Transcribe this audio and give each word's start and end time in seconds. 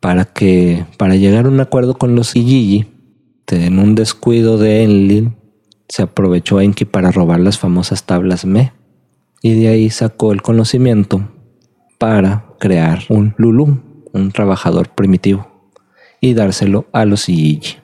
Para 0.00 0.24
que 0.24 0.84
para 0.96 1.14
llegar 1.14 1.46
a 1.46 1.48
un 1.48 1.60
acuerdo 1.60 1.96
con 1.96 2.14
los 2.14 2.34
Igigi, 2.34 2.86
en 3.48 3.78
un 3.78 3.94
descuido 3.94 4.58
de 4.58 4.82
Enlil, 4.82 5.32
se 5.88 6.02
aprovechó 6.02 6.60
Enki 6.60 6.84
para 6.84 7.10
robar 7.10 7.40
las 7.40 7.58
famosas 7.58 8.04
tablas 8.04 8.44
Me 8.44 8.72
y 9.42 9.60
de 9.60 9.68
ahí 9.68 9.90
sacó 9.90 10.32
el 10.32 10.42
conocimiento 10.42 11.28
para 11.98 12.44
crear 12.58 13.00
un 13.08 13.34
Lulu, 13.38 13.80
un 14.12 14.32
trabajador 14.32 14.90
primitivo, 14.90 15.70
y 16.20 16.34
dárselo 16.34 16.86
a 16.92 17.04
los 17.04 17.28
Igigi. 17.28 17.76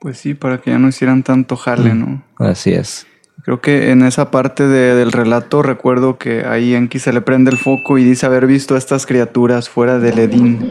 Pues 0.00 0.18
sí, 0.18 0.34
para 0.34 0.58
que 0.58 0.70
ya 0.70 0.78
no 0.78 0.88
hicieran 0.88 1.22
tanto 1.24 1.56
jale, 1.56 1.94
¿no? 1.94 2.22
Así 2.36 2.72
es. 2.72 3.06
Creo 3.48 3.62
que 3.62 3.92
en 3.92 4.02
esa 4.02 4.30
parte 4.30 4.66
de- 4.68 4.94
del 4.94 5.10
relato 5.10 5.62
recuerdo 5.62 6.18
que 6.18 6.44
ahí 6.44 6.74
Enki 6.74 6.98
se 6.98 7.14
le 7.14 7.22
prende 7.22 7.50
el 7.50 7.56
foco 7.56 7.96
y 7.96 8.04
dice 8.04 8.26
haber 8.26 8.46
visto 8.46 8.74
a 8.74 8.78
estas 8.78 9.06
criaturas 9.06 9.70
fuera 9.70 9.98
del 9.98 10.18
Edín, 10.18 10.68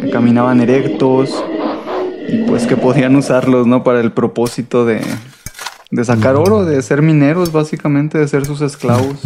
que 0.00 0.10
caminaban 0.10 0.60
erectos 0.60 1.30
y 2.28 2.38
pues 2.48 2.66
que 2.66 2.76
podían 2.76 3.14
usarlos, 3.14 3.68
¿no? 3.68 3.84
Para 3.84 4.00
el 4.00 4.10
propósito 4.10 4.84
de, 4.84 5.02
de 5.92 6.04
sacar 6.04 6.34
oro, 6.34 6.64
de 6.64 6.82
ser 6.82 7.00
mineros, 7.00 7.52
básicamente, 7.52 8.18
de 8.18 8.26
ser 8.26 8.44
sus 8.44 8.60
esclavos. 8.60 9.20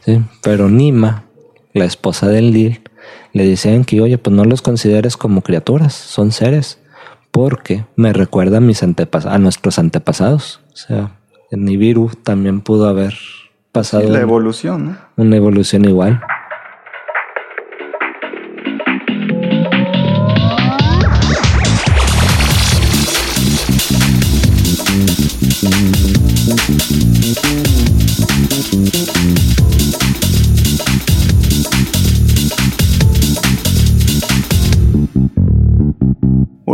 Sí, 0.00 0.22
pero 0.42 0.68
Nima, 0.68 1.24
la 1.72 1.86
esposa 1.86 2.28
de 2.28 2.40
Enlil, 2.40 2.82
le 3.32 3.44
dice 3.44 3.70
a 3.70 3.74
Enki, 3.74 3.98
oye, 4.00 4.18
pues 4.18 4.36
no 4.36 4.44
los 4.44 4.60
consideres 4.60 5.16
como 5.16 5.40
criaturas, 5.40 5.94
son 5.94 6.32
seres, 6.32 6.80
porque 7.30 7.86
me 7.96 8.12
recuerda 8.12 8.58
a, 8.58 8.60
mis 8.60 8.82
antepas 8.82 9.24
a 9.24 9.38
nuestros 9.38 9.78
antepasados. 9.78 10.60
O 10.74 10.76
sea, 10.76 11.12
Nibiru 11.56 12.10
también 12.22 12.60
pudo 12.60 12.88
haber 12.88 13.14
pasado 13.72 14.08
La 14.08 14.20
evolución, 14.20 14.86
¿no? 14.86 14.96
una 15.16 15.36
evolución 15.36 15.84
igual. 15.84 16.20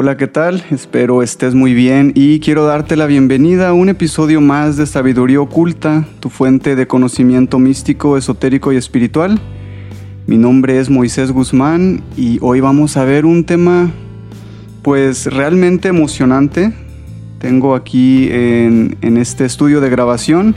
Hola, 0.08 0.16
¿qué 0.16 0.26
tal? 0.26 0.64
Espero 0.70 1.22
estés 1.22 1.54
muy 1.54 1.74
bien 1.74 2.12
y 2.14 2.40
quiero 2.40 2.64
darte 2.64 2.96
la 2.96 3.04
bienvenida 3.04 3.68
a 3.68 3.72
un 3.74 3.90
episodio 3.90 4.40
más 4.40 4.78
de 4.78 4.86
Sabiduría 4.86 5.38
Oculta, 5.38 6.06
tu 6.18 6.30
fuente 6.30 6.76
de 6.76 6.86
conocimiento 6.86 7.58
místico, 7.58 8.16
esotérico 8.16 8.72
y 8.72 8.76
espiritual. 8.76 9.38
Mi 10.26 10.38
nombre 10.38 10.78
es 10.78 10.88
Moisés 10.88 11.30
Guzmán 11.30 12.00
y 12.16 12.38
hoy 12.40 12.60
vamos 12.60 12.96
a 12.96 13.04
ver 13.04 13.26
un 13.26 13.44
tema 13.44 13.90
pues 14.80 15.26
realmente 15.26 15.88
emocionante. 15.88 16.72
Tengo 17.38 17.74
aquí 17.74 18.30
en, 18.32 18.96
en 19.02 19.18
este 19.18 19.44
estudio 19.44 19.82
de 19.82 19.90
grabación 19.90 20.54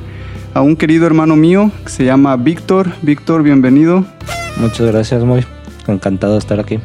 a 0.54 0.62
un 0.62 0.78
querido 0.78 1.06
hermano 1.06 1.36
mío 1.36 1.72
que 1.84 1.90
se 1.90 2.06
llama 2.06 2.38
Víctor. 2.38 2.94
Víctor, 3.02 3.44
bienvenido. 3.44 4.06
Muchas 4.56 4.88
gracias, 4.90 5.26
muy 5.26 5.46
encantado 5.90 6.36
de 6.36 6.40
estar 6.40 6.58
aquí. 6.58 6.80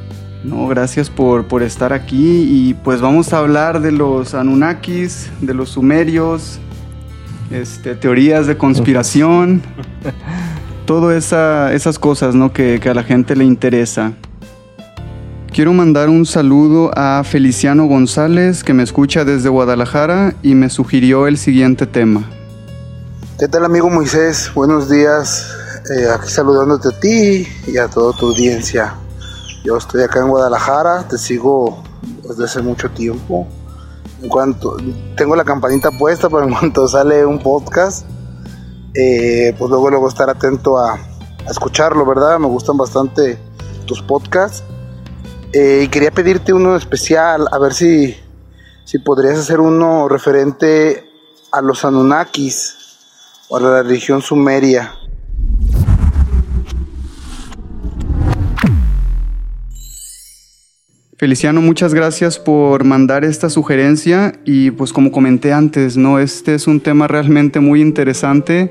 No, 0.47 0.69
gracias 0.69 1.11
por, 1.11 1.49
por 1.49 1.65
estar 1.65 1.93
aquí 1.93 2.47
y 2.49 2.75
pues 2.75 3.01
vamos 3.01 3.33
a 3.33 3.39
hablar 3.39 3.81
de 3.81 3.91
los 3.91 4.33
Anunnakis, 4.33 5.29
de 5.41 5.53
los 5.55 5.71
sumerios, 5.71 6.61
este, 7.51 7.97
teorías 7.97 8.47
de 8.47 8.57
conspiración, 8.57 9.61
todas 10.87 11.17
esa, 11.17 11.73
esas 11.73 11.99
cosas 11.99 12.37
¿no? 12.37 12.53
que, 12.53 12.79
que 12.81 12.89
a 12.89 12.95
la 12.95 13.03
gente 13.03 13.35
le 13.35 13.45
interesa. 13.45 14.13
Quiero 15.53 15.73
mandar 15.73 16.09
un 16.09 16.25
saludo 16.25 16.93
a 16.95 17.25
Feliciano 17.25 17.87
González 17.87 18.63
que 18.63 18.73
me 18.73 18.85
escucha 18.85 19.25
desde 19.25 19.49
Guadalajara 19.49 20.37
y 20.45 20.55
me 20.55 20.71
sugirió 20.71 21.27
el 21.27 21.39
siguiente 21.39 21.89
tema. 21.89 22.23
¿Qué 23.37 23.49
tal 23.49 23.65
amigo 23.65 23.91
Moisés? 23.91 24.53
Buenos 24.55 24.89
días. 24.89 25.53
Eh, 25.91 26.07
aquí 26.09 26.31
saludándote 26.31 26.91
a 26.91 27.01
ti 27.01 27.49
y 27.67 27.79
a 27.79 27.89
toda 27.89 28.17
tu 28.17 28.29
audiencia. 28.29 28.95
Yo 29.67 29.77
estoy 29.77 30.05
acá 30.05 30.21
en 30.21 30.29
Guadalajara, 30.29 31.09
te 31.09 31.19
sigo 31.19 31.83
desde 32.23 32.45
hace 32.45 32.63
mucho 32.63 32.89
tiempo. 32.89 33.49
En 34.23 34.29
cuanto 34.29 34.77
tengo 35.17 35.35
la 35.35 35.43
campanita 35.43 35.91
puesta, 35.91 36.31
pero 36.31 36.45
en 36.45 36.55
cuanto 36.55 36.87
sale 36.87 37.27
un 37.27 37.41
podcast, 37.41 38.07
eh, 38.95 39.53
pues 39.59 39.69
luego 39.69 39.91
luego 39.91 40.07
estar 40.07 40.31
atento 40.31 40.79
a, 40.79 40.97
escucharlo, 41.51 42.07
¿verdad? 42.07 42.39
Me 42.39 42.47
gustan 42.47 42.77
bastante 42.77 43.41
tus 43.87 44.01
podcasts. 44.03 44.63
Eh, 45.53 45.83
y 45.83 45.89
quería 45.89 46.13
pedirte 46.13 46.53
uno 46.53 46.77
especial, 46.77 47.49
a 47.51 47.59
ver 47.59 47.75
si, 47.75 48.17
si 48.85 49.01
podrías 49.01 49.37
hacer 49.37 49.59
uno 49.59 50.09
referente 50.09 51.11
a 51.51 51.61
los 51.61 51.85
Anunnakis 51.85 52.77
o 53.49 53.57
a 53.57 53.61
la 53.61 53.83
religión 53.83 54.23
sumeria. 54.23 54.95
Feliciano, 61.19 61.63
muchas 61.63 61.95
gracias 61.95 62.39
por 62.39 62.85
mandar 62.85 63.25
esta 63.25 63.49
sugerencia 63.49 64.35
y 64.45 64.71
pues 64.71 64.93
como 64.93 65.11
comenté 65.11 65.51
antes, 65.51 65.97
¿no? 65.97 66.19
Este 66.19 66.55
es 66.55 66.67
un 66.67 66.79
tema 66.79 67.09
realmente 67.09 67.59
muy 67.59 67.81
interesante, 67.81 68.71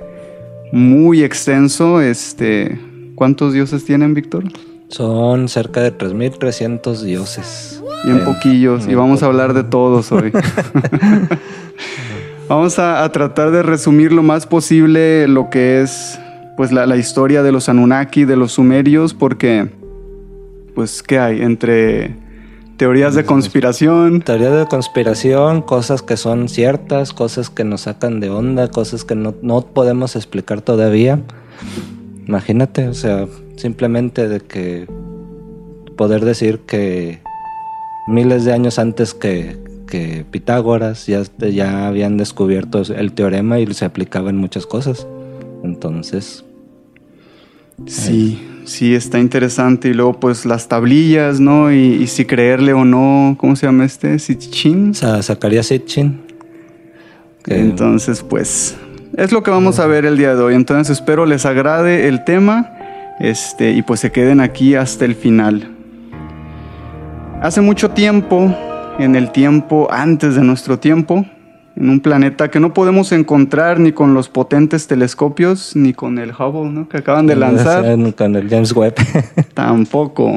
muy 0.71 1.23
extenso. 1.23 2.01
Este, 2.01 2.79
¿Cuántos 3.15 3.53
dioses 3.53 3.83
tienen, 3.83 4.13
Víctor? 4.13 4.43
Son 4.89 5.49
cerca 5.49 5.81
de 5.81 5.97
3.300 5.97 7.01
dioses. 7.01 7.81
Bien 8.03 8.17
Eh, 8.17 8.21
poquillos 8.23 8.87
y 8.87 8.93
vamos 8.93 9.23
a 9.23 9.25
hablar 9.25 9.55
de 9.55 9.63
todos 9.63 10.11
hoy. 10.11 10.31
vamos 12.47 12.77
a, 12.77 13.03
a 13.03 13.11
tratar 13.11 13.49
de 13.49 13.63
resumir 13.63 14.11
lo 14.11 14.21
más 14.21 14.45
posible 14.45 15.27
lo 15.27 15.49
que 15.49 15.81
es 15.81 16.19
pues 16.57 16.71
la, 16.71 16.85
la 16.85 16.95
historia 16.95 17.41
de 17.41 17.51
los 17.51 17.69
Anunnaki, 17.69 18.23
de 18.23 18.35
los 18.35 18.51
sumerios, 18.51 19.15
porque 19.15 19.67
pues 20.75 21.01
¿qué 21.01 21.17
hay? 21.17 21.41
Entre 21.41 22.23
teorías 22.77 23.15
de 23.15 23.25
conspiración, 23.25 24.21
Teoría 24.21 24.51
de 24.51 24.65
conspiración, 24.65 25.61
cosas 25.61 26.01
que 26.01 26.17
son 26.17 26.49
ciertas, 26.49 27.13
cosas 27.13 27.49
que 27.49 27.63
nos 27.63 27.81
sacan 27.81 28.19
de 28.19 28.29
onda, 28.29 28.69
cosas 28.69 29.05
que 29.05 29.15
no, 29.15 29.33
no 29.41 29.61
podemos 29.61 30.15
explicar 30.15 30.61
todavía. 30.61 31.21
Imagínate, 32.27 32.87
o 32.87 32.93
sea, 32.93 33.27
simplemente 33.55 34.27
de 34.27 34.39
que 34.41 34.87
poder 35.95 36.25
decir 36.25 36.59
que 36.59 37.21
miles 38.07 38.45
de 38.45 38.53
años 38.53 38.79
antes 38.79 39.13
que, 39.13 39.57
que 39.87 40.25
Pitágoras 40.29 41.07
ya, 41.07 41.23
ya 41.37 41.87
habían 41.87 42.17
descubierto 42.17 42.81
el 42.81 43.13
teorema 43.13 43.59
y 43.59 43.73
se 43.73 43.85
aplicaba 43.85 44.29
en 44.29 44.37
muchas 44.37 44.65
cosas. 44.65 45.07
Entonces, 45.63 46.43
Sí, 47.87 48.41
sí, 48.65 48.95
está 48.95 49.19
interesante. 49.19 49.89
Y 49.89 49.93
luego, 49.93 50.19
pues, 50.19 50.45
las 50.45 50.67
tablillas, 50.67 51.39
¿no? 51.39 51.71
Y, 51.71 51.77
y 51.77 52.07
si 52.07 52.25
creerle 52.25 52.73
o 52.73 52.85
no, 52.85 53.35
¿cómo 53.39 53.55
se 53.55 53.65
llama 53.65 53.85
este? 53.85 54.17
Sitchin. 54.19 54.93
sa- 54.95 55.21
sacaría 55.21 55.61
Sitchin. 55.63 56.21
que- 57.43 57.59
Entonces, 57.59 58.23
pues, 58.23 58.75
es 59.17 59.31
lo 59.31 59.43
que 59.43 59.51
vamos 59.51 59.79
a 59.79 59.85
ver 59.87 60.05
el 60.05 60.17
día 60.17 60.35
de 60.35 60.41
hoy. 60.41 60.55
Entonces, 60.55 60.97
espero 60.97 61.25
les 61.25 61.45
agrade 61.45 62.07
el 62.07 62.23
tema. 62.23 62.71
Este, 63.19 63.71
y 63.71 63.81
pues 63.81 64.01
se 64.01 64.11
queden 64.11 64.41
aquí 64.41 64.75
hasta 64.75 65.05
el 65.05 65.15
final. 65.15 65.71
Hace 67.41 67.61
mucho 67.61 67.91
tiempo, 67.91 68.53
en 68.99 69.15
el 69.15 69.31
tiempo 69.31 69.87
antes 69.89 70.35
de 70.35 70.43
nuestro 70.43 70.79
tiempo, 70.79 71.25
en 71.75 71.89
un 71.89 71.99
planeta 71.99 72.49
que 72.49 72.59
no 72.59 72.73
podemos 72.73 73.11
encontrar 73.11 73.79
ni 73.79 73.91
con 73.91 74.13
los 74.13 74.29
potentes 74.29 74.87
telescopios 74.87 75.75
ni 75.75 75.93
con 75.93 76.17
el 76.19 76.31
Hubble, 76.31 76.71
¿no? 76.71 76.87
Que 76.87 76.97
acaban 76.97 77.27
de 77.27 77.35
lanzar. 77.35 77.83
Con 77.83 78.35
el 78.35 78.49
James 78.49 78.73
Webb. 78.73 78.95
Tampoco. 79.53 80.33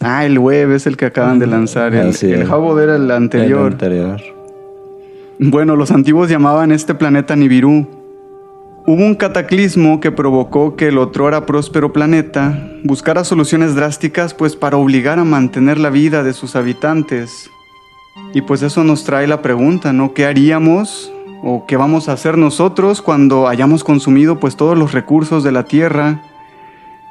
Ah, 0.00 0.26
el 0.26 0.38
Webb 0.38 0.72
es 0.72 0.86
el 0.86 0.96
que 0.96 1.06
acaban 1.06 1.38
de 1.38 1.46
lanzar. 1.46 1.94
El, 1.94 2.14
el 2.22 2.50
Hubble 2.50 2.82
era 2.82 2.96
el 2.96 3.10
anterior. 3.10 3.68
El 3.68 3.72
anterior. 3.72 4.20
Bueno, 5.38 5.76
los 5.76 5.90
antiguos 5.90 6.28
llamaban 6.28 6.72
este 6.72 6.94
planeta 6.94 7.36
Nibiru. 7.36 7.88
Hubo 8.84 9.02
un 9.02 9.14
cataclismo 9.14 10.00
que 10.00 10.10
provocó 10.10 10.76
que 10.76 10.88
el 10.88 10.98
otrora 10.98 11.46
próspero 11.46 11.92
planeta 11.92 12.68
buscara 12.82 13.24
soluciones 13.24 13.74
drásticas 13.74 14.34
pues 14.34 14.56
para 14.56 14.76
obligar 14.76 15.20
a 15.20 15.24
mantener 15.24 15.78
la 15.78 15.88
vida 15.88 16.22
de 16.22 16.32
sus 16.32 16.56
habitantes 16.56 17.48
y 18.34 18.42
pues 18.42 18.62
eso 18.62 18.84
nos 18.84 19.04
trae 19.04 19.26
la 19.26 19.42
pregunta, 19.42 19.92
¿no? 19.92 20.14
¿Qué 20.14 20.24
haríamos 20.24 21.12
o 21.42 21.64
qué 21.66 21.76
vamos 21.76 22.08
a 22.08 22.12
hacer 22.12 22.38
nosotros 22.38 23.02
cuando 23.02 23.48
hayamos 23.48 23.84
consumido 23.84 24.38
pues 24.38 24.56
todos 24.56 24.76
los 24.76 24.92
recursos 24.92 25.44
de 25.44 25.52
la 25.52 25.64
Tierra? 25.64 26.22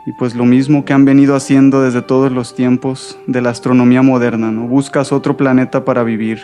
Y 0.06 0.14
pues 0.14 0.34
lo 0.34 0.46
mismo 0.46 0.84
que 0.84 0.94
han 0.94 1.06
venido 1.06 1.36
haciendo 1.36 1.84
desde 1.84 2.02
todos 2.02 2.32
los 2.32 2.56
tiempos 2.56 3.20
de 3.28 3.42
la 3.42 3.52
astronomía 3.52 4.02
moderna, 4.02 4.52
¿no? 4.52 4.68
Buscas 4.68 5.12
otro 5.12 5.38
planeta 5.38 5.86
para 5.86 6.04
vivir. 6.04 6.42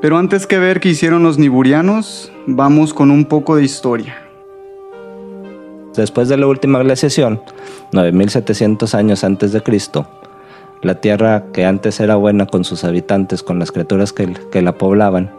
Pero 0.00 0.16
antes 0.16 0.46
que 0.46 0.58
ver 0.58 0.80
qué 0.80 0.90
hicieron 0.90 1.22
los 1.22 1.38
niburianos, 1.38 2.32
vamos 2.46 2.94
con 2.94 3.10
un 3.10 3.26
poco 3.26 3.56
de 3.56 3.64
historia. 3.64 4.16
Después 5.94 6.28
de 6.28 6.36
la 6.36 6.46
última 6.46 6.78
glaciación, 6.82 7.40
9700 7.92 8.94
años 8.94 9.24
antes 9.24 9.52
de 9.52 9.62
Cristo, 9.62 10.06
la 10.82 10.96
tierra 10.96 11.44
que 11.52 11.64
antes 11.64 12.00
era 12.00 12.16
buena 12.16 12.46
con 12.46 12.64
sus 12.64 12.84
habitantes, 12.84 13.42
con 13.42 13.58
las 13.58 13.72
criaturas 13.72 14.12
que, 14.12 14.62
la 14.62 14.72
poblaban, 14.72 15.30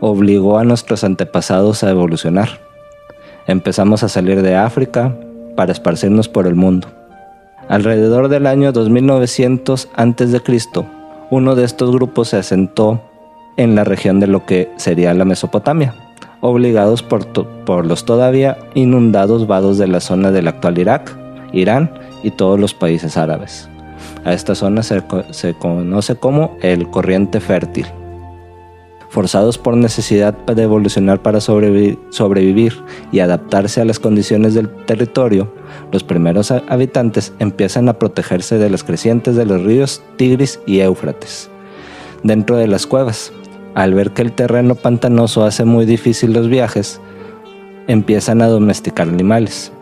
obligó 0.00 0.58
a 0.58 0.64
nuestros 0.64 1.04
antepasados 1.04 1.82
a 1.82 1.90
evolucionar. 1.90 2.60
Empezamos 3.46 4.02
a 4.02 4.08
salir 4.08 4.42
de 4.42 4.56
África 4.56 5.14
para 5.56 5.72
esparcirnos 5.72 6.28
por 6.28 6.46
el 6.46 6.54
mundo. 6.54 6.88
Alrededor 7.68 8.28
del 8.28 8.46
año 8.46 8.72
2900 8.72 9.88
a.C., 9.94 10.42
uno 11.30 11.54
de 11.54 11.64
estos 11.64 11.90
grupos 11.90 12.28
se 12.28 12.36
asentó 12.36 13.00
en 13.56 13.74
la 13.74 13.84
región 13.84 14.20
de 14.20 14.26
lo 14.26 14.44
que 14.44 14.70
sería 14.76 15.14
la 15.14 15.24
Mesopotamia, 15.24 15.94
obligados 16.40 17.02
por, 17.02 17.26
por 17.64 17.86
los 17.86 18.04
todavía 18.04 18.58
inundados 18.74 19.46
vados 19.46 19.78
de 19.78 19.86
la 19.86 20.00
zona 20.00 20.30
del 20.30 20.48
actual 20.48 20.78
Irak, 20.78 21.16
Irán 21.52 21.90
y 22.22 22.30
todos 22.30 22.60
los 22.60 22.74
países 22.74 23.16
árabes. 23.16 23.68
A 24.24 24.32
esta 24.32 24.54
zona 24.54 24.82
se, 24.82 25.02
conoce 25.58 26.16
como 26.16 26.56
el 26.62 26.88
corriente 26.90 27.40
fértil. 27.40 27.86
Forzados 29.10 29.58
por 29.58 29.76
necesidad 29.76 30.34
de 30.34 30.62
evolucionar 30.62 31.22
para 31.22 31.40
sobrevivir 31.40 32.82
y 33.12 33.20
adaptarse 33.20 33.80
a 33.80 33.84
las 33.84 34.00
condiciones 34.00 34.54
del 34.54 34.68
territorio, 34.86 35.54
los 35.92 36.02
primeros 36.02 36.50
habitantes 36.50 37.32
empiezan 37.38 37.88
a 37.88 37.98
protegerse 37.98 38.58
de 38.58 38.70
las 38.70 38.82
crecientes 38.82 39.36
de 39.36 39.46
los 39.46 39.62
ríos 39.62 40.02
Tigris 40.16 40.58
y 40.66 40.80
Éufrates. 40.80 41.48
Dentro 42.24 42.56
de 42.56 42.66
las 42.66 42.86
cuevas, 42.86 43.32
al 43.74 43.94
ver 43.94 44.10
que 44.10 44.22
el 44.22 44.32
terreno 44.32 44.74
pantanoso 44.74 45.44
hace 45.44 45.64
muy 45.64 45.84
difícil 45.84 46.32
los 46.32 46.48
viajes, 46.48 47.00
empiezan 47.86 48.42
a 48.42 48.48
domesticar 48.48 49.08
animales. 49.08 49.72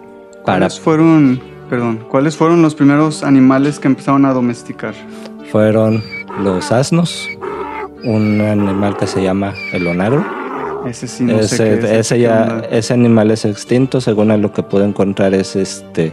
¿Cuáles 0.43 0.81
fueron 0.81 1.52
perdón, 1.73 2.01
¿cuáles 2.11 2.37
fueron 2.37 2.61
los 2.61 2.75
primeros 2.75 3.25
animales 3.25 3.79
que 3.79 3.89
empezaron 3.89 4.27
a 4.27 4.35
domesticar? 4.35 4.93
Fueron 5.51 6.03
los 6.45 6.71
asnos, 6.71 7.27
un 8.05 8.43
animal 8.43 8.95
que 8.99 9.07
se 9.07 9.23
llama 9.23 9.55
el 9.73 9.87
onagro. 9.87 10.23
Ese 10.87 11.09
sí 11.09 11.25
no 11.25 11.43
sé 11.45 11.99
ese, 11.99 12.21
ya, 12.21 12.61
ese 12.71 12.93
animal 12.93 13.31
es 13.31 13.47
extinto, 13.47 14.03
según 14.03 14.39
lo 14.43 14.53
que 14.53 14.63
puedo 14.63 14.85
encontrar 14.85 15.33
es 15.33 15.57
este 15.57 16.13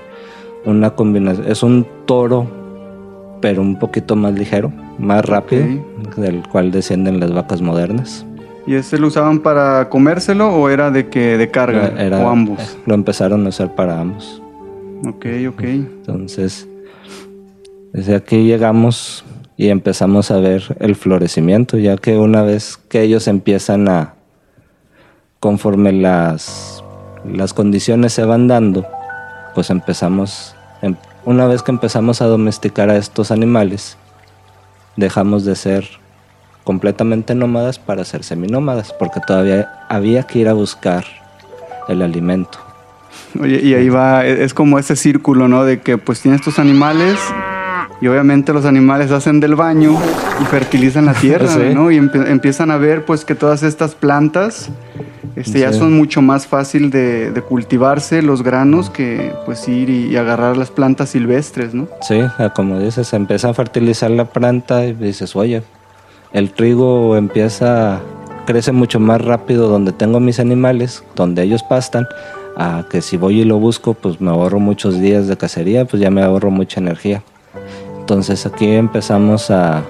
una 0.63 0.91
combinación, 0.91 1.51
es 1.51 1.61
un 1.61 1.85
toro, 2.05 2.47
pero 3.41 3.61
un 3.61 3.77
poquito 3.77 4.15
más 4.15 4.35
ligero, 4.35 4.71
más 4.97 5.25
rápido, 5.25 5.65
del 6.15 6.41
cual 6.47 6.71
descienden 6.71 7.19
las 7.19 7.33
vacas 7.33 7.61
modernas. 7.61 8.25
¿Y 8.65 8.75
ese 8.75 8.97
lo 8.97 9.07
usaban 9.07 9.39
para 9.39 9.89
comérselo 9.89 10.55
o 10.55 10.69
era 10.69 10.89
de 10.89 11.09
que 11.09 11.37
de 11.37 11.51
carga 11.51 11.91
o 12.13 12.29
ambos? 12.29 12.77
Lo 12.85 12.93
empezaron 12.93 13.45
a 13.45 13.49
usar 13.49 13.75
para 13.75 13.99
ambos. 13.99 14.41
Ok, 15.05 15.25
ok. 15.47 15.61
Entonces, 15.63 16.67
desde 17.93 18.15
aquí 18.15 18.43
llegamos 18.43 19.23
y 19.55 19.69
empezamos 19.69 20.31
a 20.31 20.39
ver 20.39 20.75
el 20.79 20.95
florecimiento, 20.95 21.77
ya 21.77 21.97
que 21.97 22.17
una 22.17 22.43
vez 22.43 22.77
que 22.77 23.01
ellos 23.01 23.27
empiezan 23.27 23.87
a, 23.87 24.15
conforme 25.39 25.91
las, 25.93 26.83
las 27.25 27.53
condiciones 27.53 28.13
se 28.13 28.23
van 28.25 28.47
dando, 28.47 28.85
pues 29.55 29.69
empezamos, 29.69 30.55
em, 30.81 30.95
una 31.25 31.45
vez 31.45 31.63
que 31.63 31.71
empezamos 31.71 32.21
a 32.21 32.27
domesticar 32.27 32.89
a 32.89 32.97
estos 32.97 33.31
animales, 33.31 33.97
dejamos 34.95 35.45
de 35.45 35.55
ser 35.55 35.85
completamente 36.63 37.35
nómadas 37.35 37.79
para 37.79 38.05
ser 38.05 38.23
seminómadas, 38.23 38.93
porque 38.93 39.19
todavía 39.25 39.85
había 39.89 40.23
que 40.23 40.39
ir 40.39 40.47
a 40.47 40.53
buscar 40.53 41.03
el 41.87 42.01
alimento. 42.01 42.68
Oye, 43.39 43.59
y 43.61 43.73
ahí 43.73 43.89
va, 43.89 44.25
e, 44.25 44.43
es 44.43 44.53
como 44.53 44.79
ese 44.79 44.95
círculo, 44.95 45.47
¿no? 45.47 45.65
De 45.65 45.81
que 45.81 45.97
pues 45.97 46.21
tienes 46.21 46.41
tus 46.41 46.59
animales 46.59 47.17
y 48.01 48.07
obviamente 48.07 48.53
los 48.53 48.65
animales 48.65 49.11
hacen 49.11 49.39
del 49.39 49.55
baño 49.55 49.97
y 50.41 50.45
fertilizan 50.45 51.05
la 51.05 51.13
tierra, 51.21 51.53
¿no? 51.73 51.91
Y 51.91 51.97
empiezan 51.97 52.71
a 52.71 52.77
ver 52.77 53.05
pues 53.05 53.25
que 53.25 53.35
todas 53.35 53.63
estas 53.63 53.95
plantas 53.95 54.69
este, 55.35 55.59
ya 55.59 55.73
son 55.73 55.93
mucho 55.95 56.21
más 56.21 56.47
fácil 56.47 56.89
de, 56.89 57.43
cultivarse 57.47 58.21
los 58.21 58.43
granos 58.43 58.89
que 58.89 59.33
pues 59.45 59.67
ir 59.67 59.89
y, 59.89 60.17
agarrar 60.17 60.57
las 60.57 60.69
plantas 60.69 61.09
silvestres, 61.09 61.73
¿no? 61.73 61.87
Sí, 62.01 62.21
como 62.55 62.79
dices, 62.79 63.13
empieza 63.13 63.49
a 63.49 63.53
fertilizar 63.53 64.11
la 64.11 64.25
planta 64.25 64.85
y 64.85 64.93
dices, 64.93 65.35
oye, 65.35 65.63
el 66.33 66.51
trigo 66.51 67.15
empieza, 67.15 68.01
crece 68.45 68.71
mucho 68.71 68.99
más 68.99 69.21
rápido 69.21 69.69
donde 69.69 69.91
tengo 69.91 70.19
mis 70.19 70.39
animales, 70.39 71.03
donde 71.15 71.43
ellos 71.43 71.63
pastan, 71.63 72.07
a 72.59 72.83
que 72.89 73.01
si 73.01 73.15
voy 73.15 73.41
y 73.41 73.45
lo 73.45 73.57
busco, 73.57 73.93
pues 73.93 74.19
me 74.19 74.29
ahorro 74.29 74.59
muchos 74.59 74.99
días 74.99 75.27
de 75.27 75.37
cacería, 75.37 75.85
pues 75.85 76.01
ya 76.01 76.11
me 76.11 76.21
ahorro 76.21 76.51
mucha 76.51 76.81
energía. 76.81 77.23
Entonces 78.01 78.45
aquí 78.45 78.67
empezamos 78.67 79.49
a, 79.49 79.83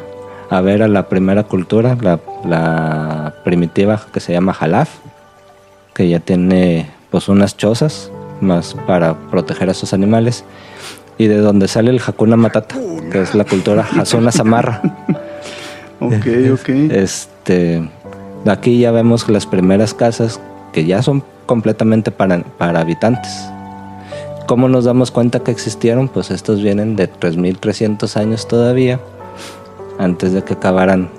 ver 0.64 0.84
a 0.84 0.88
la 0.88 1.10
primera 1.10 1.44
cultura, 1.44 1.98
la, 2.46 3.34
primitiva 3.44 4.00
que 4.14 4.20
se 4.20 4.34
llama 4.34 4.54
Jalaf, 4.54 4.90
que 5.96 6.08
ya 6.10 6.20
tiene 6.20 6.92
pues 7.10 7.28
unas 7.28 7.58
chozas 7.58 8.12
más 8.40 8.76
para 8.86 9.16
proteger 9.32 9.72
a 9.72 9.74
sus 9.74 9.94
animales 9.94 10.46
y 11.18 11.26
de 11.26 11.38
donde 11.38 11.68
sale 11.68 11.90
el 11.90 12.00
Hakuna 12.06 12.36
Matata, 12.36 12.76
que 13.12 13.22
es 13.22 13.34
la 13.34 13.46
cultura 13.46 13.88
Hasuna 13.98 14.32
Samarra. 14.32 14.82
ok, 16.00 16.28
ok. 16.54 16.70
Este, 16.92 17.90
aquí 18.46 18.78
ya 18.78 18.92
vemos 18.92 19.28
las 19.28 19.48
primeras 19.48 19.96
casas 19.96 20.40
que 20.72 20.86
ya 20.86 21.02
son 21.02 21.24
completamente 21.50 22.12
para, 22.12 22.44
para 22.44 22.82
habitantes. 22.82 23.50
¿Cómo 24.46 24.70
nos 24.70 24.86
damos 24.86 25.10
cuenta 25.10 25.40
que 25.40 25.50
existieron? 25.50 26.08
Pues 26.08 26.30
estos 26.30 26.62
vienen 26.62 26.96
de 26.96 27.12
3.300 27.12 28.18
años 28.18 28.48
todavía, 28.48 29.00
antes 29.98 30.32
de 30.32 30.44
que 30.44 30.54
acabaran, 30.54 31.10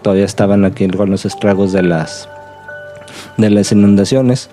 todavía 0.00 0.26
estaban 0.26 0.64
aquí 0.64 0.86
con 0.86 1.10
los 1.10 1.24
estragos 1.24 1.72
de 1.72 1.82
las, 1.82 2.28
de 3.36 3.50
las 3.50 3.72
inundaciones, 3.72 4.48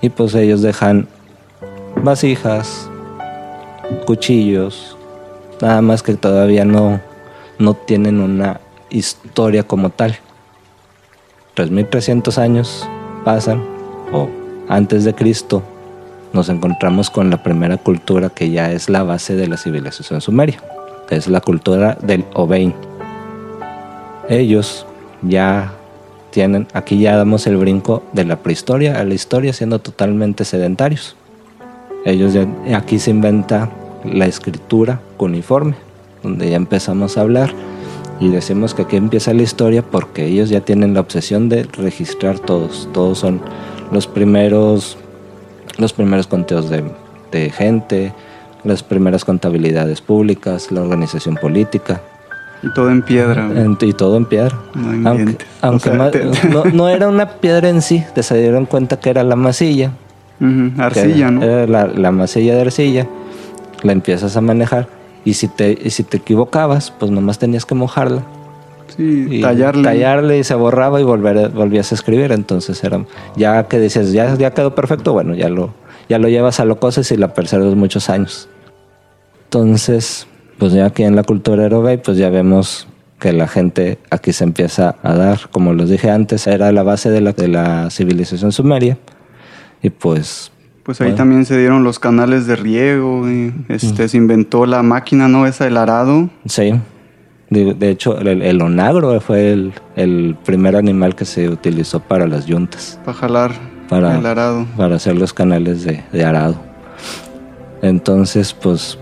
y 0.00 0.08
pues 0.08 0.34
ellos 0.34 0.62
dejan 0.62 1.08
vasijas, 2.02 2.88
cuchillos, 4.06 4.96
nada 5.60 5.82
más 5.82 6.02
que 6.02 6.14
todavía 6.14 6.64
no, 6.64 7.02
no 7.58 7.74
tienen 7.74 8.18
una 8.18 8.62
historia 8.88 9.62
como 9.62 9.90
tal. 9.90 10.16
3.300 11.54 12.38
años 12.38 12.88
pasan, 13.26 13.62
o 14.10 14.43
antes 14.68 15.04
de 15.04 15.14
Cristo, 15.14 15.62
nos 16.32 16.48
encontramos 16.48 17.10
con 17.10 17.30
la 17.30 17.42
primera 17.42 17.76
cultura 17.76 18.28
que 18.28 18.50
ya 18.50 18.72
es 18.72 18.88
la 18.88 19.02
base 19.02 19.36
de 19.36 19.46
la 19.46 19.56
civilización 19.56 20.20
sumeria, 20.20 20.60
que 21.08 21.16
es 21.16 21.28
la 21.28 21.40
cultura 21.40 21.96
del 22.02 22.24
Obein. 22.34 22.74
Ellos 24.28 24.86
ya 25.22 25.72
tienen, 26.30 26.66
aquí 26.72 26.98
ya 26.98 27.16
damos 27.16 27.46
el 27.46 27.56
brinco 27.56 28.02
de 28.12 28.24
la 28.24 28.36
prehistoria 28.36 28.98
a 28.98 29.04
la 29.04 29.14
historia 29.14 29.52
siendo 29.52 29.78
totalmente 29.78 30.44
sedentarios. 30.44 31.16
Ellos 32.04 32.34
aquí 32.74 32.98
se 32.98 33.10
inventa 33.10 33.70
la 34.04 34.26
escritura 34.26 35.00
cuneiforme, 35.16 35.74
donde 36.22 36.50
ya 36.50 36.56
empezamos 36.56 37.16
a 37.16 37.20
hablar 37.20 37.52
y 38.20 38.28
decimos 38.28 38.74
que 38.74 38.82
aquí 38.82 38.96
empieza 38.96 39.32
la 39.34 39.42
historia 39.42 39.82
porque 39.82 40.26
ellos 40.26 40.48
ya 40.48 40.60
tienen 40.60 40.94
la 40.94 41.00
obsesión 41.00 41.48
de 41.48 41.64
registrar 41.64 42.38
todos, 42.38 42.88
todos 42.92 43.18
son 43.18 43.40
los 43.94 44.06
primeros, 44.06 44.98
los 45.78 45.92
primeros 45.92 46.26
conteos 46.26 46.68
de, 46.68 46.82
gente, 47.50 48.12
las 48.64 48.82
primeras 48.82 49.24
contabilidades 49.24 50.00
públicas, 50.00 50.70
la 50.70 50.82
organización 50.82 51.36
política. 51.36 52.00
Y 52.62 52.72
todo 52.74 52.90
en 52.90 53.02
piedra. 53.02 53.46
En- 53.46 53.76
y 53.80 53.92
todo 53.92 54.16
en 54.16 54.24
piedra. 54.26 54.56
No 54.74 55.08
aunque 55.08 55.22
inventes. 55.22 55.48
aunque 55.60 55.88
O 55.90 55.92
sea, 55.92 55.98
ma- 55.98 56.10
te- 56.10 56.24
no, 56.48 56.64
no 56.64 56.88
era 56.88 57.08
una 57.08 57.28
piedra 57.28 57.68
en 57.68 57.82
sí, 57.82 58.04
te 58.14 58.22
se 58.22 58.38
dieron 58.40 58.66
cuenta 58.66 58.98
que 59.00 59.10
era 59.10 59.22
la 59.24 59.36
masilla. 59.36 59.90
Arcilla, 60.78 61.30
¿no? 61.30 61.42
Era 61.42 61.66
la, 61.66 61.86
la 61.86 62.10
masilla 62.10 62.54
de 62.54 62.60
arcilla, 62.62 63.06
la 63.82 63.92
empiezas 63.92 64.36
a 64.36 64.40
manejar 64.40 64.88
y 65.24 65.34
si 65.34 65.48
te, 65.48 65.78
y 65.82 65.90
si 65.90 66.02
te 66.04 66.16
equivocabas, 66.18 66.90
pues 66.90 67.10
nomás 67.10 67.38
tenías 67.38 67.64
que 67.64 67.74
mojarla. 67.74 68.22
Sí, 68.96 69.26
y 69.30 69.40
tallarle. 69.40 69.82
tallarle 69.82 70.38
y 70.38 70.44
se 70.44 70.54
borraba 70.54 71.00
y 71.00 71.04
volver, 71.04 71.48
volvías 71.50 71.90
a 71.92 71.94
escribir. 71.94 72.32
Entonces 72.32 72.82
era, 72.84 73.04
ya 73.36 73.66
que 73.68 73.78
decías, 73.78 74.12
ya, 74.12 74.34
ya 74.36 74.52
quedó 74.52 74.74
perfecto, 74.74 75.12
bueno, 75.12 75.34
ya 75.34 75.48
lo, 75.48 75.72
ya 76.08 76.18
lo 76.18 76.28
llevas 76.28 76.60
a 76.60 76.64
lo 76.64 76.78
cosas 76.78 77.10
y 77.12 77.16
la 77.16 77.34
preservas 77.34 77.74
muchos 77.74 78.08
años. 78.10 78.48
Entonces, 79.44 80.26
pues 80.58 80.72
ya 80.72 80.86
aquí 80.86 81.02
en 81.04 81.16
la 81.16 81.22
cultura 81.22 81.62
Aerobay, 81.64 82.02
pues 82.02 82.16
ya 82.16 82.28
vemos 82.30 82.86
que 83.18 83.32
la 83.32 83.46
gente 83.48 83.98
aquí 84.10 84.32
se 84.32 84.44
empieza 84.44 84.96
a 85.02 85.14
dar, 85.14 85.48
como 85.50 85.72
les 85.72 85.88
dije 85.88 86.10
antes, 86.10 86.46
era 86.46 86.72
la 86.72 86.82
base 86.82 87.10
de 87.10 87.20
la, 87.20 87.32
de 87.32 87.48
la 87.48 87.88
civilización 87.90 88.52
sumeria. 88.52 88.98
Y 89.82 89.90
pues 89.90 90.50
Pues 90.82 91.00
ahí 91.00 91.06
Bueno. 91.06 91.16
también 91.16 91.46
se 91.46 91.56
dieron 91.56 91.82
los 91.82 91.98
canales 91.98 92.46
de 92.46 92.56
riego, 92.56 93.26
y, 93.30 93.52
Mm. 93.52 93.64
este, 93.70 94.06
se 94.08 94.16
inventó 94.18 94.66
la 94.66 94.82
máquina, 94.82 95.28
¿no? 95.28 95.46
Esa, 95.46 95.66
el 95.66 95.78
arado. 95.78 96.28
Sí. 96.46 96.74
De, 97.54 97.74
de 97.74 97.90
hecho, 97.90 98.18
el, 98.18 98.42
el 98.42 98.60
onagro 98.62 99.18
fue 99.20 99.52
el, 99.52 99.72
el 99.96 100.36
primer 100.44 100.76
animal 100.76 101.14
que 101.14 101.24
se 101.24 101.48
utilizó 101.48 102.00
para 102.00 102.26
las 102.26 102.46
yuntas, 102.46 102.98
Para 103.04 103.16
jalar 103.16 103.52
Para- 103.88 104.18
el 104.18 104.26
arado. 104.26 104.66
para 104.76 104.96
hacer 104.96 105.16
los 105.16 105.32
canales 105.32 105.84
de, 105.84 106.02
de 106.12 106.24
arado. 106.24 106.56
Entonces, 107.82 108.52
pues, 108.54 108.98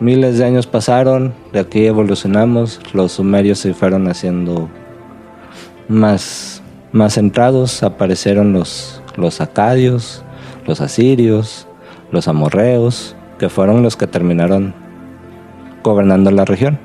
miles 0.00 0.38
de 0.38 0.44
años 0.44 0.66
pasaron, 0.66 1.32
de 1.52 1.60
aquí 1.60 1.86
evolucionamos, 1.86 2.80
los 2.92 3.12
sumerios 3.12 3.58
se 3.58 3.74
fueron 3.74 4.08
haciendo 4.08 4.68
más, 5.88 6.62
más 6.92 7.14
centrados, 7.14 7.82
aparecieron 7.82 8.52
los, 8.52 9.02
los 9.16 9.40
acadios, 9.40 10.24
los 10.66 10.80
asirios, 10.80 11.66
los 12.10 12.26
amorreos, 12.28 13.16
que 13.38 13.48
fueron 13.48 13.82
los 13.82 13.96
que 13.96 14.06
terminaron 14.06 14.74
gobernando 15.82 16.30
la 16.30 16.44
región. 16.44 16.78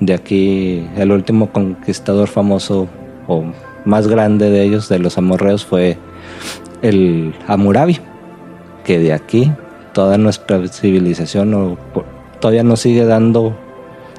De 0.00 0.14
aquí 0.14 0.86
el 0.96 1.12
último 1.12 1.52
conquistador 1.52 2.28
famoso 2.28 2.88
o 3.28 3.44
más 3.84 4.08
grande 4.08 4.50
de 4.50 4.62
ellos, 4.62 4.88
de 4.88 4.98
los 4.98 5.18
amorreos, 5.18 5.64
fue 5.64 5.98
el 6.82 7.34
Hammurabi, 7.46 7.98
que 8.84 8.98
de 8.98 9.12
aquí 9.12 9.52
toda 9.92 10.18
nuestra 10.18 10.66
civilización 10.68 11.54
o 11.54 11.76
todavía 12.40 12.62
nos 12.62 12.80
sigue 12.80 13.04
dando 13.04 13.54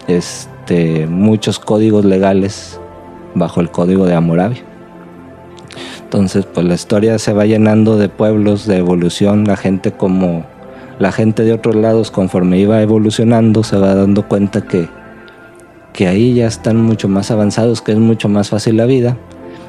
este, 0.08 1.08
muchos 1.08 1.60
códigos 1.60 2.06
legales 2.06 2.80
bajo 3.34 3.62
el 3.62 3.72
código 3.72 4.06
de 4.06 4.16
Hammurabi. 4.16 4.62
Entonces, 6.04 6.46
pues 6.46 6.66
la 6.66 6.74
historia 6.74 7.18
se 7.20 7.34
va 7.34 7.46
llenando 7.46 7.98
de 7.98 8.10
pueblos, 8.10 8.68
de 8.68 8.78
evolución, 8.78 9.46
la 9.46 9.56
gente 9.56 9.94
como 9.94 10.46
la 11.00 11.12
gente 11.12 11.44
de 11.44 11.54
otros 11.54 11.76
lados 11.76 12.12
conforme 12.12 12.60
iba 12.60 12.82
evolucionando 12.82 13.64
se 13.64 13.78
va 13.78 13.96
dando 13.96 14.28
cuenta 14.28 14.62
que, 14.62 14.88
que 15.94 16.08
ahí 16.08 16.34
ya 16.34 16.48
están 16.48 16.78
mucho 16.78 17.08
más 17.10 17.32
avanzados, 17.32 17.82
que 17.82 17.92
es 17.92 17.98
mucho 18.00 18.30
más 18.30 18.50
fácil 18.50 18.78
la 18.78 18.86
vida 18.86 19.18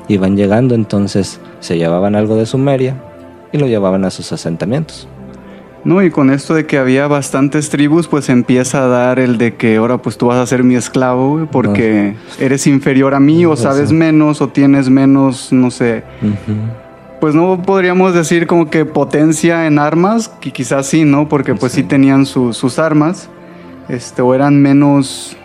y 0.09 0.17
van 0.19 0.37
llegando, 0.37 0.75
entonces 0.75 1.41
se 1.61 1.79
llevaban 1.79 2.15
algo 2.15 2.37
de 2.37 2.47
Sumeria 2.47 2.97
y 3.53 3.59
lo 3.59 3.67
llevaban 3.67 4.05
a 4.05 4.11
sus 4.11 4.33
asentamientos. 4.33 5.09
No, 5.85 6.01
y 6.01 6.11
con 6.13 6.31
esto 6.31 6.55
de 6.55 6.65
que 6.65 6.79
había 6.79 7.09
bastantes 7.09 7.69
tribus, 7.69 8.07
pues 8.07 8.29
empieza 8.29 8.85
a 8.85 8.87
dar 8.87 9.19
el 9.19 9.37
de 9.37 9.57
que 9.57 9.77
ahora 9.79 9.99
pues 9.99 10.17
tú 10.17 10.27
vas 10.27 10.39
a 10.39 10.47
ser 10.47 10.63
mi 10.63 10.77
esclavo, 10.77 11.49
porque 11.51 12.15
eres 12.39 12.69
inferior 12.69 13.15
a 13.15 13.21
mí 13.21 13.45
o 13.45 13.55
Eso. 13.55 13.65
sabes 13.65 13.91
menos 13.91 14.41
o 14.41 14.49
tienes 14.49 14.89
menos, 14.89 15.53
no 15.53 15.73
sé. 15.73 16.05
Pues 17.21 17.35
no 17.35 17.63
podríamos 17.63 18.15
decir 18.15 18.47
como 18.47 18.71
que 18.71 18.85
potencia 18.85 19.67
en 19.67 19.81
armas, 19.81 20.29
que 20.29 20.53
quizás 20.53 20.87
sí, 20.87 21.05
¿no? 21.05 21.29
Porque 21.29 21.55
pues 21.57 21.73
sí, 21.73 21.81
Sí. 21.83 21.87
tenían 21.89 22.27
su- 22.27 22.53
sus 22.53 22.79
armas, 22.79 23.29
este, 23.89 24.23
o 24.23 24.35
eran 24.35 24.63
menos, 24.63 25.37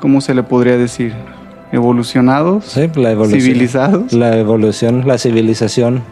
¿cómo 0.00 0.20
se 0.20 0.34
le 0.34 0.42
podría 0.42 0.76
decir? 0.76 1.12
Evolucionados, 1.72 2.64
Sí, 2.66 2.88
la 2.94 3.10
evolución. 3.10 3.40
civilizados, 3.40 4.12
La 4.12 4.36
evolución, 4.38 5.02
la 5.06 5.18
civilización 5.18 6.02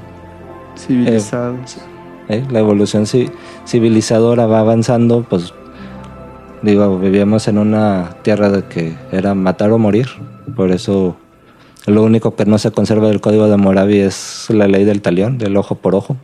civilizados. 0.76 1.76
¿eh? 2.28 2.44
La 2.50 2.58
evolución 2.58 3.04
ci- 3.04 3.30
civilizadora 3.66 4.46
va 4.46 4.60
avanzando, 4.60 5.24
pues 5.28 5.52
digo, 6.62 6.98
vivíamos 6.98 7.46
en 7.48 7.58
una 7.58 8.16
tierra 8.22 8.50
de 8.50 8.64
que 8.64 8.96
era 9.12 9.34
matar 9.34 9.70
o 9.70 9.78
morir, 9.78 10.08
por 10.56 10.70
eso 10.72 11.16
lo 11.86 12.02
único 12.02 12.34
que 12.34 12.46
no 12.46 12.58
se 12.58 12.70
conserva 12.72 13.08
del 13.08 13.20
código 13.20 13.46
de 13.46 13.56
Moravi 13.56 13.98
es 14.00 14.46
la 14.48 14.66
ley 14.66 14.84
del 14.84 15.02
talión, 15.02 15.38
del 15.38 15.56
ojo 15.56 15.74
por 15.76 15.94
ojo. 15.94 16.16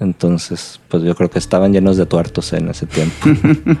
Entonces, 0.00 0.80
pues 0.88 1.02
yo 1.02 1.14
creo 1.14 1.28
que 1.30 1.38
estaban 1.38 1.72
llenos 1.72 1.96
de 1.98 2.06
tuertos 2.06 2.52
en 2.54 2.68
ese 2.68 2.86
tiempo. 2.86 3.28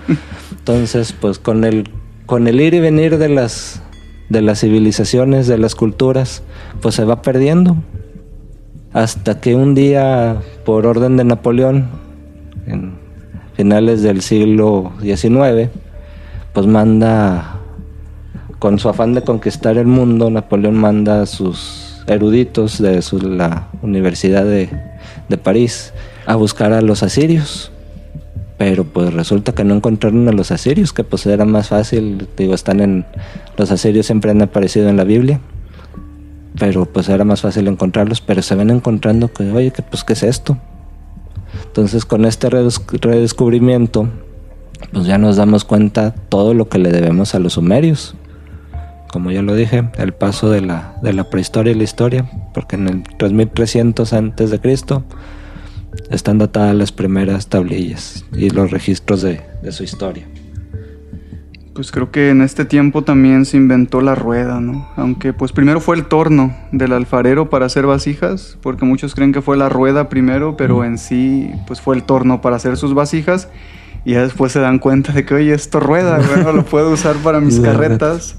Entonces, 0.58 1.12
pues 1.18 1.38
con 1.38 1.64
el 1.64 1.88
con 2.30 2.46
el 2.46 2.60
ir 2.60 2.74
y 2.74 2.78
venir 2.80 3.18
de 3.18 3.28
las 3.28 3.82
de 4.28 4.40
las 4.40 4.60
civilizaciones, 4.60 5.48
de 5.48 5.58
las 5.58 5.74
culturas, 5.74 6.44
pues 6.80 6.94
se 6.94 7.04
va 7.04 7.22
perdiendo. 7.22 7.76
Hasta 8.92 9.40
que 9.40 9.56
un 9.56 9.74
día, 9.74 10.36
por 10.64 10.86
orden 10.86 11.16
de 11.16 11.24
Napoleón, 11.24 11.88
en 12.68 12.92
finales 13.56 14.02
del 14.02 14.22
siglo 14.22 14.92
XIX, 15.02 15.70
pues 16.52 16.66
manda, 16.68 17.56
con 18.60 18.78
su 18.78 18.88
afán 18.88 19.14
de 19.14 19.22
conquistar 19.22 19.76
el 19.78 19.88
mundo, 19.88 20.30
Napoleón 20.30 20.76
manda 20.76 21.22
a 21.22 21.26
sus 21.26 22.00
eruditos 22.06 22.80
de 22.80 23.02
su- 23.02 23.18
la 23.18 23.66
Universidad 23.82 24.44
de, 24.44 24.70
de 25.28 25.36
París 25.36 25.92
a 26.26 26.36
buscar 26.36 26.72
a 26.72 26.80
los 26.80 27.02
asirios. 27.02 27.72
Pero 28.60 28.84
pues 28.84 29.14
resulta 29.14 29.52
que 29.54 29.64
no 29.64 29.74
encontraron 29.74 30.28
a 30.28 30.32
los 30.32 30.50
asirios, 30.50 30.92
que 30.92 31.02
pues 31.02 31.24
era 31.24 31.46
más 31.46 31.68
fácil, 31.68 32.28
digo, 32.36 32.52
están 32.52 32.80
en... 32.80 33.06
Los 33.56 33.70
asirios 33.70 34.04
siempre 34.04 34.30
han 34.32 34.42
aparecido 34.42 34.90
en 34.90 34.98
la 34.98 35.04
Biblia 35.04 35.40
pero 36.58 36.84
pues 36.84 37.08
era 37.08 37.24
más 37.24 37.40
fácil 37.40 37.68
encontrarlos, 37.68 38.20
pero 38.20 38.42
se 38.42 38.54
ven 38.54 38.68
encontrando 38.68 39.32
que, 39.32 39.50
oye, 39.50 39.70
que 39.70 39.80
pues 39.82 40.04
qué 40.04 40.12
es 40.12 40.22
esto. 40.22 40.58
Entonces 41.64 42.04
con 42.04 42.26
este 42.26 42.50
redes- 42.50 42.82
redescubrimiento, 43.00 44.08
pues 44.92 45.06
ya 45.06 45.16
nos 45.16 45.36
damos 45.36 45.64
cuenta 45.64 46.12
todo 46.28 46.52
lo 46.52 46.68
que 46.68 46.78
le 46.78 46.90
debemos 46.90 47.34
a 47.34 47.38
los 47.38 47.54
sumerios. 47.54 48.14
Como 49.10 49.30
ya 49.30 49.40
lo 49.40 49.54
dije, 49.54 49.88
el 49.96 50.12
paso 50.12 50.50
de 50.50 50.60
la, 50.60 50.96
de 51.02 51.14
la 51.14 51.30
prehistoria 51.30 51.72
y 51.72 51.76
la 51.76 51.84
historia, 51.84 52.28
porque 52.52 52.76
en 52.76 52.88
el 52.88 53.02
3300 53.16 54.12
antes 54.12 54.50
de 54.50 54.58
Cristo 54.60 55.04
están 56.10 56.38
datadas 56.38 56.74
las 56.74 56.92
primeras 56.92 57.48
tablillas 57.48 58.24
y 58.32 58.50
los 58.50 58.70
registros 58.70 59.22
de, 59.22 59.40
de 59.62 59.72
su 59.72 59.84
historia. 59.84 60.26
Pues 61.74 61.92
creo 61.92 62.10
que 62.10 62.30
en 62.30 62.42
este 62.42 62.64
tiempo 62.64 63.04
también 63.04 63.46
se 63.46 63.56
inventó 63.56 64.00
la 64.00 64.14
rueda, 64.14 64.60
¿no? 64.60 64.88
Aunque 64.96 65.32
pues 65.32 65.52
primero 65.52 65.80
fue 65.80 65.96
el 65.96 66.06
torno 66.06 66.54
del 66.72 66.92
alfarero 66.92 67.48
para 67.48 67.66
hacer 67.66 67.86
vasijas, 67.86 68.58
porque 68.60 68.84
muchos 68.84 69.14
creen 69.14 69.32
que 69.32 69.40
fue 69.40 69.56
la 69.56 69.68
rueda 69.68 70.08
primero, 70.08 70.56
pero 70.56 70.84
en 70.84 70.98
sí 70.98 71.50
pues 71.66 71.80
fue 71.80 71.96
el 71.96 72.02
torno 72.02 72.40
para 72.40 72.56
hacer 72.56 72.76
sus 72.76 72.92
vasijas 72.92 73.48
y 74.04 74.12
ya 74.12 74.22
después 74.22 74.52
se 74.52 74.60
dan 74.60 74.78
cuenta 74.78 75.12
de 75.12 75.24
que, 75.24 75.34
oye, 75.34 75.54
esto 75.54 75.80
rueda, 75.80 76.18
bueno, 76.18 76.52
lo 76.52 76.64
puedo 76.64 76.90
usar 76.90 77.16
para 77.16 77.40
mis 77.40 77.60
carretas 77.60 78.36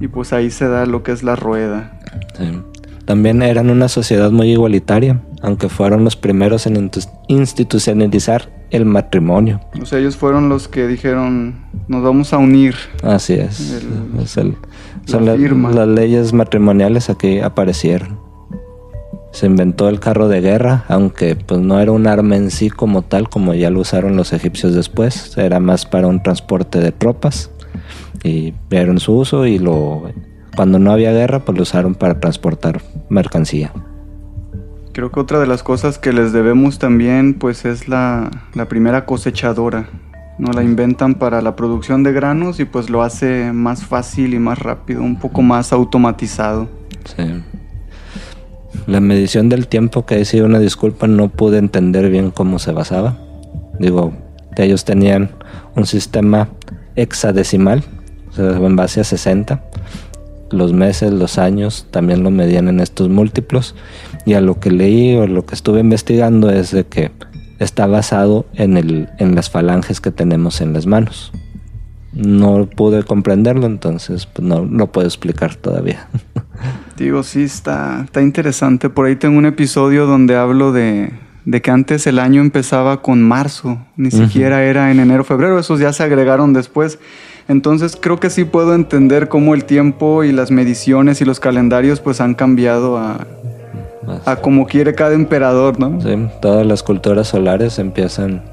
y 0.00 0.08
pues 0.08 0.32
ahí 0.32 0.50
se 0.50 0.68
da 0.68 0.86
lo 0.86 1.02
que 1.02 1.12
es 1.12 1.22
la 1.22 1.36
rueda. 1.36 1.98
Sí. 2.36 2.62
También 3.10 3.42
eran 3.42 3.70
una 3.70 3.88
sociedad 3.88 4.30
muy 4.30 4.52
igualitaria, 4.52 5.20
aunque 5.42 5.68
fueron 5.68 6.04
los 6.04 6.14
primeros 6.14 6.68
en 6.68 6.92
institucionalizar 7.26 8.48
el 8.70 8.84
matrimonio. 8.84 9.60
O 9.82 9.84
sea, 9.84 9.98
ellos 9.98 10.16
fueron 10.16 10.48
los 10.48 10.68
que 10.68 10.86
dijeron, 10.86 11.56
nos 11.88 12.04
vamos 12.04 12.32
a 12.32 12.38
unir. 12.38 12.76
Así 13.02 13.32
es. 13.32 13.72
El- 13.82 14.22
Es 14.22 14.36
el- 14.36 14.54
son 15.06 15.24
la 15.24 15.32
la- 15.32 15.38
firma. 15.38 15.72
las 15.72 15.88
leyes 15.88 16.32
matrimoniales 16.32 17.10
aquí 17.10 17.40
aparecieron. 17.40 18.20
Se 19.32 19.46
inventó 19.46 19.88
el 19.88 19.98
carro 19.98 20.28
de 20.28 20.40
guerra, 20.40 20.84
aunque 20.86 21.34
pues 21.34 21.58
no 21.60 21.80
era 21.80 21.90
un 21.90 22.06
arma 22.06 22.36
en 22.36 22.52
sí 22.52 22.70
como 22.70 23.02
tal, 23.02 23.28
como 23.28 23.54
ya 23.54 23.70
lo 23.70 23.80
usaron 23.80 24.14
los 24.14 24.32
egipcios 24.32 24.72
después. 24.76 25.36
Era 25.36 25.58
más 25.58 25.84
para 25.84 26.06
un 26.06 26.22
transporte 26.22 26.78
de 26.78 26.92
tropas 26.92 27.50
y 28.22 28.54
vieron 28.70 29.00
su 29.00 29.14
uso 29.16 29.46
y 29.46 29.58
lo 29.58 30.12
cuando 30.56 30.78
no 30.78 30.92
había 30.92 31.12
guerra 31.12 31.40
pues 31.40 31.56
lo 31.56 31.62
usaron 31.62 31.94
para 31.94 32.20
transportar 32.20 32.80
mercancía. 33.08 33.72
Creo 34.92 35.10
que 35.12 35.20
otra 35.20 35.38
de 35.38 35.46
las 35.46 35.62
cosas 35.62 35.98
que 35.98 36.12
les 36.12 36.32
debemos 36.32 36.78
también 36.78 37.34
pues 37.34 37.64
es 37.64 37.88
la, 37.88 38.30
la 38.54 38.66
primera 38.68 39.06
cosechadora. 39.06 39.88
No 40.38 40.52
la 40.52 40.62
inventan 40.62 41.14
para 41.14 41.42
la 41.42 41.54
producción 41.54 42.02
de 42.02 42.12
granos 42.12 42.60
y 42.60 42.64
pues 42.64 42.88
lo 42.90 43.02
hace 43.02 43.52
más 43.52 43.84
fácil 43.84 44.34
y 44.34 44.38
más 44.38 44.58
rápido, 44.58 45.02
un 45.02 45.18
poco 45.18 45.42
más 45.42 45.72
automatizado. 45.72 46.68
Sí. 47.04 47.42
La 48.86 49.00
medición 49.00 49.48
del 49.48 49.68
tiempo, 49.68 50.06
que 50.06 50.24
sido 50.24 50.46
una 50.46 50.58
disculpa, 50.58 51.06
no 51.06 51.28
pude 51.28 51.58
entender 51.58 52.08
bien 52.10 52.30
cómo 52.30 52.58
se 52.58 52.72
basaba. 52.72 53.18
Digo, 53.78 54.12
ellos 54.62 54.84
tenían 54.84 55.30
un 55.76 55.86
sistema 55.86 56.48
hexadecimal, 56.96 57.82
o 58.30 58.32
sea, 58.32 58.56
en 58.56 58.76
base 58.76 59.00
a 59.00 59.04
60. 59.04 59.62
Los 60.50 60.72
meses, 60.72 61.12
los 61.12 61.38
años 61.38 61.86
también 61.90 62.22
lo 62.22 62.30
medían 62.30 62.68
en 62.68 62.80
estos 62.80 63.08
múltiplos. 63.08 63.74
Y 64.26 64.34
a 64.34 64.40
lo 64.40 64.60
que 64.60 64.70
leí 64.70 65.16
o 65.16 65.26
lo 65.26 65.46
que 65.46 65.54
estuve 65.54 65.80
investigando 65.80 66.50
es 66.50 66.70
de 66.72 66.84
que 66.84 67.12
está 67.60 67.86
basado 67.86 68.46
en, 68.54 68.76
el, 68.76 69.08
en 69.18 69.34
las 69.34 69.50
falanges 69.50 70.00
que 70.00 70.10
tenemos 70.10 70.60
en 70.60 70.72
las 70.72 70.86
manos. 70.86 71.32
No 72.12 72.66
pude 72.66 73.04
comprenderlo, 73.04 73.66
entonces 73.66 74.26
pues, 74.26 74.46
no 74.46 74.64
lo 74.64 74.90
puedo 74.90 75.06
explicar 75.06 75.54
todavía. 75.54 76.08
Digo, 76.96 77.22
sí, 77.22 77.44
está, 77.44 78.02
está 78.04 78.20
interesante. 78.20 78.90
Por 78.90 79.06
ahí 79.06 79.16
tengo 79.16 79.38
un 79.38 79.46
episodio 79.46 80.06
donde 80.06 80.36
hablo 80.36 80.72
de, 80.72 81.12
de 81.44 81.62
que 81.62 81.70
antes 81.70 82.06
el 82.06 82.18
año 82.18 82.40
empezaba 82.40 83.02
con 83.02 83.22
marzo, 83.22 83.78
ni 83.96 84.10
siquiera 84.10 84.64
era 84.64 84.90
en 84.90 85.00
enero, 85.00 85.24
febrero, 85.24 85.58
esos 85.58 85.80
ya 85.80 85.92
se 85.92 86.02
agregaron 86.02 86.52
después. 86.52 86.98
Entonces 87.50 87.98
creo 88.00 88.20
que 88.20 88.30
sí 88.30 88.44
puedo 88.44 88.76
entender 88.76 89.28
cómo 89.28 89.54
el 89.54 89.64
tiempo 89.64 90.22
y 90.22 90.30
las 90.30 90.52
mediciones 90.52 91.20
y 91.20 91.24
los 91.24 91.40
calendarios 91.40 91.98
pues 91.98 92.20
han 92.20 92.34
cambiado 92.34 92.96
a, 92.96 93.26
a 94.24 94.36
como 94.36 94.68
quiere 94.68 94.94
cada 94.94 95.14
emperador, 95.14 95.80
¿no? 95.80 96.00
Sí, 96.00 96.28
todas 96.40 96.64
las 96.64 96.84
culturas 96.84 97.26
solares 97.26 97.80
empiezan, 97.80 98.44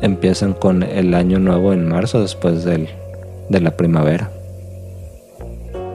empiezan 0.00 0.54
con 0.54 0.82
el 0.82 1.12
año 1.12 1.38
nuevo 1.40 1.74
en 1.74 1.86
marzo 1.86 2.22
después 2.22 2.64
del, 2.64 2.88
de 3.50 3.60
la 3.60 3.72
primavera. 3.72 4.30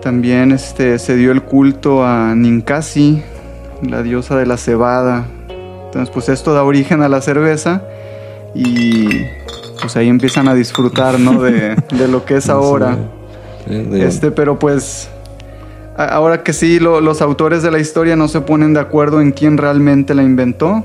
También 0.03 0.51
este, 0.51 0.99
se 0.99 1.15
dio 1.15 1.31
el 1.31 1.41
culto 1.41 2.05
a 2.05 2.35
Ninkasi, 2.35 3.23
la 3.81 4.03
diosa 4.03 4.37
de 4.37 4.45
la 4.45 4.57
cebada. 4.57 5.25
Entonces, 5.85 6.11
pues 6.13 6.29
esto 6.29 6.53
da 6.53 6.63
origen 6.63 7.01
a 7.01 7.09
la 7.09 7.19
cerveza 7.19 7.81
y 8.53 9.25
pues 9.79 9.95
ahí 9.95 10.07
empiezan 10.07 10.47
a 10.47 10.53
disfrutar, 10.53 11.19
¿no? 11.19 11.41
De, 11.41 11.75
de 11.91 12.07
lo 12.07 12.25
que 12.25 12.37
es 12.37 12.49
ahora. 12.49 12.97
Este, 13.67 14.31
pero 14.31 14.59
pues 14.59 15.09
ahora 15.95 16.43
que 16.43 16.53
sí, 16.53 16.79
los 16.79 17.21
autores 17.21 17.63
de 17.63 17.71
la 17.71 17.79
historia 17.79 18.15
no 18.15 18.27
se 18.27 18.41
ponen 18.41 18.73
de 18.73 18.79
acuerdo 18.79 19.21
en 19.21 19.31
quién 19.31 19.57
realmente 19.57 20.13
la 20.13 20.23
inventó. 20.23 20.83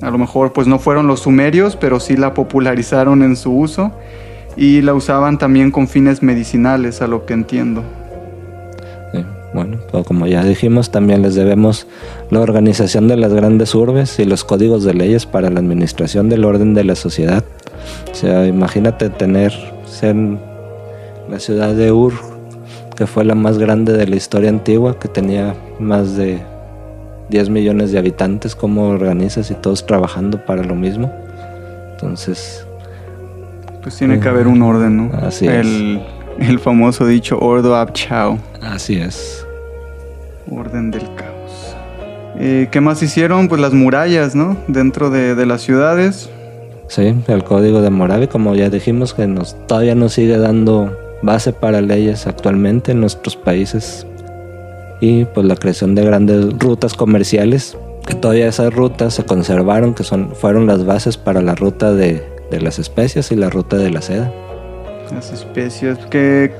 A 0.00 0.10
lo 0.10 0.18
mejor 0.18 0.52
pues 0.52 0.66
no 0.66 0.78
fueron 0.78 1.06
los 1.06 1.20
sumerios, 1.20 1.76
pero 1.76 2.00
sí 2.00 2.16
la 2.16 2.32
popularizaron 2.32 3.22
en 3.22 3.36
su 3.36 3.52
uso 3.52 3.92
y 4.56 4.80
la 4.80 4.94
usaban 4.94 5.38
también 5.38 5.70
con 5.70 5.88
fines 5.88 6.22
medicinales, 6.22 7.02
a 7.02 7.06
lo 7.06 7.26
que 7.26 7.34
entiendo. 7.34 7.82
Bueno, 9.52 9.78
pues 9.90 10.06
como 10.06 10.26
ya 10.26 10.44
dijimos, 10.44 10.90
también 10.90 11.22
les 11.22 11.34
debemos 11.34 11.86
la 12.30 12.40
organización 12.40 13.08
de 13.08 13.16
las 13.16 13.34
grandes 13.34 13.74
urbes 13.74 14.18
y 14.20 14.24
los 14.24 14.44
códigos 14.44 14.84
de 14.84 14.94
leyes 14.94 15.26
para 15.26 15.50
la 15.50 15.58
administración 15.58 16.28
del 16.28 16.44
orden 16.44 16.72
de 16.74 16.84
la 16.84 16.94
sociedad. 16.94 17.44
O 18.10 18.14
sea, 18.14 18.46
imagínate 18.46 19.10
tener 19.10 19.52
ser 19.86 20.14
la 21.28 21.40
ciudad 21.40 21.74
de 21.74 21.90
Ur, 21.90 22.12
que 22.96 23.06
fue 23.06 23.24
la 23.24 23.34
más 23.34 23.58
grande 23.58 23.92
de 23.92 24.06
la 24.06 24.16
historia 24.16 24.50
antigua, 24.50 24.98
que 24.98 25.08
tenía 25.08 25.54
más 25.78 26.16
de 26.16 26.40
10 27.28 27.50
millones 27.50 27.92
de 27.92 27.98
habitantes, 27.98 28.54
cómo 28.54 28.88
organizas 28.88 29.50
y 29.50 29.54
todos 29.54 29.86
trabajando 29.86 30.44
para 30.44 30.62
lo 30.62 30.74
mismo. 30.74 31.12
Entonces... 31.92 32.66
Pues 33.82 33.96
tiene 33.96 34.20
que 34.20 34.28
haber 34.28 34.46
un 34.46 34.60
orden, 34.60 34.96
¿no? 34.96 35.16
Así 35.16 35.46
el, 35.46 36.02
es. 36.38 36.48
El 36.48 36.58
famoso 36.58 37.06
dicho 37.06 37.38
Ordo 37.38 37.76
Ab 37.76 37.92
Chao. 37.94 38.38
Así 38.62 38.98
es. 38.98 39.39
Orden 40.50 40.90
del 40.90 41.02
caos. 41.14 41.76
Eh, 42.38 42.68
¿Qué 42.70 42.80
más 42.80 43.02
hicieron? 43.02 43.48
Pues 43.48 43.60
las 43.60 43.72
murallas, 43.72 44.34
¿no? 44.34 44.56
Dentro 44.68 45.10
de, 45.10 45.34
de 45.34 45.46
las 45.46 45.62
ciudades. 45.62 46.30
Sí, 46.88 47.14
el 47.28 47.44
código 47.44 47.82
de 47.82 47.90
Moravia, 47.90 48.28
como 48.28 48.54
ya 48.54 48.68
dijimos, 48.68 49.14
que 49.14 49.26
nos, 49.26 49.56
todavía 49.66 49.94
nos 49.94 50.14
sigue 50.14 50.38
dando 50.38 50.96
base 51.22 51.52
para 51.52 51.80
leyes 51.80 52.26
actualmente 52.26 52.92
en 52.92 53.00
nuestros 53.00 53.36
países. 53.36 54.06
Y 55.00 55.24
pues 55.26 55.46
la 55.46 55.54
creación 55.54 55.94
de 55.94 56.04
grandes 56.04 56.58
rutas 56.58 56.94
comerciales, 56.94 57.76
que 58.06 58.14
todavía 58.14 58.48
esas 58.48 58.74
rutas 58.74 59.14
se 59.14 59.24
conservaron, 59.24 59.94
que 59.94 60.02
son, 60.02 60.34
fueron 60.34 60.66
las 60.66 60.84
bases 60.84 61.16
para 61.16 61.40
la 61.40 61.54
ruta 61.54 61.92
de, 61.92 62.26
de 62.50 62.60
las 62.60 62.78
especias 62.78 63.30
y 63.30 63.36
la 63.36 63.50
ruta 63.50 63.76
de 63.76 63.90
la 63.90 64.02
seda. 64.02 64.32
Las 65.12 65.32
especies 65.32 65.96
que 66.10 66.52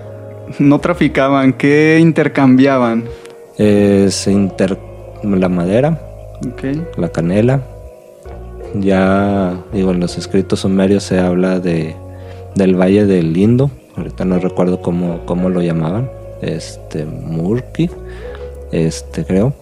no 0.58 0.78
traficaban, 0.78 1.52
que 1.52 1.98
intercambiaban. 2.00 3.04
Eh, 3.58 4.08
se 4.10 4.32
inter... 4.32 4.78
la 5.22 5.48
madera, 5.48 6.00
Okay. 6.52 6.82
la 6.96 7.08
canela. 7.10 7.60
Ya, 8.74 9.58
digo, 9.72 9.90
en 9.90 10.00
los 10.00 10.16
escritos 10.16 10.60
sumerios 10.60 11.02
se 11.02 11.18
habla 11.18 11.60
de, 11.60 11.94
del 12.54 12.80
Valle 12.80 13.04
del 13.04 13.36
Indo. 13.36 13.70
Ahorita 13.96 14.24
no 14.24 14.38
recuerdo 14.38 14.80
cómo, 14.80 15.20
cómo 15.26 15.50
lo 15.50 15.60
llamaban. 15.60 16.08
Este, 16.40 17.04
Murki, 17.04 17.90
este 18.72 19.24
creo. 19.24 19.52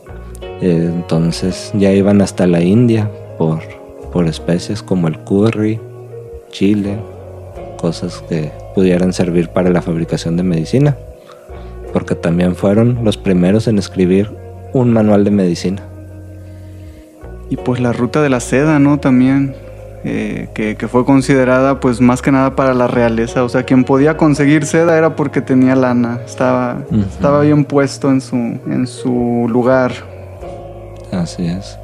Eh, 0.60 0.90
entonces 0.94 1.72
ya 1.74 1.92
iban 1.92 2.20
hasta 2.20 2.46
la 2.46 2.60
India 2.60 3.10
por, 3.38 3.60
por 4.12 4.26
especies 4.26 4.82
como 4.82 5.08
el 5.08 5.18
curry, 5.20 5.80
chile, 6.50 6.98
cosas 7.80 8.22
que 8.28 8.52
pudieran 8.74 9.12
servir 9.12 9.48
para 9.48 9.70
la 9.70 9.82
fabricación 9.82 10.36
de 10.36 10.42
medicina. 10.42 10.96
Porque 11.92 12.14
también 12.14 12.54
fueron 12.54 13.04
los 13.04 13.16
primeros 13.16 13.66
en 13.68 13.78
escribir 13.78 14.30
un 14.72 14.92
manual 14.92 15.24
de 15.24 15.30
medicina. 15.30 15.82
Y 17.50 17.56
pues 17.56 17.80
la 17.80 17.92
ruta 17.92 18.20
de 18.20 18.28
la 18.28 18.40
seda, 18.40 18.78
¿no? 18.78 18.98
También, 18.98 19.54
eh, 20.04 20.48
que, 20.54 20.76
que, 20.76 20.86
fue 20.86 21.04
considerada 21.04 21.80
pues 21.80 22.00
más 22.00 22.20
que 22.20 22.30
nada 22.30 22.54
para 22.54 22.74
la 22.74 22.86
realeza. 22.86 23.42
O 23.42 23.48
sea, 23.48 23.62
quien 23.62 23.84
podía 23.84 24.16
conseguir 24.16 24.66
seda 24.66 24.98
era 24.98 25.16
porque 25.16 25.40
tenía 25.40 25.74
lana, 25.74 26.20
estaba, 26.26 26.82
uh 26.90 26.94
-huh. 26.94 27.06
estaba 27.06 27.40
bien 27.40 27.64
puesto 27.64 28.10
en 28.10 28.20
su, 28.20 28.36
en 28.36 28.86
su 28.86 29.46
lugar. 29.48 29.92
Así 31.10 31.46
es. 31.46 31.78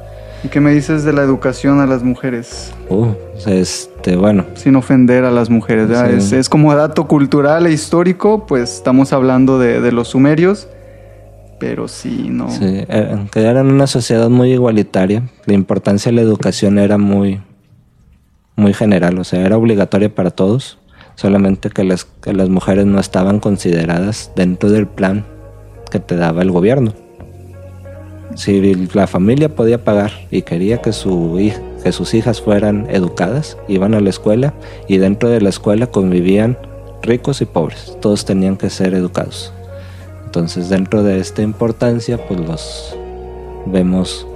¿Y 0.45 0.47
qué 0.47 0.59
me 0.59 0.71
dices 0.71 1.03
de 1.03 1.11
la 1.11 1.23
educación 1.23 1.79
a 1.79 1.87
las 1.87 2.03
mujeres? 2.03 2.71
Uh, 2.87 3.07
este, 3.47 4.15
bueno. 4.15 4.45
Sin 4.53 4.75
ofender 4.75 5.25
a 5.25 5.31
las 5.31 5.49
mujeres, 5.49 5.89
sí. 5.89 6.15
es, 6.15 6.31
es, 6.33 6.49
como 6.49 6.75
dato 6.75 7.07
cultural 7.07 7.65
e 7.65 7.71
histórico, 7.71 8.45
pues 8.45 8.75
estamos 8.75 9.11
hablando 9.11 9.57
de, 9.57 9.81
de 9.81 9.91
los 9.91 10.09
sumerios 10.09 10.67
pero 11.57 11.87
sí, 11.87 12.27
no. 12.29 12.51
Sí, 12.51 12.85
aunque 13.11 13.41
eran 13.41 13.71
una 13.71 13.87
sociedad 13.87 14.29
muy 14.29 14.51
igualitaria, 14.51 15.23
la 15.45 15.53
importancia 15.53 16.11
de 16.11 16.17
la 16.17 16.21
educación 16.21 16.77
era 16.77 16.99
muy, 16.99 17.41
muy 18.55 18.73
general, 18.73 19.17
o 19.17 19.23
sea, 19.23 19.43
era 19.43 19.57
obligatoria 19.57 20.13
para 20.13 20.29
todos, 20.29 20.77
solamente 21.15 21.69
que 21.71 21.85
las, 21.85 22.05
que 22.05 22.33
las 22.33 22.49
mujeres 22.49 22.85
no 22.85 22.99
estaban 22.99 23.39
consideradas 23.39 24.31
dentro 24.35 24.69
del 24.69 24.85
plan 24.85 25.25
que 25.89 25.99
te 25.99 26.17
daba 26.17 26.43
el 26.43 26.51
gobierno. 26.51 26.93
Si 28.35 28.75
la 28.93 29.07
familia 29.07 29.55
podía 29.55 29.83
pagar 29.83 30.11
y 30.29 30.41
quería 30.41 30.81
que, 30.81 30.91
su, 30.91 31.39
que 31.81 31.91
sus 31.91 32.13
hijas 32.13 32.41
fueran 32.41 32.87
educadas, 32.89 33.57
iban 33.67 33.93
a 33.93 34.01
la 34.01 34.09
escuela 34.09 34.53
y 34.87 34.97
dentro 34.97 35.29
de 35.29 35.39
la 35.39 35.49
escuela 35.49 35.87
convivían 35.87 36.57
ricos 37.01 37.41
y 37.41 37.45
pobres, 37.45 37.97
todos 38.01 38.25
tenían 38.25 38.57
que 38.57 38.69
ser 38.69 38.93
educados. 38.93 39.53
Entonces 40.25 40.67
dentro 40.67 41.01
de 41.01 41.19
esta 41.19 41.41
importancia 41.41 42.17
pues 42.27 42.39
los 42.41 42.97
vemos 43.67 44.27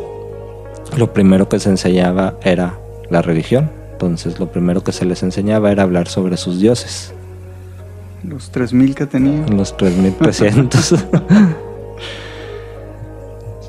lo 0.98 1.14
primero 1.14 1.50
que 1.50 1.60
se 1.60 1.70
enseñaba 1.70 2.36
era 2.42 2.80
la 3.10 3.22
religión. 3.22 3.70
Entonces 3.92 4.40
lo 4.40 4.50
primero 4.50 4.82
que 4.84 4.94
se 4.94 5.06
les 5.06 5.24
enseñaba 5.24 5.72
era 5.72 5.84
hablar 5.84 6.08
sobre 6.08 6.38
sus 6.38 6.62
dioses. 6.62 7.14
Los 8.24 8.50
3000 8.52 8.96
que 8.96 9.06
tenían. 9.06 9.58
Los 9.58 9.76
3300. 9.76 10.96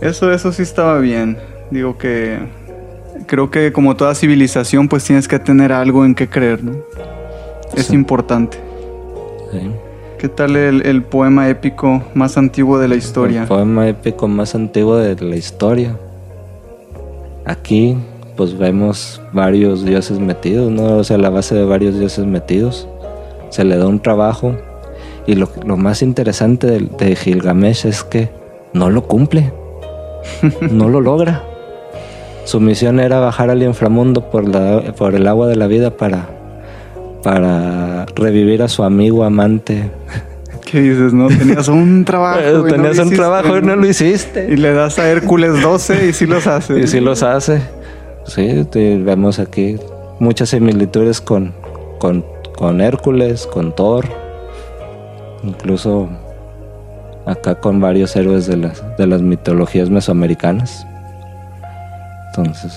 eso 0.00 0.32
eso 0.32 0.52
sí 0.52 0.62
estaba 0.62 0.98
bien. 0.98 1.36
Digo 1.70 1.98
que 1.98 2.38
creo 3.26 3.50
que 3.50 3.72
como 3.72 3.96
toda 3.96 4.14
civilización 4.14 4.88
pues 4.88 5.04
tienes 5.04 5.28
que 5.28 5.38
tener 5.38 5.72
algo 5.72 6.04
en 6.04 6.14
qué 6.14 6.28
creer, 6.28 6.62
¿no? 6.64 6.76
Es 7.74 7.86
sí. 7.86 7.94
importante. 7.94 8.58
Sí. 9.52 9.70
¿Qué 10.18 10.28
tal 10.28 10.56
el, 10.56 10.84
el, 10.84 11.02
poema 11.02 11.48
épico 11.48 12.02
más 12.14 12.36
antiguo 12.36 12.78
de 12.78 12.88
la 12.88 12.96
historia? 12.96 13.42
El 13.42 13.48
poema 13.48 13.88
épico 13.88 14.28
más 14.28 14.54
antiguo 14.54 14.96
de 14.96 15.16
la 15.24 15.36
historia. 15.36 15.96
Aquí 17.46 17.96
pues 18.40 18.56
vemos 18.56 19.20
varios 19.32 19.84
dioses 19.84 20.18
metidos, 20.18 20.70
¿no? 20.70 20.96
O 20.96 21.04
sea, 21.04 21.18
la 21.18 21.28
base 21.28 21.54
de 21.54 21.64
varios 21.64 21.98
dioses 21.98 22.24
metidos. 22.24 22.88
Se 23.50 23.64
le 23.64 23.76
da 23.76 23.86
un 23.86 24.00
trabajo. 24.00 24.56
Y 25.26 25.34
lo, 25.34 25.50
lo 25.66 25.76
más 25.76 26.00
interesante 26.00 26.66
de, 26.66 26.88
de, 26.98 27.16
Gilgamesh 27.16 27.84
es 27.84 28.02
que 28.02 28.30
no 28.72 28.88
lo 28.88 29.06
cumple. 29.06 29.52
No 30.70 30.88
lo 30.88 31.00
logra. 31.00 31.42
Su 32.44 32.60
misión 32.60 33.00
era 33.00 33.20
bajar 33.20 33.50
al 33.50 33.62
inframundo 33.62 34.30
por, 34.30 34.48
la, 34.48 34.92
por 34.96 35.14
el 35.14 35.26
agua 35.26 35.46
de 35.46 35.56
la 35.56 35.66
vida 35.66 35.90
para 35.90 36.40
para 37.22 38.06
revivir 38.14 38.62
a 38.62 38.68
su 38.68 38.82
amigo 38.82 39.24
amante. 39.24 39.90
¿Qué 40.64 40.80
dices? 40.80 41.12
No, 41.12 41.28
tenías 41.28 41.68
un 41.68 42.04
trabajo. 42.06 42.66
Y 42.66 42.70
tenías 42.70 42.96
no 42.96 43.02
un 43.04 43.10
trabajo 43.10 43.58
y 43.58 43.62
no 43.62 43.76
lo 43.76 43.86
hiciste. 43.86 44.48
Y 44.50 44.56
le 44.56 44.72
das 44.72 44.98
a 44.98 45.10
Hércules 45.10 45.60
12 45.60 46.08
y 46.08 46.12
sí 46.12 46.26
los 46.26 46.46
hace. 46.46 46.78
Y 46.78 46.86
sí 46.86 47.00
los 47.00 47.22
hace. 47.22 47.60
Sí, 48.26 48.66
vemos 48.72 49.38
aquí 49.38 49.76
muchas 50.20 50.50
similitudes 50.50 51.20
con, 51.20 51.52
con, 51.98 52.24
con 52.56 52.80
Hércules, 52.80 53.46
con 53.46 53.74
Thor. 53.74 54.06
incluso 55.42 56.08
acá 57.26 57.54
con 57.54 57.80
varios 57.80 58.16
héroes 58.16 58.46
de 58.46 58.56
las, 58.56 58.82
de 58.96 59.06
las 59.06 59.22
mitologías 59.22 59.90
mesoamericanas. 59.90 60.86
Entonces, 62.28 62.72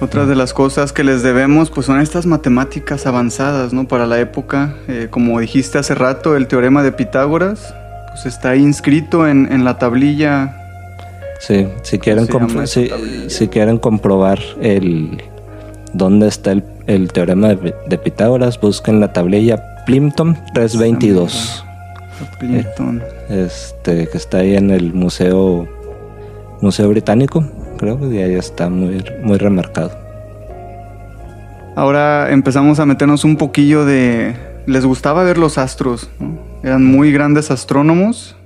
Otras 0.00 0.28
de 0.28 0.34
las 0.34 0.52
cosas 0.52 0.92
que 0.92 1.04
les 1.04 1.22
debemos 1.22 1.70
pues 1.70 1.86
son 1.86 2.00
estas 2.00 2.26
matemáticas 2.26 3.06
avanzadas, 3.06 3.72
¿no? 3.72 3.86
Para 3.86 4.06
la 4.06 4.20
época, 4.20 4.74
eh, 4.88 5.08
como 5.10 5.40
dijiste 5.40 5.78
hace 5.78 5.94
rato, 5.94 6.36
el 6.36 6.46
teorema 6.46 6.82
de 6.82 6.92
Pitágoras, 6.92 7.74
pues 8.08 8.26
está 8.26 8.50
ahí 8.50 8.60
inscrito 8.60 9.26
en, 9.26 9.50
en 9.52 9.64
la 9.64 9.78
tablilla. 9.78 10.56
sí, 11.40 11.66
si 11.82 11.98
quieren, 11.98 12.26
si, 12.66 12.88
tablilla? 12.88 13.30
si 13.30 13.48
quieren 13.48 13.78
comprobar 13.78 14.38
el 14.60 15.22
dónde 15.92 16.28
está 16.28 16.52
el, 16.52 16.64
el 16.86 17.12
teorema 17.12 17.48
de, 17.48 17.74
de 17.86 17.98
Pitágoras, 17.98 18.60
busquen 18.60 19.00
la 19.00 19.12
tablilla 19.12 19.84
Plimpton 19.84 20.38
322. 20.54 21.64
Plimpton. 22.38 23.02
Este 23.32 24.06
que 24.08 24.16
está 24.18 24.38
ahí 24.38 24.56
en 24.56 24.70
el 24.70 24.92
museo 24.94 25.66
museo 26.60 26.88
británico 26.88 27.44
creo 27.78 28.12
y 28.12 28.18
ahí 28.18 28.34
está 28.34 28.68
muy 28.68 29.04
muy 29.24 29.38
remarcado 29.38 29.90
Ahora 31.74 32.30
empezamos 32.30 32.78
a 32.80 32.86
meternos 32.86 33.24
un 33.24 33.36
poquillo 33.38 33.86
de... 33.86 34.36
Les 34.66 34.84
gustaba 34.84 35.24
ver 35.24 35.38
los 35.38 35.56
astros, 35.56 36.10
¿no? 36.20 36.38
Eran 36.62 36.84
muy 36.84 37.12
grandes 37.12 37.50
astrónomos 37.50 38.36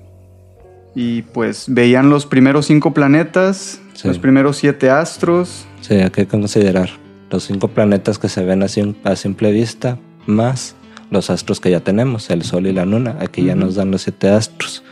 y 0.95 1.23
pues 1.23 1.65
veían 1.69 2.09
los 2.09 2.25
primeros 2.25 2.67
cinco 2.67 2.95
planetas, 2.95 3.81
Sí. 3.95 4.09
los 4.09 4.19
primeros 4.19 4.59
siete 4.59 4.91
astros. 4.91 5.67
sí 5.81 5.95
hay 5.95 6.11
que 6.11 6.27
considerar 6.27 6.91
los 7.31 7.45
cinco 7.45 7.69
planetas 7.69 8.19
que 8.19 8.29
se 8.29 8.45
ven 8.45 8.63
a, 8.63 8.67
a 9.05 9.17
simple 9.17 9.51
vista 9.53 9.99
más 10.27 10.77
los 11.11 11.31
astros 11.31 11.61
que 11.61 11.71
ya 11.71 11.81
tenemos 11.81 12.31
el 12.31 12.43
sol 12.43 12.67
y 12.67 12.73
la 12.73 12.85
luna 12.85 13.17
aquí 13.21 13.45
ya 13.45 13.55
nos 13.55 13.75
dan 13.75 13.91
los 13.91 14.03
siete 14.03 14.29
astros. 14.29 14.83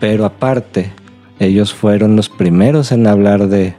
Pero 0.00 0.24
aparte 0.24 0.92
ellos 1.38 1.72
fueron 1.72 2.16
los 2.16 2.28
primeros 2.28 2.92
en 2.92 3.06
hablar 3.06 3.48
de 3.48 3.74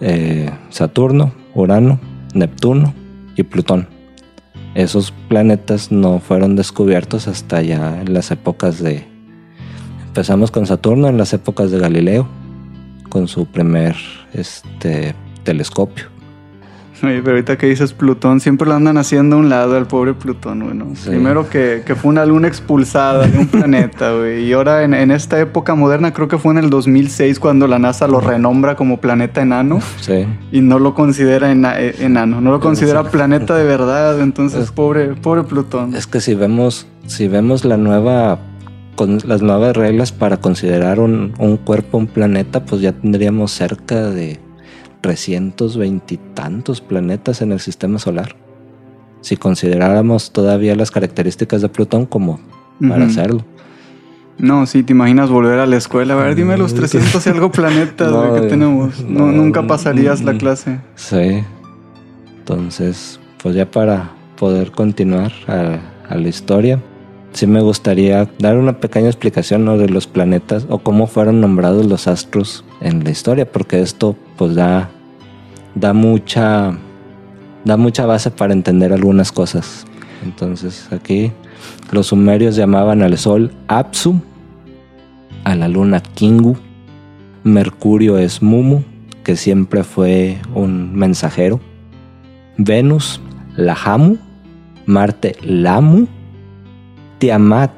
eh, 0.00 0.50
Saturno 0.70 1.32
Urano 1.54 2.00
Neptuno 2.34 2.94
y 3.36 3.42
Plutón. 3.42 3.88
Esos 4.74 5.12
planetas 5.28 5.90
no 5.90 6.20
fueron 6.20 6.54
descubiertos 6.54 7.28
hasta 7.28 7.62
ya 7.62 8.00
en 8.00 8.12
las 8.12 8.30
épocas 8.30 8.82
de... 8.82 9.06
Empezamos 10.08 10.50
con 10.50 10.66
Saturno 10.66 11.08
en 11.08 11.16
las 11.16 11.32
épocas 11.32 11.70
de 11.70 11.78
Galileo, 11.78 12.28
con 13.08 13.26
su 13.26 13.46
primer 13.46 13.96
este, 14.34 15.14
telescopio. 15.44 16.15
Oye, 17.02 17.20
pero 17.22 17.32
ahorita 17.32 17.58
que 17.58 17.66
dices 17.66 17.92
Plutón, 17.92 18.40
siempre 18.40 18.66
lo 18.66 18.74
andan 18.74 18.96
haciendo 18.96 19.36
a 19.36 19.38
un 19.38 19.48
lado 19.48 19.76
al 19.76 19.86
pobre 19.86 20.14
Plutón, 20.14 20.64
güey, 20.64 20.74
¿no? 20.74 20.94
Sí. 20.96 21.10
Primero 21.10 21.48
que, 21.50 21.82
que 21.84 21.94
fue 21.94 22.10
una 22.10 22.24
luna 22.24 22.48
expulsada 22.48 23.26
de 23.26 23.38
un 23.38 23.46
planeta, 23.48 24.12
güey. 24.16 24.44
Y 24.44 24.52
ahora 24.54 24.82
en, 24.82 24.94
en 24.94 25.10
esta 25.10 25.38
época 25.40 25.74
moderna, 25.74 26.12
creo 26.12 26.28
que 26.28 26.38
fue 26.38 26.52
en 26.52 26.58
el 26.58 26.70
2006 26.70 27.38
cuando 27.38 27.66
la 27.66 27.78
NASA 27.78 28.08
lo 28.08 28.20
renombra 28.20 28.76
como 28.76 28.98
planeta 29.00 29.42
enano 29.42 29.80
Sí, 30.00 30.26
y 30.52 30.60
no 30.62 30.78
lo 30.78 30.94
considera 30.94 31.50
ena- 31.52 31.78
eh, 31.80 31.94
enano, 32.00 32.40
no 32.40 32.50
lo 32.50 32.60
considera 32.60 33.04
planeta 33.04 33.54
de 33.56 33.64
verdad. 33.64 34.20
Entonces, 34.20 34.70
pobre, 34.70 35.08
pobre 35.14 35.42
Plutón. 35.42 35.94
es 35.94 36.06
que 36.06 36.20
si 36.20 36.34
vemos, 36.34 36.86
si 37.06 37.28
vemos 37.28 37.64
la 37.64 37.76
nueva, 37.76 38.38
con 38.94 39.18
las 39.26 39.42
nuevas 39.42 39.76
reglas 39.76 40.12
para 40.12 40.38
considerar 40.38 40.98
un, 41.00 41.34
un 41.38 41.58
cuerpo, 41.58 41.98
un 41.98 42.06
planeta, 42.06 42.64
pues 42.64 42.80
ya 42.80 42.92
tendríamos 42.92 43.52
cerca 43.52 44.08
de 44.10 44.40
320 45.06 46.14
y 46.14 46.18
tantos 46.34 46.80
planetas 46.80 47.40
en 47.40 47.52
el 47.52 47.60
sistema 47.60 48.00
solar. 48.00 48.34
Si 49.20 49.36
consideráramos 49.36 50.32
todavía 50.32 50.74
las 50.74 50.90
características 50.90 51.62
de 51.62 51.68
Plutón 51.68 52.06
como 52.06 52.40
para 52.80 53.04
hacerlo. 53.06 53.44
No, 54.36 54.66
sí, 54.66 54.82
te 54.82 54.92
imaginas 54.92 55.30
volver 55.30 55.60
a 55.60 55.66
la 55.66 55.76
escuela. 55.76 56.14
A 56.14 56.16
ver, 56.16 56.34
dime 56.34 56.58
los 56.58 56.74
300 56.74 57.24
y 57.24 57.30
algo 57.30 57.52
planetas 57.52 58.10
No, 58.12 58.34
que 58.34 58.40
tenemos. 58.42 59.00
No, 59.00 59.26
no, 59.26 59.32
nunca 59.32 59.64
pasarías 59.64 60.22
la 60.24 60.32
mm, 60.32 60.38
clase. 60.38 60.80
Sí. 60.96 61.44
Entonces, 62.38 63.20
pues 63.40 63.54
ya 63.54 63.70
para 63.70 64.10
poder 64.36 64.72
continuar 64.72 65.32
a, 65.46 65.78
a 66.08 66.16
la 66.16 66.28
historia, 66.28 66.80
sí 67.32 67.46
me 67.46 67.60
gustaría 67.60 68.28
dar 68.40 68.56
una 68.56 68.80
pequeña 68.80 69.06
explicación 69.06 69.64
¿no? 69.64 69.78
de 69.78 69.88
los 69.88 70.08
planetas 70.08 70.66
o 70.68 70.78
cómo 70.78 71.06
fueron 71.06 71.40
nombrados 71.40 71.86
los 71.86 72.08
astros 72.08 72.64
en 72.80 73.04
la 73.04 73.10
historia, 73.10 73.50
porque 73.50 73.80
esto 73.80 74.16
pues 74.36 74.54
da, 74.54 74.90
da 75.76 75.92
mucha 75.92 76.76
da 77.64 77.76
mucha 77.76 78.06
base 78.06 78.32
para 78.32 78.52
entender 78.52 78.92
algunas 78.92 79.30
cosas. 79.30 79.86
Entonces, 80.24 80.88
aquí 80.92 81.32
los 81.92 82.08
sumerios 82.08 82.56
llamaban 82.56 83.02
al 83.02 83.16
sol 83.18 83.52
Apsu, 83.68 84.20
a 85.44 85.54
la 85.54 85.68
luna 85.68 86.00
Kingu, 86.00 86.56
Mercurio 87.44 88.18
es 88.18 88.42
Mumu, 88.42 88.82
que 89.22 89.36
siempre 89.36 89.84
fue 89.84 90.38
un 90.54 90.94
mensajero. 90.94 91.60
Venus, 92.56 93.20
Lahamu. 93.56 94.16
Marte, 94.86 95.36
Lamu. 95.42 96.06
Tiamat 97.18 97.70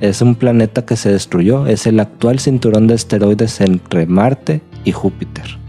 es 0.00 0.22
un 0.22 0.34
planeta 0.34 0.84
que 0.84 0.96
se 0.96 1.10
destruyó. 1.10 1.66
Es 1.66 1.86
el 1.86 2.00
actual 2.00 2.38
cinturón 2.38 2.86
de 2.86 2.94
asteroides 2.94 3.60
entre 3.60 4.06
Marte 4.06 4.62
y 4.84 4.92
Júpiter. 4.92 5.61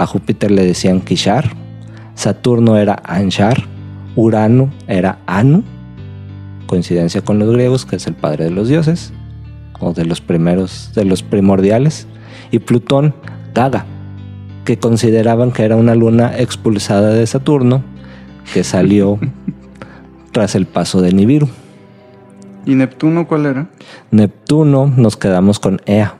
A 0.00 0.06
Júpiter 0.06 0.50
le 0.50 0.64
decían 0.64 1.02
Kishar. 1.02 1.54
Saturno 2.14 2.78
era 2.78 3.02
Anshar. 3.04 3.64
Urano 4.16 4.70
era 4.88 5.18
Anu. 5.26 5.62
Coincidencia 6.66 7.22
con 7.22 7.38
los 7.38 7.52
griegos, 7.52 7.84
que 7.84 7.96
es 7.96 8.06
el 8.06 8.14
padre 8.14 8.44
de 8.44 8.50
los 8.50 8.68
dioses. 8.68 9.12
O 9.78 9.92
de 9.92 10.06
los 10.06 10.20
primeros, 10.22 10.92
de 10.94 11.04
los 11.04 11.22
primordiales. 11.22 12.06
Y 12.50 12.60
Plutón, 12.60 13.14
Gaga 13.54 13.84
que 14.64 14.78
consideraban 14.78 15.50
que 15.50 15.64
era 15.64 15.74
una 15.74 15.96
luna 15.96 16.38
expulsada 16.38 17.08
de 17.12 17.26
Saturno 17.26 17.82
que 18.54 18.62
salió 18.62 19.18
tras 20.32 20.54
el 20.54 20.66
paso 20.66 21.02
de 21.02 21.12
Nibiru. 21.12 21.48
¿Y 22.66 22.74
Neptuno 22.74 23.26
cuál 23.26 23.46
era? 23.46 23.68
Neptuno 24.12 24.86
nos 24.86 25.16
quedamos 25.16 25.58
con 25.58 25.80
Ea, 25.86 26.19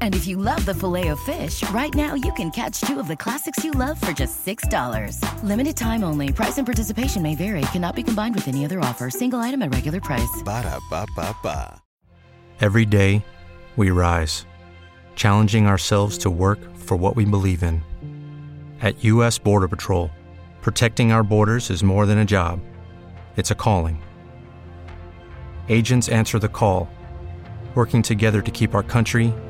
And 0.00 0.16
if 0.16 0.26
you 0.26 0.36
love 0.36 0.64
the 0.66 0.74
filet 0.74 1.08
of 1.08 1.20
fish, 1.20 1.62
right 1.70 1.94
now 1.94 2.14
you 2.14 2.32
can 2.32 2.50
catch 2.50 2.80
two 2.80 2.98
of 2.98 3.06
the 3.06 3.16
classics 3.16 3.62
you 3.62 3.70
love 3.70 4.00
for 4.00 4.10
just 4.10 4.44
$6. 4.44 5.22
Limited 5.44 5.76
time 5.76 6.02
only. 6.02 6.32
Price 6.32 6.58
and 6.58 6.66
participation 6.66 7.22
may 7.22 7.36
vary. 7.36 7.60
Cannot 7.72 7.94
be 7.94 8.02
combined 8.02 8.34
with 8.34 8.48
any 8.48 8.64
other 8.64 8.80
offer. 8.80 9.10
Single 9.10 9.38
item 9.38 9.62
at 9.62 9.72
regular 9.72 10.00
price. 10.00 10.42
Ba-da-ba-ba-ba. 10.44 11.80
Every 12.60 12.84
day, 12.84 13.24
we 13.76 13.92
rise, 13.92 14.44
challenging 15.14 15.68
ourselves 15.68 16.18
to 16.18 16.28
work 16.28 16.58
for 16.76 16.96
what 16.96 17.14
we 17.14 17.24
believe 17.24 17.62
in. 17.62 17.84
At 18.80 19.04
U.S. 19.04 19.38
Border 19.38 19.68
Patrol, 19.68 20.10
protecting 20.60 21.12
our 21.12 21.22
borders 21.22 21.70
is 21.70 21.84
more 21.84 22.04
than 22.04 22.18
a 22.18 22.24
job, 22.24 22.60
it's 23.36 23.52
a 23.52 23.54
calling. 23.54 24.02
Agents 25.68 26.08
answer 26.08 26.40
the 26.40 26.48
call, 26.48 26.90
working 27.76 28.02
together 28.02 28.42
to 28.42 28.50
keep 28.50 28.74
our 28.74 28.82
country 28.82 29.32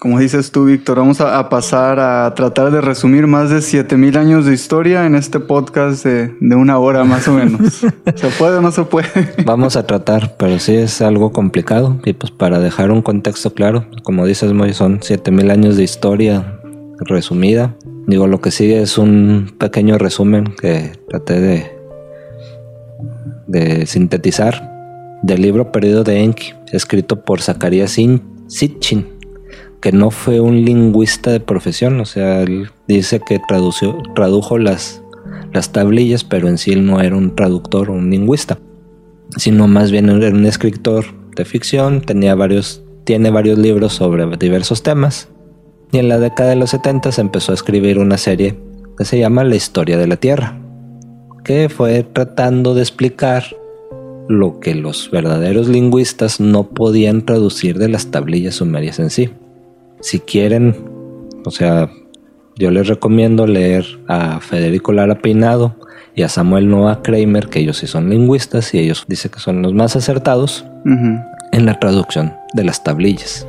como 0.00 0.18
dices 0.18 0.50
tú, 0.50 0.64
Víctor, 0.64 0.96
vamos 0.98 1.20
a, 1.20 1.38
a 1.38 1.48
pasar 1.50 2.00
a 2.00 2.34
tratar 2.34 2.70
de 2.72 2.80
resumir 2.80 3.26
más 3.26 3.50
de 3.50 3.60
7000 3.60 4.16
años 4.16 4.46
de 4.46 4.54
historia 4.54 5.04
en 5.06 5.14
este 5.14 5.38
podcast 5.40 6.04
de, 6.04 6.34
de 6.40 6.56
una 6.56 6.78
hora 6.78 7.04
más 7.04 7.28
o 7.28 7.34
menos. 7.34 7.74
¿Se 8.16 8.28
puede 8.38 8.56
o 8.56 8.60
no 8.62 8.72
se 8.72 8.84
puede? 8.84 9.08
Vamos 9.44 9.76
a 9.76 9.86
tratar, 9.86 10.36
pero 10.38 10.58
sí 10.58 10.74
es 10.74 11.02
algo 11.02 11.32
complicado. 11.32 12.00
Y 12.04 12.14
pues 12.14 12.32
para 12.32 12.58
dejar 12.60 12.90
un 12.90 13.02
contexto 13.02 13.52
claro, 13.52 13.84
como 14.02 14.24
dices, 14.26 14.52
Moy, 14.54 14.72
son 14.72 15.02
7000 15.02 15.50
años 15.50 15.76
de 15.76 15.82
historia 15.84 16.58
resumida. 17.00 17.76
Digo, 18.06 18.26
lo 18.26 18.40
que 18.40 18.50
sigue 18.50 18.80
es 18.80 18.96
un 18.98 19.54
pequeño 19.58 19.98
resumen 19.98 20.54
que 20.60 20.92
traté 21.10 21.40
de, 21.40 21.70
de 23.46 23.86
sintetizar 23.86 24.68
del 25.22 25.42
libro 25.42 25.70
perdido 25.72 26.04
de 26.04 26.22
Enki, 26.24 26.54
escrito 26.72 27.22
por 27.22 27.42
Zacarías 27.42 27.90
Sin- 27.90 28.22
Sitchin, 28.48 29.06
que 29.80 29.92
no 29.92 30.10
fue 30.10 30.40
un 30.40 30.64
lingüista 30.64 31.30
de 31.30 31.40
profesión, 31.40 32.00
o 32.00 32.04
sea, 32.04 32.42
él 32.42 32.70
dice 32.86 33.20
que 33.20 33.40
tradujo 34.14 34.58
las, 34.58 35.02
las 35.52 35.72
tablillas, 35.72 36.24
pero 36.24 36.48
en 36.48 36.58
sí 36.58 36.72
él 36.72 36.84
no 36.84 37.00
era 37.00 37.16
un 37.16 37.34
traductor 37.34 37.90
o 37.90 37.94
un 37.94 38.10
lingüista, 38.10 38.58
sino 39.36 39.68
más 39.68 39.90
bien 39.90 40.08
era 40.08 40.28
un 40.28 40.46
escritor 40.46 41.06
de 41.34 41.44
ficción, 41.44 42.02
tenía 42.02 42.34
varios, 42.34 42.82
tiene 43.04 43.30
varios 43.30 43.58
libros 43.58 43.94
sobre 43.94 44.26
diversos 44.36 44.82
temas, 44.82 45.28
y 45.92 45.98
en 45.98 46.08
la 46.08 46.18
década 46.18 46.50
de 46.50 46.56
los 46.56 46.70
70 46.70 47.12
se 47.12 47.20
empezó 47.20 47.52
a 47.52 47.54
escribir 47.54 47.98
una 47.98 48.18
serie 48.18 48.56
que 48.96 49.04
se 49.04 49.18
llama 49.18 49.44
La 49.44 49.56
historia 49.56 49.96
de 49.96 50.06
la 50.06 50.16
Tierra, 50.16 50.60
que 51.42 51.68
fue 51.68 52.02
tratando 52.02 52.74
de 52.74 52.82
explicar 52.82 53.44
lo 54.28 54.60
que 54.60 54.76
los 54.76 55.10
verdaderos 55.10 55.68
lingüistas 55.68 56.38
no 56.38 56.68
podían 56.68 57.24
traducir 57.24 57.78
de 57.78 57.88
las 57.88 58.12
tablillas 58.12 58.56
sumerias 58.56 59.00
en 59.00 59.10
sí. 59.10 59.30
Si 60.00 60.20
quieren, 60.20 60.74
o 61.44 61.50
sea, 61.50 61.90
yo 62.56 62.70
les 62.70 62.88
recomiendo 62.88 63.46
leer 63.46 63.84
a 64.08 64.40
Federico 64.40 64.92
Lara 64.92 65.16
Peinado 65.16 65.76
y 66.14 66.22
a 66.22 66.28
Samuel 66.28 66.68
Noah 66.68 67.02
Kramer, 67.02 67.48
que 67.48 67.60
ellos 67.60 67.78
sí 67.78 67.86
son 67.86 68.10
lingüistas 68.10 68.74
y 68.74 68.78
ellos 68.78 69.04
dicen 69.08 69.30
que 69.30 69.40
son 69.40 69.62
los 69.62 69.72
más 69.74 69.96
acertados 69.96 70.64
en 70.84 71.66
la 71.66 71.78
traducción 71.78 72.34
de 72.54 72.64
las 72.64 72.82
tablillas. 72.84 73.46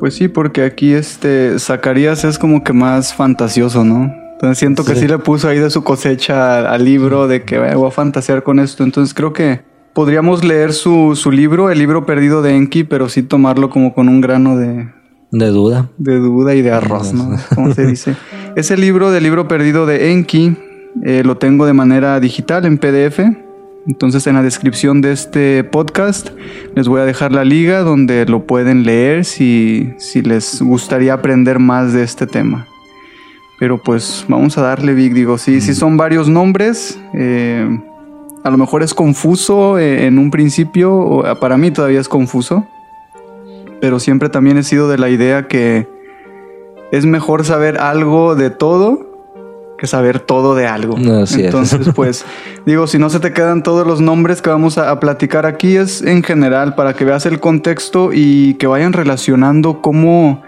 Pues 0.00 0.14
sí, 0.14 0.28
porque 0.28 0.64
aquí 0.64 0.92
este 0.92 1.58
Zacarías 1.58 2.24
es 2.24 2.38
como 2.38 2.64
que 2.64 2.72
más 2.72 3.14
fantasioso, 3.14 3.84
¿no? 3.84 4.12
Entonces 4.32 4.58
siento 4.58 4.84
que 4.84 4.96
sí, 4.96 5.06
le 5.06 5.18
puso 5.18 5.48
ahí 5.48 5.60
de 5.60 5.70
su 5.70 5.84
cosecha 5.84 6.68
al 6.68 6.84
libro 6.84 7.28
de 7.28 7.44
que 7.44 7.58
voy 7.58 7.86
a 7.86 7.90
fantasear 7.92 8.42
con 8.42 8.58
esto. 8.58 8.82
Entonces 8.82 9.14
creo 9.14 9.32
que 9.32 9.60
podríamos 9.92 10.42
leer 10.42 10.72
su, 10.72 11.14
su 11.14 11.30
libro, 11.30 11.70
el 11.70 11.78
libro 11.78 12.04
perdido 12.04 12.42
de 12.42 12.56
Enki, 12.56 12.82
pero 12.82 13.08
sí 13.08 13.22
tomarlo 13.22 13.70
como 13.70 13.94
con 13.94 14.08
un 14.08 14.20
grano 14.20 14.56
de... 14.56 14.88
De 15.32 15.46
duda. 15.46 15.88
De 15.96 16.18
duda 16.18 16.54
y 16.54 16.60
de 16.60 16.72
arroz, 16.72 17.14
¿no? 17.14 17.36
Como 17.54 17.72
se 17.72 17.86
dice. 17.86 18.14
Ese 18.56 18.76
libro 18.76 19.10
del 19.10 19.22
libro 19.22 19.48
perdido 19.48 19.86
de 19.86 20.12
Enki 20.12 20.54
eh, 21.02 21.22
lo 21.24 21.38
tengo 21.38 21.64
de 21.64 21.72
manera 21.72 22.20
digital 22.20 22.66
en 22.66 22.76
PDF. 22.76 23.18
Entonces 23.86 24.26
en 24.26 24.34
la 24.34 24.42
descripción 24.42 25.00
de 25.00 25.12
este 25.12 25.64
podcast 25.64 26.28
les 26.76 26.86
voy 26.86 27.00
a 27.00 27.04
dejar 27.04 27.32
la 27.32 27.44
liga 27.44 27.80
donde 27.80 28.26
lo 28.26 28.46
pueden 28.46 28.84
leer 28.84 29.24
si, 29.24 29.94
si 29.96 30.20
les 30.20 30.60
gustaría 30.60 31.14
aprender 31.14 31.58
más 31.58 31.94
de 31.94 32.02
este 32.02 32.26
tema. 32.26 32.66
Pero 33.58 33.82
pues 33.82 34.26
vamos 34.28 34.58
a 34.58 34.62
darle, 34.62 34.92
Vic. 34.92 35.14
Digo, 35.14 35.38
sí, 35.38 35.62
sí 35.62 35.74
son 35.74 35.96
varios 35.96 36.28
nombres. 36.28 37.00
Eh, 37.14 37.66
a 38.44 38.50
lo 38.50 38.58
mejor 38.58 38.82
es 38.82 38.92
confuso 38.92 39.78
eh, 39.78 40.06
en 40.06 40.18
un 40.18 40.30
principio, 40.30 41.24
para 41.40 41.56
mí 41.56 41.70
todavía 41.70 42.00
es 42.00 42.08
confuso. 42.08 42.66
Pero 43.82 43.98
siempre 43.98 44.28
también 44.28 44.58
he 44.58 44.62
sido 44.62 44.88
de 44.88 44.96
la 44.96 45.10
idea 45.10 45.48
que 45.48 45.88
es 46.92 47.04
mejor 47.04 47.44
saber 47.44 47.78
algo 47.78 48.36
de 48.36 48.48
todo 48.48 49.10
que 49.76 49.88
saber 49.88 50.20
todo 50.20 50.54
de 50.54 50.68
algo. 50.68 50.96
Entonces, 50.96 51.88
pues, 51.96 52.24
digo, 52.64 52.86
si 52.86 53.00
no 53.00 53.10
se 53.10 53.18
te 53.18 53.32
quedan 53.32 53.64
todos 53.64 53.84
los 53.84 54.00
nombres 54.00 54.40
que 54.40 54.50
vamos 54.50 54.78
a, 54.78 55.00
platicar 55.00 55.46
aquí, 55.46 55.74
es 55.74 56.00
en 56.02 56.22
general 56.22 56.76
para 56.76 56.94
que 56.94 57.04
veas 57.04 57.26
el 57.26 57.40
contexto 57.40 58.10
y 58.12 58.54
que 58.54 58.68
vayan 58.68 58.92
relacionando 58.92 59.82
cómo, 59.82 60.40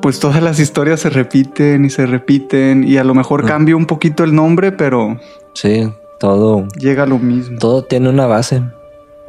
pues, 0.00 0.18
todas 0.18 0.42
las 0.42 0.58
historias 0.58 0.98
se 0.98 1.10
repiten 1.10 1.84
y 1.84 1.90
se 1.90 2.06
repiten 2.06 2.82
y 2.82 2.96
a 2.96 3.04
lo 3.04 3.14
mejor 3.14 3.46
cambia 3.46 3.76
un 3.76 3.86
poquito 3.86 4.24
el 4.24 4.34
nombre, 4.34 4.72
pero... 4.72 5.20
Sí, 5.54 5.88
todo... 6.18 6.66
Llega 6.80 7.04
a 7.04 7.06
lo 7.06 7.20
mismo. 7.20 7.60
Todo 7.60 7.84
tiene 7.84 8.08
una 8.08 8.26
base. 8.26 8.64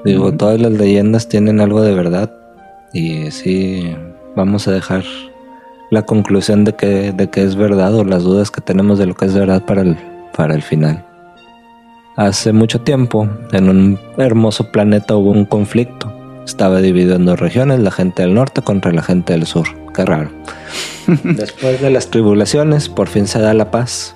Digo, 0.04 0.32
todas 0.32 0.60
las 0.60 0.72
leyendas 0.72 1.30
tienen 1.30 1.62
algo 1.62 1.84
de 1.84 1.94
verdad 1.94 2.43
y 2.94 3.32
sí, 3.32 3.96
vamos 4.36 4.68
a 4.68 4.72
dejar 4.72 5.04
la 5.90 6.04
conclusión 6.04 6.64
de 6.64 6.74
que, 6.74 7.12
de 7.12 7.30
que 7.30 7.44
es 7.44 7.56
verdad 7.56 7.94
o 7.96 8.04
las 8.04 8.24
dudas 8.24 8.52
que 8.52 8.62
tenemos 8.62 9.00
de 9.00 9.08
lo 9.08 9.16
que 9.16 9.26
es 9.26 9.34
verdad 9.34 9.64
para 9.66 9.82
el, 9.82 9.98
para 10.36 10.56
el 10.56 10.62
final. 10.62 11.06
Hace 12.16 12.54
mucho 12.54 12.82
tiempo, 12.82 13.28
en 13.52 13.70
un 13.70 14.00
hermoso 14.18 14.72
planeta 14.72 15.16
hubo 15.16 15.32
un 15.32 15.46
conflicto. 15.46 16.14
Estaba 16.46 16.82
dividido 16.82 17.16
en 17.16 17.26
dos 17.26 17.40
regiones, 17.40 17.80
la 17.80 17.90
gente 17.90 18.22
del 18.22 18.36
norte 18.36 18.62
contra 18.62 18.92
la 18.92 19.02
gente 19.02 19.34
del 19.34 19.48
sur. 19.48 19.68
Qué 19.96 20.06
raro. 20.06 20.30
Después 21.24 21.82
de 21.82 21.90
las 21.90 22.10
tribulaciones, 22.10 22.90
por 22.90 23.08
fin 23.08 23.26
se 23.26 23.40
da 23.40 23.56
la 23.56 23.72
paz. 23.72 24.16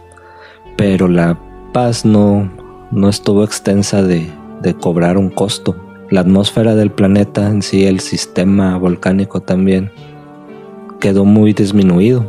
Pero 0.75 1.07
la 1.07 1.39
paz 1.73 2.05
no, 2.05 2.51
no 2.91 3.09
estuvo 3.09 3.43
extensa 3.43 4.03
de, 4.03 4.29
de 4.61 4.75
cobrar 4.75 5.17
un 5.17 5.29
costo. 5.29 5.75
La 6.09 6.21
atmósfera 6.21 6.75
del 6.75 6.91
planeta 6.91 7.47
en 7.47 7.61
sí, 7.61 7.85
el 7.85 7.99
sistema 7.99 8.77
volcánico 8.77 9.41
también, 9.41 9.91
quedó 10.99 11.25
muy 11.25 11.53
disminuido. 11.53 12.25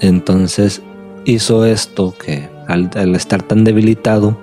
Entonces 0.00 0.82
hizo 1.24 1.64
esto 1.64 2.14
que 2.22 2.50
al, 2.68 3.14
estar 3.14 3.42
tan 3.42 3.64
debilitado, 3.64 4.36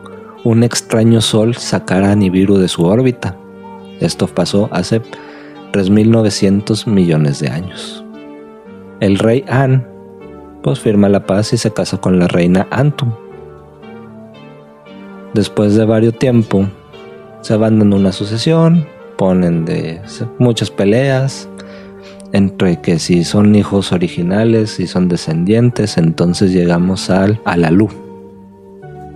un 0.44 0.64
extraño 0.64 1.22
sol 1.22 1.56
sacara 1.56 2.12
a 2.12 2.16
Nibiru 2.16 2.58
de 2.58 2.68
su 2.68 2.86
órbita. 2.86 3.38
Esto 4.00 4.28
pasó 4.28 4.70
hace 4.72 5.02
3.900 5.72 6.88
millones 6.88 7.40
de 7.40 7.50
años. 7.50 8.04
El 9.00 9.20
rey 9.20 9.46
An 9.48 9.88
pues 10.64 10.80
firma 10.80 11.08
la 11.08 11.26
paz 11.26 11.54
y 11.54 11.58
se 11.58 11.72
casa 11.72 11.98
con 12.00 12.20
la 12.20 12.28
reina 12.28 12.68
Antum. 12.72 13.14
Después 15.34 15.76
de 15.76 15.86
varios 15.86 16.18
tiempo, 16.18 16.68
se 17.42 17.58
dando 17.58 17.96
una 17.96 18.12
sucesión, 18.12 18.86
ponen 19.18 19.66
de 19.66 20.02
muchas 20.38 20.72
peleas, 20.72 21.50
entre 22.32 22.80
que 22.82 23.00
si 23.00 23.24
son 23.24 23.56
hijos 23.56 23.92
originales, 23.92 24.72
si 24.72 24.88
son 24.88 25.08
descendientes, 25.08 25.98
entonces 25.98 26.52
llegamos 26.52 27.10
al 27.10 27.40
Alalú. 27.46 27.90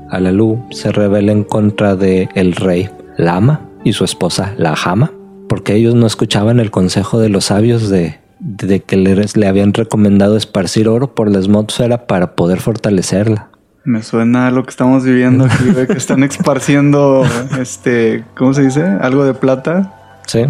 Alalú 0.10 0.64
se 0.72 0.92
rebela 0.92 1.32
en 1.32 1.44
contra 1.44 1.96
de 1.96 2.30
el 2.36 2.54
rey 2.56 2.90
Lama 3.18 3.62
y 3.84 3.94
su 3.94 4.04
esposa 4.04 4.54
Lahama, 4.58 5.12
porque 5.48 5.76
ellos 5.76 5.96
no 5.96 6.06
escuchaban 6.06 6.60
el 6.60 6.72
consejo 6.72 7.20
de 7.20 7.30
los 7.30 7.46
sabios 7.46 7.90
de, 7.90 8.20
de 8.40 8.82
que 8.82 8.98
le, 8.98 9.48
habían 9.48 9.74
recomendado 9.74 10.36
esparcir 10.36 10.88
oro 10.88 11.16
por 11.16 11.32
la 11.32 11.40
atmósfera 11.40 12.08
para 12.08 12.36
poder 12.36 12.60
fortalecerla. 12.60 13.50
Me 13.86 14.02
suena 14.02 14.48
a 14.48 14.52
lo 14.52 14.64
que 14.64 14.70
estamos 14.70 15.04
viviendo 15.04 15.46
aquí, 15.46 15.74
que 15.88 15.98
están 15.98 16.24
esparciendo, 16.24 17.26
este, 17.60 18.24
¿cómo 18.36 18.54
se 18.54 18.64
dice? 18.64 18.84
Algo 18.84 19.26
de 19.26 19.34
plata. 19.34 19.94
Sí 20.26 20.46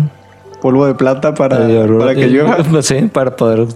polvo 0.64 0.88
de 0.88 0.96
plata 0.96 1.34
para, 1.34 1.58
para 2.00 2.16
que 2.16 2.28
llueva. 2.30 2.58
Pues 2.72 2.86
sí, 2.86 3.10
para 3.12 3.36
poder 3.36 3.68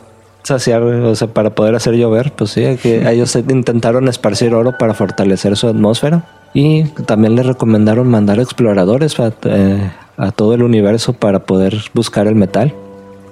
saciar, 0.44 0.82
o 0.82 1.16
sea, 1.16 1.28
para 1.28 1.50
poder 1.50 1.76
hacer 1.76 1.96
llover, 1.96 2.32
pues 2.32 2.52
sí, 2.52 2.78
que 2.82 3.08
ellos 3.12 3.36
intentaron 3.36 4.08
esparcir 4.08 4.56
oro 4.56 4.72
para 4.78 4.94
fortalecer 4.94 5.58
su 5.58 5.68
atmósfera 5.68 6.24
y 6.54 6.86
también 7.06 7.36
les 7.36 7.46
recomendaron 7.46 8.08
mandar 8.08 8.40
exploradores 8.40 9.20
a, 9.20 9.34
eh, 9.44 9.92
a 10.16 10.32
todo 10.32 10.54
el 10.54 10.64
universo 10.64 11.12
para 11.12 11.40
poder 11.40 11.76
buscar 11.94 12.26
el 12.28 12.36
metal. 12.36 12.74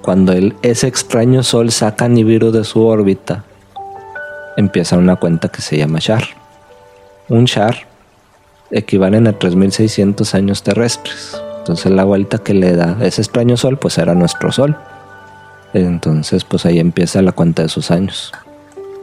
Cuando 0.02 0.32
el, 0.32 0.54
ese 0.60 0.86
extraño 0.86 1.42
sol 1.42 1.70
saca 1.70 2.08
Nibiru 2.08 2.50
de 2.50 2.62
su 2.62 2.84
órbita, 2.84 3.44
empieza 4.56 4.96
una 4.96 5.16
cuenta 5.16 5.48
que 5.48 5.62
se 5.62 5.76
llama 5.76 5.98
Shar. 6.00 6.24
Un 7.28 7.44
Shar 7.44 7.76
equivalen 8.70 9.26
a 9.26 9.32
3600 9.32 10.34
años 10.34 10.62
terrestres. 10.62 11.40
Entonces 11.58 11.92
la 11.92 12.04
vuelta 12.04 12.38
que 12.38 12.54
le 12.54 12.74
da 12.74 12.96
ese 13.00 13.22
extraño 13.22 13.56
sol 13.56 13.78
pues 13.78 13.98
era 13.98 14.14
nuestro 14.14 14.52
sol. 14.52 14.76
Entonces 15.74 16.44
pues 16.44 16.66
ahí 16.66 16.78
empieza 16.78 17.22
la 17.22 17.32
cuenta 17.32 17.62
de 17.62 17.68
sus 17.68 17.90
años. 17.90 18.32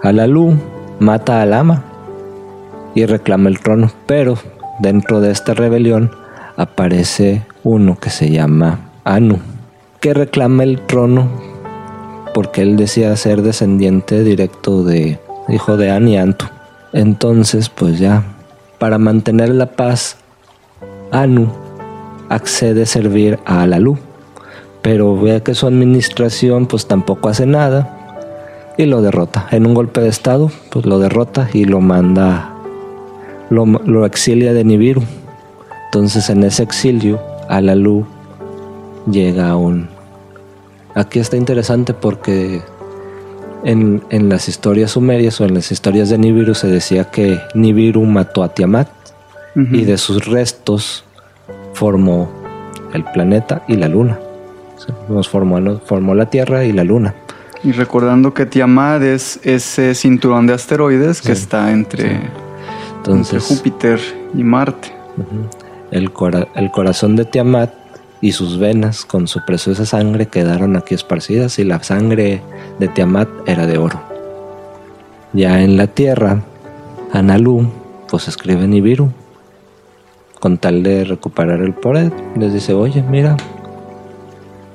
Alalu 0.02 0.58
mata 1.00 1.42
a 1.42 1.46
Lama 1.46 1.84
y 2.96 3.06
reclama 3.06 3.50
el 3.50 3.60
trono, 3.60 3.92
pero 4.06 4.38
dentro 4.80 5.22
de 5.22 5.32
esta 5.32 5.54
rebelión 5.54 6.12
aparece 6.58 7.44
uno 7.64 7.98
que 7.98 8.10
se 8.10 8.30
llama 8.30 8.80
Anu, 9.04 9.40
que 10.00 10.14
reclama 10.14 10.64
el 10.64 10.82
trono 10.82 11.30
porque 12.34 12.62
él 12.62 12.78
decía 12.78 13.16
ser 13.16 13.42
descendiente 13.42 14.24
directo 14.24 14.84
de 14.84 15.20
hijo 15.50 15.78
de 15.78 15.92
An 15.92 16.08
y 16.08 16.18
Antu. 16.18 16.46
Entonces, 16.94 17.70
pues 17.70 18.00
ya, 18.00 18.24
para 18.80 18.98
mantener 18.98 19.50
la 19.50 19.68
paz, 19.68 20.18
Anu 21.12 21.52
accede 22.30 22.84
a 22.84 22.86
servir 22.86 23.40
a 23.46 23.66
la 23.68 23.80
luz, 23.80 24.00
pero 24.82 25.20
ve 25.20 25.42
que 25.44 25.56
su 25.56 25.68
administración 25.68 26.66
pues 26.66 26.88
tampoco 26.88 27.30
hace 27.30 27.46
nada 27.46 28.26
y 28.78 28.86
lo 28.86 29.02
derrota. 29.02 29.48
En 29.52 29.66
un 29.66 29.74
golpe 29.74 30.02
de 30.02 30.10
estado 30.10 30.52
pues 30.72 30.86
lo 30.86 31.00
derrota 31.00 31.50
y 31.54 31.66
lo 31.66 31.82
manda, 31.82 32.54
lo, 33.50 34.06
exilia 34.06 34.54
de 34.54 34.64
Nibiru. 34.64 35.04
Entonces 35.86 36.30
en 36.30 36.44
ese 36.44 36.64
exilio 36.64 37.22
a 37.50 37.62
la 37.62 37.76
luz 37.76 38.06
llega 39.10 39.56
un... 39.56 39.88
Aquí 40.96 41.20
está 41.20 41.38
interesante 41.38 41.94
porque 41.94 42.62
en, 43.66 44.02
las 44.30 44.50
historias 44.50 44.92
sumerias 44.92 45.40
o 45.42 45.46
en 45.46 45.54
las 45.54 45.72
historias 45.72 46.10
de 46.10 46.18
Nibiru 46.18 46.54
se 46.56 46.68
decía 46.68 47.06
que 47.06 47.40
Nibiru 47.56 48.04
mató 48.06 48.44
a 48.44 48.50
Tiamat 48.54 48.88
y 49.56 49.86
de 49.86 49.98
sus 49.98 50.26
restos 50.26 51.04
formó 51.74 52.30
el 52.94 53.04
planeta 53.04 53.64
y 53.68 53.76
la 53.76 53.88
luna. 53.88 54.20
Nos 55.08 55.30
formó, 55.30 55.60
nos 55.60 55.82
formó 55.84 56.14
la 56.16 56.30
Tierra 56.30 56.66
y 56.66 56.74
la 56.74 56.84
Luna. 56.84 57.14
Y 57.64 57.72
recordando 57.72 58.34
que 58.34 58.46
Tiamat 58.46 59.02
es 59.04 59.40
ese 59.44 59.96
cinturón 59.96 60.48
de 60.48 60.54
asteroides 60.54 61.22
que 61.22 61.32
está 61.32 61.72
entre, 61.72 62.20
Entonces, 62.98 63.34
entre 63.50 63.56
Júpiter 63.56 64.00
y 64.36 64.44
Marte. 64.44 64.92
El, 65.92 66.12
cora- 66.12 66.48
el 66.56 66.72
corazón 66.72 67.16
de 67.16 67.24
Tiamat 67.26 67.72
y 68.24 68.32
sus 68.32 68.58
venas 68.58 69.04
con 69.04 69.28
su 69.28 69.44
preciosa 69.44 69.86
sangre 69.86 70.28
quedaron 70.28 70.78
aquí 70.78 70.96
esparcidas 70.96 71.60
y 71.60 71.66
la 71.66 71.84
sangre 71.84 72.42
de 72.80 72.88
Tiamat 72.88 73.28
era 73.48 73.68
de 73.68 73.78
oro. 73.78 74.02
Ya 75.34 75.62
en 75.62 75.76
la 75.76 75.88
tierra, 75.88 76.42
Analu 77.12 77.70
pues 78.08 78.30
escribe 78.30 78.66
Nibiru 78.66 79.12
con 80.40 80.58
tal 80.58 80.84
de 80.84 81.04
recuperar 81.04 81.60
el 81.60 81.74
poder. 81.74 82.14
Les 82.38 82.54
dice, 82.54 82.74
oye, 82.74 83.04
mira, 83.04 83.36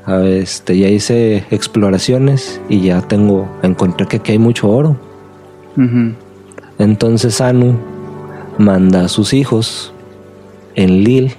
a 0.05 0.21
este, 0.27 0.77
ya 0.77 0.89
hice 0.89 1.47
exploraciones 1.51 2.61
y 2.69 2.83
ya 2.83 3.01
tengo, 3.01 3.49
encontré 3.63 4.07
que 4.07 4.19
aquí 4.19 4.33
hay 4.33 4.39
mucho 4.39 4.69
oro. 4.69 4.95
Entonces 6.79 7.41
Anu 7.41 7.79
manda 8.59 9.07
a 9.07 9.09
sus 9.09 9.33
hijos, 9.33 9.91
Enlil 10.75 11.33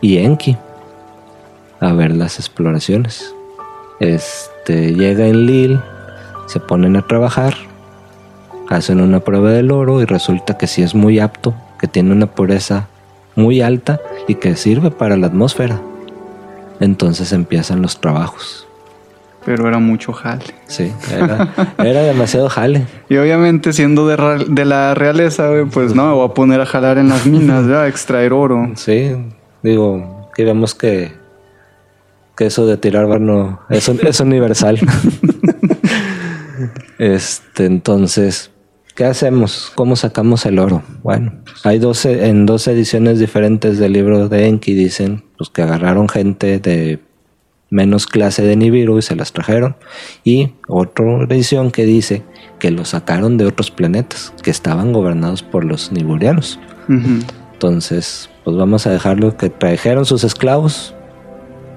y 0.00 0.16
Enki, 0.16 0.56
a 1.84 1.92
ver 1.92 2.14
las 2.14 2.38
exploraciones. 2.38 3.34
Este 4.00 4.94
llega 4.94 5.26
Enlil, 5.26 5.80
se 6.46 6.58
ponen 6.60 6.96
a 6.96 7.06
trabajar, 7.06 7.54
hacen 8.68 9.00
una 9.00 9.20
prueba 9.20 9.50
del 9.50 9.70
oro 9.70 10.00
y 10.00 10.04
resulta 10.04 10.56
que 10.56 10.66
sí 10.66 10.82
es 10.82 10.94
muy 10.94 11.18
apto, 11.18 11.54
que 11.78 11.86
tiene 11.86 12.12
una 12.12 12.26
pureza 12.26 12.88
muy 13.36 13.60
alta 13.60 14.00
y 14.26 14.36
que 14.36 14.56
sirve 14.56 14.90
para 14.90 15.16
la 15.16 15.26
atmósfera. 15.26 15.80
Entonces 16.80 17.32
empiezan 17.32 17.82
los 17.82 18.00
trabajos. 18.00 18.66
Pero 19.44 19.68
era 19.68 19.78
mucho 19.78 20.14
jale. 20.14 20.44
Sí, 20.66 20.90
era, 21.12 21.52
era 21.78 22.00
demasiado 22.02 22.48
jale. 22.48 22.86
Y 23.10 23.18
obviamente 23.18 23.74
siendo 23.74 24.08
de, 24.08 24.46
de 24.48 24.64
la 24.64 24.94
realeza, 24.94 25.50
pues 25.70 25.94
no, 25.94 26.06
me 26.06 26.14
voy 26.14 26.28
a 26.28 26.32
poner 26.32 26.62
a 26.62 26.66
jalar 26.66 26.96
en 26.96 27.10
las 27.10 27.26
minas, 27.26 27.66
¿verdad? 27.66 27.82
a 27.82 27.88
extraer 27.88 28.32
oro. 28.32 28.70
Sí, 28.74 29.14
digo, 29.62 30.30
que 30.34 30.44
vemos 30.44 30.74
que, 30.74 31.12
que 32.36 32.46
eso 32.46 32.66
de 32.66 32.76
tirar 32.76 33.06
bar 33.06 33.20
no 33.20 33.60
es, 33.70 33.88
un- 33.88 34.00
es 34.06 34.20
universal. 34.20 34.78
este, 36.98 37.66
entonces, 37.66 38.50
¿qué 38.94 39.04
hacemos? 39.04 39.72
¿Cómo 39.74 39.96
sacamos 39.96 40.46
el 40.46 40.58
oro? 40.58 40.82
Bueno, 41.02 41.32
hay 41.64 41.78
12, 41.78 42.26
en 42.28 42.46
dos 42.46 42.66
ediciones 42.68 43.18
diferentes 43.18 43.78
del 43.78 43.92
libro 43.92 44.28
de 44.28 44.46
Enki 44.46 44.74
dicen 44.74 45.24
pues, 45.36 45.50
que 45.50 45.62
agarraron 45.62 46.08
gente 46.08 46.58
de 46.58 47.00
menos 47.70 48.06
clase 48.06 48.42
de 48.42 48.54
Nibiru 48.56 48.98
y 48.98 49.02
se 49.02 49.16
las 49.16 49.32
trajeron. 49.32 49.76
Y 50.22 50.52
otra 50.68 51.24
edición 51.28 51.70
que 51.72 51.84
dice 51.84 52.22
que 52.58 52.70
lo 52.70 52.84
sacaron 52.84 53.36
de 53.36 53.46
otros 53.46 53.70
planetas 53.70 54.32
que 54.42 54.50
estaban 54.50 54.92
gobernados 54.92 55.42
por 55.42 55.64
los 55.64 55.90
niburianos. 55.90 56.60
Entonces, 57.54 58.30
pues 58.44 58.56
vamos 58.56 58.86
a 58.86 58.90
dejarlo 58.90 59.36
que 59.36 59.48
trajeron 59.50 60.04
sus 60.04 60.22
esclavos 60.22 60.94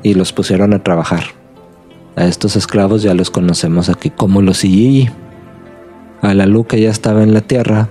y 0.03 0.13
los 0.13 0.33
pusieron 0.33 0.73
a 0.73 0.83
trabajar. 0.83 1.23
A 2.15 2.25
estos 2.25 2.55
esclavos 2.55 3.03
ya 3.03 3.13
los 3.13 3.29
conocemos 3.29 3.89
aquí 3.89 4.09
como 4.09 4.41
los 4.41 4.63
Iyiji. 4.63 5.09
A 6.21 6.33
la 6.33 6.47
Lu 6.47 6.65
que 6.65 6.81
ya 6.81 6.89
estaba 6.89 7.21
en 7.21 7.33
la 7.33 7.41
tierra, 7.41 7.89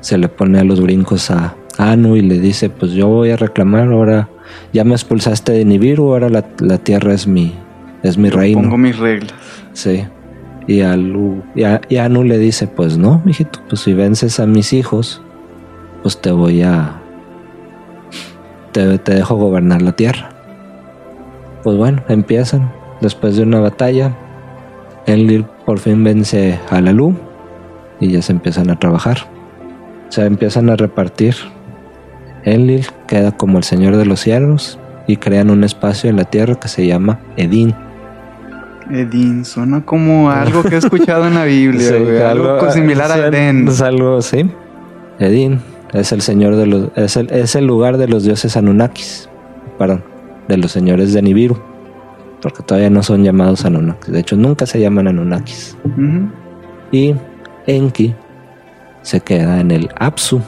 se 0.00 0.18
le 0.18 0.28
pone 0.28 0.58
a 0.58 0.64
los 0.64 0.80
brincos 0.80 1.30
a 1.30 1.56
Anu 1.78 2.16
y 2.16 2.22
le 2.22 2.38
dice, 2.38 2.68
pues 2.68 2.92
yo 2.92 3.08
voy 3.08 3.30
a 3.30 3.36
reclamar, 3.36 3.90
ahora 3.90 4.28
ya 4.72 4.84
me 4.84 4.92
expulsaste 4.92 5.52
de 5.52 5.64
Nibiru, 5.64 6.12
ahora 6.12 6.28
la, 6.28 6.44
la 6.60 6.78
tierra 6.78 7.14
es 7.14 7.26
mi, 7.26 7.54
es 8.02 8.18
mi 8.18 8.28
reino. 8.28 8.60
Pongo 8.60 8.76
mis 8.76 8.98
reglas. 8.98 9.32
Sí. 9.72 10.04
Y 10.66 10.82
a, 10.82 10.96
Lu, 10.96 11.42
y, 11.54 11.62
a, 11.62 11.80
y 11.88 11.96
Anu 11.96 12.24
le 12.24 12.36
dice, 12.38 12.66
pues 12.66 12.98
no, 12.98 13.22
mijito, 13.24 13.60
pues 13.68 13.80
si 13.80 13.94
vences 13.94 14.40
a 14.40 14.46
mis 14.46 14.74
hijos, 14.74 15.22
pues 16.02 16.20
te 16.20 16.30
voy 16.30 16.62
a... 16.62 17.00
Te, 18.72 18.98
te 18.98 19.14
dejo 19.14 19.36
gobernar 19.36 19.80
la 19.80 19.92
tierra. 19.92 20.37
Pues 21.62 21.76
bueno, 21.76 22.02
empiezan. 22.08 22.70
Después 23.00 23.36
de 23.36 23.42
una 23.44 23.60
batalla, 23.60 24.16
Enlil 25.06 25.44
por 25.66 25.78
fin 25.78 26.02
vence 26.04 26.58
a 26.70 26.80
la 26.80 26.92
Lu 26.92 27.14
y 28.00 28.10
ya 28.12 28.22
se 28.22 28.32
empiezan 28.32 28.70
a 28.70 28.78
trabajar. 28.78 29.18
Se 30.08 30.24
empiezan 30.24 30.70
a 30.70 30.76
repartir. 30.76 31.34
Enlil 32.44 32.86
queda 33.06 33.32
como 33.32 33.58
el 33.58 33.64
señor 33.64 33.96
de 33.96 34.06
los 34.06 34.20
cielos 34.20 34.78
y 35.06 35.16
crean 35.16 35.50
un 35.50 35.64
espacio 35.64 36.08
en 36.10 36.16
la 36.16 36.24
tierra 36.24 36.54
que 36.56 36.68
se 36.68 36.86
llama 36.86 37.18
Edín. 37.36 37.74
Edín, 38.90 39.44
suena 39.44 39.84
como 39.84 40.30
algo 40.30 40.62
que 40.62 40.76
he 40.76 40.78
escuchado 40.78 41.26
en 41.26 41.34
la 41.34 41.44
Biblia, 41.44 41.80
Sí, 41.88 41.94
algo, 42.22 42.50
algo- 42.58 42.70
similar 42.72 43.10
a 43.12 43.26
Edén. 43.26 43.68
Es 43.68 43.82
algo 43.82 44.16
así. 44.18 44.50
Edín 45.18 45.60
es 45.92 46.12
el 46.12 46.22
señor 46.22 46.56
de 46.56 46.66
los. 46.66 46.88
Es 46.96 47.16
el, 47.16 47.30
es 47.30 47.54
el 47.54 47.66
lugar 47.66 47.98
de 47.98 48.08
los 48.08 48.24
dioses 48.24 48.56
Anunnakis. 48.56 49.28
Perdón, 49.78 50.02
de 50.48 50.56
los 50.56 50.72
señores 50.72 51.12
de 51.12 51.22
Nibiru. 51.22 51.58
Porque 52.42 52.62
todavía 52.62 52.90
no 52.90 53.02
son 53.02 53.24
llamados 53.24 53.64
Anunnakis. 53.64 54.12
De 54.12 54.20
hecho, 54.20 54.36
nunca 54.36 54.64
se 54.66 54.80
llaman 54.80 55.08
Anunnakis. 55.08 55.76
Y 56.92 57.14
Enki 57.66 58.14
se 59.02 59.20
queda 59.20 59.60
en 59.60 59.70
el 59.70 59.90
Apsu, 59.98 60.40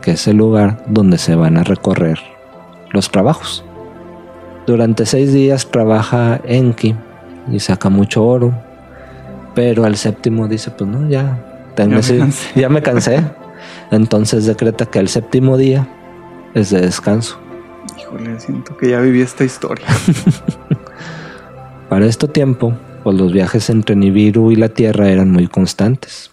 que 0.00 0.12
es 0.12 0.26
el 0.26 0.38
lugar 0.38 0.84
donde 0.88 1.18
se 1.18 1.34
van 1.34 1.56
a 1.58 1.64
recorrer 1.64 2.18
los 2.92 3.10
trabajos. 3.10 3.64
Durante 4.66 5.06
seis 5.06 5.32
días 5.32 5.66
trabaja 5.70 6.40
Enki 6.44 6.94
y 7.50 7.60
saca 7.60 7.88
mucho 7.88 8.24
oro, 8.24 8.52
pero 9.54 9.84
al 9.84 9.96
séptimo 9.96 10.48
dice, 10.48 10.70
pues 10.70 10.88
no, 10.88 11.08
ya, 11.08 11.38
tengo 11.74 12.00
Ya 12.00 12.12
me 12.12 12.18
cansé. 12.18 12.60
ya 12.60 12.68
me 12.68 12.82
cansé. 12.82 13.24
Entonces 13.90 14.46
decreta 14.46 14.86
que 14.86 14.98
el 14.98 15.08
séptimo 15.08 15.56
día 15.56 15.86
es 16.54 16.70
de 16.70 16.80
descanso. 16.80 17.38
Híjole, 18.12 18.40
siento 18.40 18.76
que 18.76 18.90
ya 18.90 19.00
viví 19.00 19.22
esta 19.22 19.44
historia. 19.44 19.86
Para 21.88 22.06
este 22.06 22.28
tiempo, 22.28 22.74
pues 23.02 23.16
los 23.16 23.32
viajes 23.32 23.70
entre 23.70 23.96
Nibiru 23.96 24.50
y 24.50 24.56
la 24.56 24.68
Tierra 24.68 25.08
eran 25.08 25.30
muy 25.30 25.46
constantes. 25.46 26.30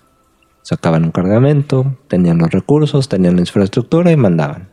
Sacaban 0.62 1.06
un 1.06 1.12
cargamento, 1.12 1.98
tenían 2.08 2.40
los 2.40 2.52
recursos, 2.52 3.08
tenían 3.08 3.36
la 3.36 3.42
infraestructura 3.42 4.12
y 4.12 4.18
mandaban. 4.18 4.70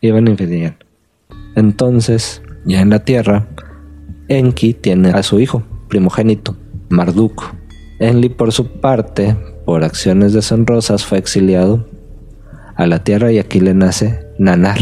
Iban 0.00 0.26
y 0.28 0.34
venían. 0.34 0.76
Entonces, 1.54 2.42
ya 2.64 2.80
en 2.80 2.90
la 2.90 3.04
Tierra, 3.04 3.46
Enki 4.28 4.74
tiene 4.74 5.10
a 5.10 5.22
su 5.22 5.38
hijo, 5.40 5.62
primogénito, 5.88 6.56
Marduk. 6.88 7.54
Enli, 8.00 8.28
por 8.28 8.52
su 8.52 8.80
parte, 8.80 9.36
por 9.64 9.84
acciones 9.84 10.32
deshonrosas, 10.32 11.04
fue 11.04 11.18
exiliado 11.18 11.86
a 12.74 12.86
la 12.86 13.04
Tierra 13.04 13.30
y 13.30 13.38
aquí 13.38 13.60
le 13.60 13.74
nace 13.74 14.26
Nanar, 14.38 14.78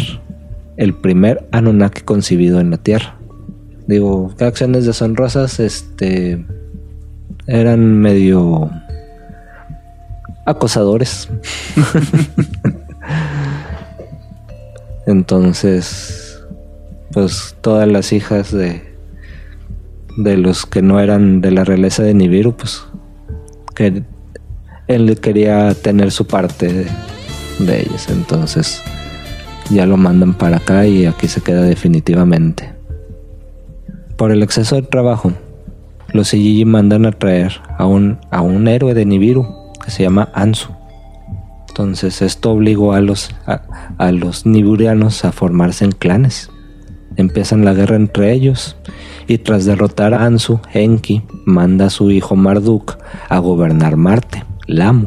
el 0.79 0.95
primer 0.95 1.47
Anunnaki 1.53 2.01
concebido 2.01 2.61
en 2.61 2.71
la 2.71 2.79
Tierra 2.79 3.19
digo, 3.89 4.33
¿qué 4.39 4.45
acciones 4.45 4.87
deshonrosas? 4.87 5.59
Este 5.59 6.45
eran 7.49 7.99
medio 7.99 8.71
acosadores. 10.47 11.29
Entonces, 15.07 16.39
pues 17.13 17.57
todas 17.63 17.89
las 17.89 18.13
hijas 18.13 18.53
de 18.53 18.87
de 20.19 20.37
los 20.37 20.67
que 20.67 20.83
no 20.83 21.01
eran 21.01 21.41
de 21.41 21.53
la 21.53 21.65
realeza 21.65 22.03
de 22.03 22.13
Nibiru, 22.13 22.57
pues 22.57 22.83
que 23.75 24.03
él 24.89 25.19
quería 25.21 25.75
tener 25.75 26.11
su 26.11 26.27
parte 26.27 26.73
de, 26.73 26.87
de 27.61 27.81
ellas. 27.83 28.09
Entonces, 28.11 28.83
ya 29.71 29.87
lo 29.87 29.97
mandan 29.97 30.35
para 30.35 30.59
acá 30.59 30.87
y 30.87 31.07
aquí 31.07 31.29
se 31.29 31.41
queda 31.41 31.63
definitivamente. 31.63 32.73
Por 34.17 34.33
el 34.33 34.43
exceso 34.43 34.77
de 34.77 34.83
trabajo, 34.83 35.33
los 36.13 36.33
Ijiji 36.35 36.65
mandan 36.65 37.07
a 37.07 37.13
traer 37.13 37.61
a 37.77 37.87
un, 37.87 38.19
a 38.31 38.41
un 38.41 38.67
héroe 38.67 38.95
de 38.95 39.05
Nibiru 39.05 39.47
que 39.85 39.91
se 39.91 40.03
llama 40.03 40.31
Ansu. 40.35 40.73
Entonces 41.69 42.23
esto 42.23 42.51
obligó 42.51 42.93
a 42.95 43.01
los, 43.01 43.31
a, 43.47 43.63
a 43.99 44.11
los 44.11 44.47
niburianos 44.47 45.25
a 45.25 45.33
formarse 45.33 45.85
en 45.85 45.93
clanes. 45.93 46.51
Empiezan 47.17 47.65
la 47.65 47.75
guerra 47.75 47.97
entre 47.97 48.33
ellos 48.33 48.77
y 49.29 49.39
tras 49.39 49.65
derrotar 49.65 50.15
a 50.15 50.25
Ansu, 50.25 50.61
Enki 50.73 51.23
manda 51.45 51.87
a 51.87 51.91
su 51.91 52.11
hijo 52.11 52.35
Marduk 52.35 52.97
a 53.29 53.39
gobernar 53.39 53.97
Marte, 53.97 54.45
Lamu, 54.67 55.07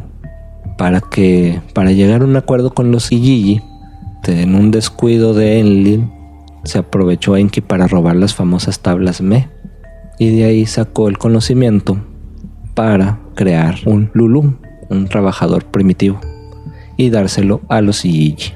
para 0.78 1.00
que 1.00 1.60
para 1.74 1.92
llegar 1.92 2.22
a 2.22 2.24
un 2.24 2.36
acuerdo 2.36 2.72
con 2.72 2.92
los 2.92 3.10
Ijiji, 4.22 4.42
en 4.42 4.54
un 4.54 4.70
descuido 4.70 5.34
de 5.34 5.58
Enlil, 5.60 6.08
se 6.64 6.78
aprovechó 6.78 7.36
Enki 7.36 7.60
para 7.60 7.86
robar 7.88 8.16
las 8.16 8.34
famosas 8.34 8.80
tablas 8.80 9.20
Me 9.20 9.48
y 10.18 10.36
de 10.36 10.44
ahí 10.44 10.66
sacó 10.66 11.08
el 11.08 11.18
conocimiento 11.18 11.98
para 12.74 13.18
crear 13.34 13.76
un 13.86 14.10
Lulu, 14.14 14.54
un 14.88 15.08
trabajador 15.08 15.64
primitivo, 15.64 16.20
y 16.96 17.10
dárselo 17.10 17.60
a 17.68 17.80
los 17.80 18.04
Ijiji. 18.04 18.54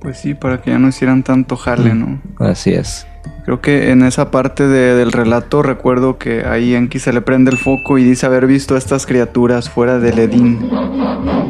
Pues 0.00 0.18
sí, 0.18 0.34
para 0.34 0.60
que 0.60 0.70
ya 0.70 0.78
no 0.78 0.88
hicieran 0.88 1.22
tanto 1.22 1.56
jale, 1.56 1.94
¿no? 1.94 2.20
Así 2.38 2.72
es. 2.72 3.06
Creo 3.46 3.60
que 3.62 3.90
en 3.90 4.02
esa 4.02 4.30
parte 4.30 4.66
de- 4.68 4.94
del 4.94 5.12
relato 5.12 5.62
recuerdo 5.62 6.18
que 6.18 6.44
ahí 6.44 6.74
Enki 6.74 6.98
se 6.98 7.12
le 7.12 7.22
prende 7.22 7.50
el 7.50 7.56
foco 7.56 7.96
y 7.96 8.04
dice 8.04 8.26
haber 8.26 8.46
visto 8.46 8.74
a 8.74 8.78
estas 8.78 9.06
criaturas 9.06 9.70
fuera 9.70 9.98
del 9.98 10.18
Edín, 10.18 10.58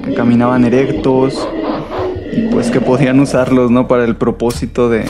que 0.05 0.14
caminaban 0.14 0.64
erectos 0.64 1.49
y 2.37 2.49
pues 2.49 2.70
que 2.70 2.80
podían 2.80 3.20
usarlos, 3.20 3.70
¿no? 3.70 3.89
Para 3.89 4.05
el 4.05 4.16
propósito 4.16 4.89
de, 4.89 5.05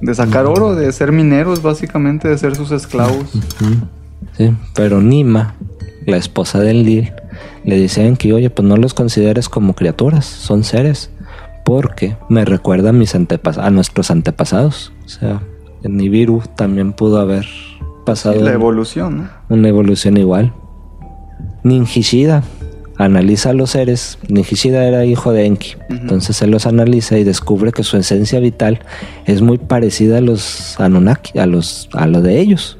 de 0.00 0.14
sacar 0.14 0.46
oro, 0.46 0.74
de 0.74 0.90
ser 0.92 1.12
mineros, 1.12 1.62
básicamente, 1.62 2.28
de 2.28 2.38
ser 2.38 2.56
sus 2.56 2.70
esclavos. 2.70 3.30
Sí, 4.36 4.54
pero 4.74 5.00
Nima, 5.00 5.54
la 6.06 6.16
esposa 6.16 6.60
de 6.60 6.70
Enlil, 6.70 7.12
le 7.64 7.84
a 7.84 8.00
Enki, 8.06 8.32
oye, 8.32 8.50
pues 8.50 8.66
no 8.66 8.76
los 8.76 8.94
consideres 8.94 9.48
como 9.48 9.74
criaturas, 9.74 10.24
son 10.24 10.64
seres, 10.64 11.10
porque 11.64 12.16
me 12.28 12.44
recuerda 12.44 12.90
a, 12.90 12.92
mis 12.92 13.14
antepas 13.14 13.58
a 13.58 13.70
nuestros 13.70 14.10
antepasados. 14.10 14.92
O 15.04 15.08
sea, 15.08 15.42
en 15.82 15.96
Nibiru 15.96 16.42
también 16.56 16.92
pudo 16.92 17.20
haber 17.20 17.46
pasado 18.06 18.42
La 18.42 18.52
evolución, 18.52 19.18
¿no? 19.18 19.56
una 19.56 19.68
evolución 19.68 20.16
igual. 20.16 20.54
Ninjishida 21.62 22.42
analiza 23.00 23.50
a 23.50 23.52
los 23.54 23.70
seres. 23.70 24.18
Ninjishida 24.28 24.84
era 24.84 25.04
hijo 25.04 25.32
de 25.32 25.46
Enki. 25.46 25.74
Entonces 25.88 26.40
él 26.42 26.50
los 26.50 26.66
analiza 26.66 27.18
y 27.18 27.24
descubre 27.24 27.72
que 27.72 27.82
su 27.82 27.96
esencia 27.96 28.40
vital 28.40 28.80
es 29.24 29.40
muy 29.40 29.58
parecida 29.58 30.18
a 30.18 30.20
los 30.20 30.78
Anunnaki, 30.78 31.38
a 31.38 31.46
los 31.46 31.88
a 31.94 32.06
lo 32.06 32.20
de 32.20 32.38
ellos. 32.40 32.78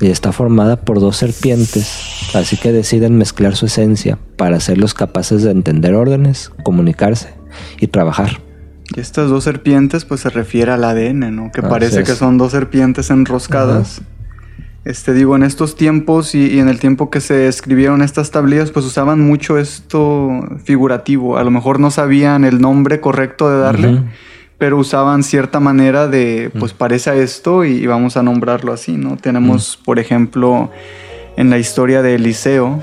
Y 0.00 0.08
está 0.08 0.32
formada 0.32 0.76
por 0.76 1.00
dos 1.00 1.16
serpientes, 1.16 2.30
así 2.34 2.56
que 2.56 2.72
deciden 2.72 3.16
mezclar 3.16 3.56
su 3.56 3.66
esencia 3.66 4.18
para 4.36 4.56
hacerlos 4.56 4.94
capaces 4.94 5.42
de 5.42 5.50
entender 5.50 5.94
órdenes, 5.94 6.50
comunicarse 6.62 7.30
y 7.80 7.88
trabajar. 7.88 8.40
Y 8.96 9.00
estas 9.00 9.28
dos 9.28 9.44
serpientes, 9.44 10.04
pues 10.04 10.20
se 10.20 10.30
refiere 10.30 10.72
al 10.72 10.84
ADN, 10.84 11.34
¿no? 11.34 11.50
Que 11.52 11.62
parece 11.62 12.04
que 12.04 12.14
son 12.14 12.38
dos 12.38 12.52
serpientes 12.52 13.10
enroscadas. 13.10 14.00
Este, 14.84 15.12
digo, 15.12 15.36
en 15.36 15.42
estos 15.42 15.76
tiempos 15.76 16.34
y, 16.34 16.46
y 16.48 16.60
en 16.60 16.68
el 16.68 16.80
tiempo 16.80 17.10
que 17.10 17.20
se 17.20 17.46
escribieron 17.46 18.00
estas 18.00 18.30
tablillas, 18.30 18.70
pues 18.70 18.86
usaban 18.86 19.20
mucho 19.20 19.58
esto 19.58 20.30
figurativo. 20.64 21.36
A 21.36 21.44
lo 21.44 21.50
mejor 21.50 21.80
no 21.80 21.90
sabían 21.90 22.44
el 22.44 22.60
nombre 22.60 23.00
correcto 23.00 23.50
de 23.50 23.58
darle, 23.58 24.02
pero 24.56 24.78
usaban 24.78 25.22
cierta 25.24 25.60
manera 25.60 26.08
de, 26.08 26.50
pues 26.58 26.72
parece 26.72 27.10
a 27.10 27.14
esto 27.16 27.64
y, 27.64 27.72
y 27.72 27.86
vamos 27.86 28.16
a 28.16 28.22
nombrarlo 28.22 28.72
así, 28.72 28.96
¿no? 28.96 29.16
Tenemos, 29.16 29.78
por 29.84 29.98
ejemplo, 29.98 30.70
en 31.36 31.50
la 31.50 31.58
historia 31.58 32.02
de 32.02 32.14
Eliseo, 32.14 32.82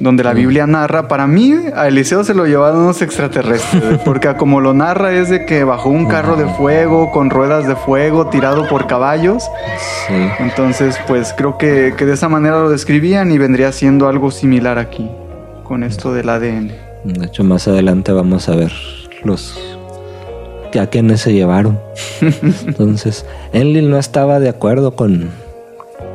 donde 0.00 0.24
la 0.24 0.32
Biblia 0.32 0.66
narra, 0.66 1.08
para 1.08 1.26
mí 1.26 1.54
a 1.76 1.86
Eliseo 1.88 2.24
se 2.24 2.34
lo 2.34 2.46
llevaron 2.46 2.80
unos 2.80 3.02
extraterrestres, 3.02 3.98
porque 4.04 4.34
como 4.34 4.60
lo 4.60 4.72
narra 4.74 5.12
es 5.12 5.28
de 5.28 5.44
que 5.44 5.62
bajó 5.62 5.90
un 5.90 6.06
carro 6.06 6.36
de 6.36 6.46
fuego 6.54 7.12
con 7.12 7.28
ruedas 7.30 7.66
de 7.68 7.76
fuego 7.76 8.26
tirado 8.28 8.66
por 8.68 8.86
caballos, 8.86 9.44
Sí. 10.08 10.14
entonces 10.40 10.98
pues 11.06 11.34
creo 11.36 11.58
que, 11.58 11.94
que 11.96 12.06
de 12.06 12.14
esa 12.14 12.28
manera 12.28 12.60
lo 12.60 12.70
describían 12.70 13.30
y 13.30 13.38
vendría 13.38 13.70
siendo 13.72 14.08
algo 14.08 14.30
similar 14.30 14.78
aquí, 14.78 15.08
con 15.64 15.82
esto 15.84 16.12
del 16.14 16.28
ADN. 16.30 16.72
De 17.04 17.26
hecho, 17.26 17.44
más 17.44 17.68
adelante 17.68 18.12
vamos 18.12 18.48
a 18.48 18.56
ver 18.56 18.72
los 19.24 19.58
a 20.80 20.86
quienes 20.86 21.20
se 21.20 21.32
llevaron. 21.32 21.78
Entonces, 22.66 23.26
Enlil 23.52 23.90
no 23.90 23.98
estaba 23.98 24.38
de 24.38 24.48
acuerdo 24.48 24.94
con 24.94 25.28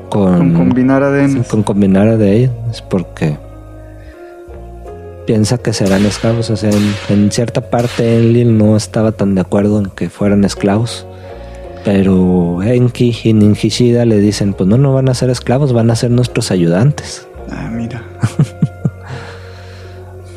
con, 0.09 0.37
Con 0.37 0.53
combinar 0.53 1.03
ADN. 1.03 1.43
con 1.43 1.63
combinar 1.63 2.07
ADN, 2.07 2.49
es 2.71 2.81
porque 2.81 3.37
piensa 5.25 5.57
que 5.57 5.73
serán 5.73 6.05
esclavos. 6.05 6.49
O 6.49 6.57
sea, 6.57 6.69
en, 6.69 6.93
en 7.09 7.31
cierta 7.31 7.61
parte 7.61 8.17
Enlil 8.17 8.57
no 8.57 8.75
estaba 8.75 9.11
tan 9.11 9.35
de 9.35 9.41
acuerdo 9.41 9.79
en 9.79 9.87
que 9.87 10.09
fueran 10.09 10.43
esclavos. 10.43 11.05
Pero 11.83 12.63
Enki 12.63 13.15
y 13.23 13.33
Ninjishida 13.33 14.05
le 14.05 14.19
dicen, 14.19 14.53
pues 14.53 14.67
no, 14.67 14.77
no 14.77 14.93
van 14.93 15.07
a 15.07 15.13
ser 15.13 15.29
esclavos, 15.29 15.71
van 15.71 15.91
a 15.91 15.95
ser 15.95 16.09
nuestros 16.09 16.49
ayudantes. 16.49 17.27
Ah, 17.51 17.69
mira. 17.71 18.03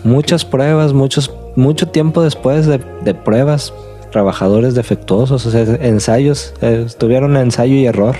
muchas 0.05 0.45
pruebas, 0.45 0.93
muchos, 0.93 1.33
mucho 1.57 1.89
tiempo 1.89 2.23
después 2.23 2.67
de, 2.67 2.81
de 3.03 3.15
pruebas, 3.15 3.73
trabajadores 4.11 4.75
defectuosos, 4.75 5.47
o 5.47 5.51
sea, 5.51 5.63
ensayos, 5.63 6.53
eh, 6.61 6.85
estuvieron 6.87 7.37
en 7.37 7.45
ensayo 7.45 7.75
y 7.75 7.87
error. 7.87 8.17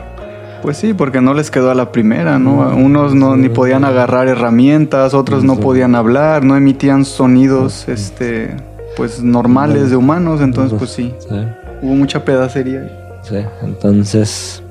Pues 0.63 0.77
sí, 0.77 0.93
porque 0.93 1.21
no 1.21 1.35
les 1.35 1.51
quedó 1.51 1.71
a 1.71 1.75
la 1.75 1.93
primera, 1.93 2.39
¿no? 2.39 2.75
Unos 2.77 3.15
no 3.15 3.37
ni 3.37 3.49
podían 3.49 3.85
agarrar 3.85 4.29
herramientas, 4.29 5.15
otros 5.15 5.45
no 5.45 5.57
podían 5.57 5.95
hablar, 5.95 6.45
no 6.45 6.57
emitían 6.57 7.05
sonidos, 7.05 7.89
este, 7.89 8.57
pues 8.97 9.23
normales 9.23 9.91
de 9.91 9.97
humanos, 9.97 10.41
entonces 10.41 10.77
pues 10.79 10.91
sí, 10.91 11.15
Sí, 11.21 11.37
hubo 11.83 11.95
mucha 11.95 12.25
pedacería. 12.25 12.91
sí. 13.23 13.37
Entonces, 13.63 14.63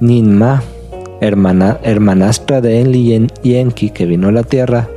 Ninma, 0.00 0.62
hermana, 1.20 1.78
hermanastra 1.84 2.60
de 2.60 2.80
Enli 2.80 2.98
y 3.00 3.14
En- 3.14 3.30
y 3.44 3.54
Enki, 3.54 3.90
que 3.90 4.04
vino 4.06 4.28
a 4.28 4.32
la 4.32 4.42
Tierra, 4.42 4.88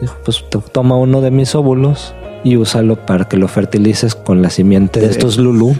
dijo, 0.00 0.16
pues 0.24 0.42
to- 0.48 0.62
toma 0.72 0.96
uno 0.96 1.20
de 1.20 1.30
mis 1.30 1.54
óvulos 1.54 2.14
y 2.46 2.56
úsalo 2.56 2.94
para 2.94 3.24
que 3.24 3.36
lo 3.36 3.48
fertilices 3.48 4.14
con 4.14 4.40
la 4.40 4.50
simiente 4.50 5.00
de 5.00 5.06
estos 5.06 5.36
Lulú. 5.36 5.76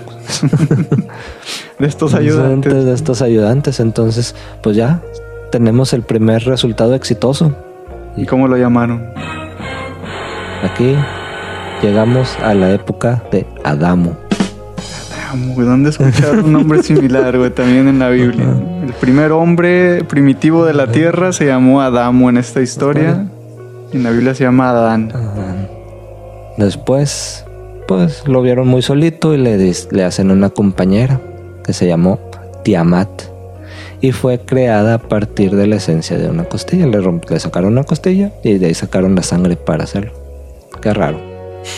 De 1.79 1.87
estos 1.87 2.13
ayudantes. 2.15 2.85
de 2.85 2.93
estos 2.93 3.23
ayudantes. 3.23 3.79
Entonces, 3.79 4.35
pues 4.65 4.75
ya 4.75 5.01
tenemos 5.53 5.93
el 5.93 6.03
primer 6.03 6.43
resultado 6.43 6.97
exitoso. 6.97 7.55
¿Y 8.17 8.27
cómo 8.27 8.49
lo 8.49 8.57
llamaron? 8.57 9.01
Aquí 10.65 10.97
llegamos 11.83 12.37
a 12.43 12.53
la 12.55 12.73
época 12.73 13.23
de 13.31 13.47
Adamo. 13.63 14.17
Amo, 15.31 15.55
güey, 15.55 15.69
¿Dónde 15.69 15.91
escuchar 15.91 16.41
un 16.41 16.53
nombre 16.53 16.83
similar, 16.83 17.39
güey? 17.39 17.51
También 17.51 17.87
en 17.87 18.01
la 18.01 18.09
Biblia. 18.09 18.45
El 18.85 18.93
primer 18.95 19.31
hombre 19.31 20.03
primitivo 20.03 20.65
de 20.65 20.75
la 20.75 20.89
tierra 20.89 21.33
se 21.33 21.47
llamó 21.47 21.81
Adamo 21.81 22.29
en 22.29 22.39
esta 22.39 22.61
historia. 22.61 23.25
Y 23.93 23.99
en 23.99 24.03
la 24.03 24.11
Biblia 24.11 24.35
se 24.35 24.43
llama 24.43 24.71
Adán. 24.71 25.13
Después, 26.57 27.45
pues 27.87 28.27
lo 28.27 28.43
vieron 28.43 28.69
muy 28.69 28.83
solito 28.83 29.35
y 29.35 29.39
le, 29.39 29.73
le 29.91 30.05
hacen 30.05 30.31
una 30.31 30.51
compañera 30.51 31.21
que 31.65 31.73
se 31.73 31.87
llamó 31.87 32.19
Tiamat. 32.65 33.09
Y 34.01 34.13
fue 34.13 34.39
creada 34.39 34.95
a 34.95 34.99
partir 34.99 35.57
de 35.57 35.67
la 35.67 35.77
esencia 35.77 36.19
de 36.19 36.29
una 36.29 36.45
costilla. 36.45 36.87
Le, 36.87 37.01
le 37.01 37.41
sacaron 37.41 37.73
una 37.73 37.85
costilla 37.85 38.33
y 38.43 38.59
de 38.59 38.67
ahí 38.67 38.75
sacaron 38.75 39.15
la 39.15 39.23
sangre 39.23 39.57
para 39.57 39.85
hacerlo. 39.85 40.13
Qué 40.81 40.93
raro. 40.93 41.19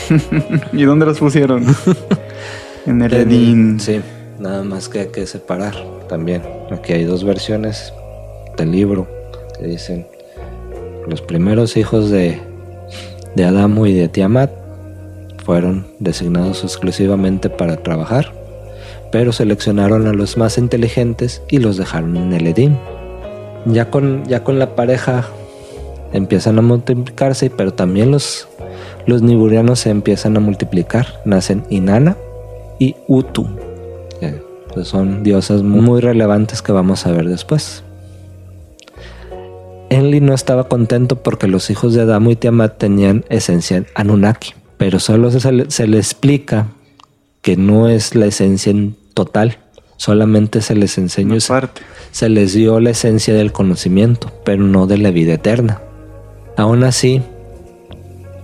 ¿Y 0.73 0.85
dónde 0.85 1.07
los 1.07 1.19
pusieron? 1.19 1.65
en 2.87 3.03
el 3.03 3.15
Edín. 3.15 3.81
Sí, 3.81 4.01
nada 4.39 4.63
más 4.63 4.89
que 4.89 5.01
hay 5.01 5.07
que 5.09 5.27
separar 5.27 5.75
también. 6.09 6.43
Aquí 6.71 6.93
hay 6.93 7.05
dos 7.05 7.25
versiones 7.25 7.93
del 8.57 8.73
libro 8.73 9.07
que 9.59 9.67
dicen 9.67 10.07
los 11.09 11.23
primeros 11.23 11.77
hijos 11.77 12.11
de, 12.11 12.39
de 13.35 13.45
Adamo 13.45 13.87
y 13.87 13.95
de 13.95 14.09
Tiamat 14.09 14.51
fueron 15.49 15.87
designados 15.99 16.63
exclusivamente 16.63 17.49
para 17.49 17.79
trabajar, 17.79 18.35
pero 19.11 19.33
seleccionaron 19.33 20.07
a 20.07 20.13
los 20.13 20.37
más 20.37 20.59
inteligentes 20.59 21.41
y 21.49 21.57
los 21.57 21.79
dejaron 21.79 22.19
en 22.19 22.35
el 22.35 22.49
Edín. 22.49 22.77
Ya 23.65 23.91
con, 23.91 24.25
ya 24.27 24.45
con 24.45 24.59
la 24.59 24.77
pareja 24.77 25.27
empiezan 26.13 26.59
a 26.59 26.61
multiplicarse, 26.61 27.49
pero 27.49 27.73
también 27.73 28.11
los, 28.11 28.47
los 29.07 29.23
niburianos 29.23 29.79
se 29.81 29.89
empiezan 29.89 30.37
a 30.37 30.41
multiplicar. 30.41 31.23
Nacen 31.25 31.65
Inanna 31.71 32.19
y 32.79 32.95
Utu. 33.07 33.47
que, 34.21 34.85
son 34.85 35.23
diosas 35.23 35.63
muy 35.63 36.03
relevantes 36.03 36.61
que 36.61 36.73
vamos 36.73 37.07
a 37.07 37.13
ver 37.13 37.27
después. 37.27 37.85
Enli 39.89 40.21
no 40.21 40.35
estaba 40.35 40.69
contento 40.69 41.17
porque 41.17 41.49
los 41.49 41.71
hijos 41.71 41.95
de 41.95 42.03
Adamo 42.03 42.33
y 42.33 42.37
Tiamat 42.37 42.77
tenían 42.77 43.25
esencia 43.31 43.87
Anunnaki, 43.95 44.53
pero 44.79 44.99
solo 45.01 45.31
se 45.31 45.53
le, 45.53 45.71
se 45.71 45.87
le 45.87 45.99
explica 45.99 46.69
que 47.43 47.57
no 47.57 47.89
es 47.89 48.15
la 48.15 48.27
esencia 48.27 48.71
en 48.71 48.97
total, 49.15 49.59
solamente 49.97 50.61
se 50.63 50.75
les 50.75 50.97
enseñó, 50.99 51.39
se, 51.41 51.49
parte. 51.49 51.83
se 52.13 52.29
les 52.29 52.55
dio 52.55 52.81
la 52.81 52.91
esencia 52.91 53.35
del 53.35 53.53
conocimiento, 53.53 54.33
pero 54.45 54.63
no 54.63 54.87
de 54.87 54.99
la 54.99 55.11
vida 55.11 55.35
eterna. 55.35 55.81
Aún 56.57 56.83
así, 56.85 57.23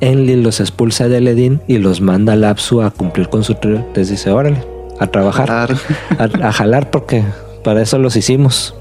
Enlil 0.01 0.43
los 0.43 0.61
expulsa 0.61 1.09
del 1.09 1.29
Edín 1.29 1.61
y 1.67 1.79
los 1.79 2.01
manda 2.01 2.35
a 2.35 2.37
Lapsu 2.37 2.83
a 2.83 2.91
cumplir 2.91 3.29
con 3.29 3.43
su... 3.45 3.55
tri- 3.55 3.85
Les 3.95 4.09
dice, 4.11 4.31
órale, 4.31 4.65
a 5.01 5.07
trabajar, 5.07 5.47
Jalar. 5.49 5.77
a, 6.43 6.49
a 6.49 6.53
jalar 6.53 6.91
porque 6.91 7.25
para 7.63 7.83
eso 7.83 7.99
los 7.99 8.17
hicimos. 8.17 8.75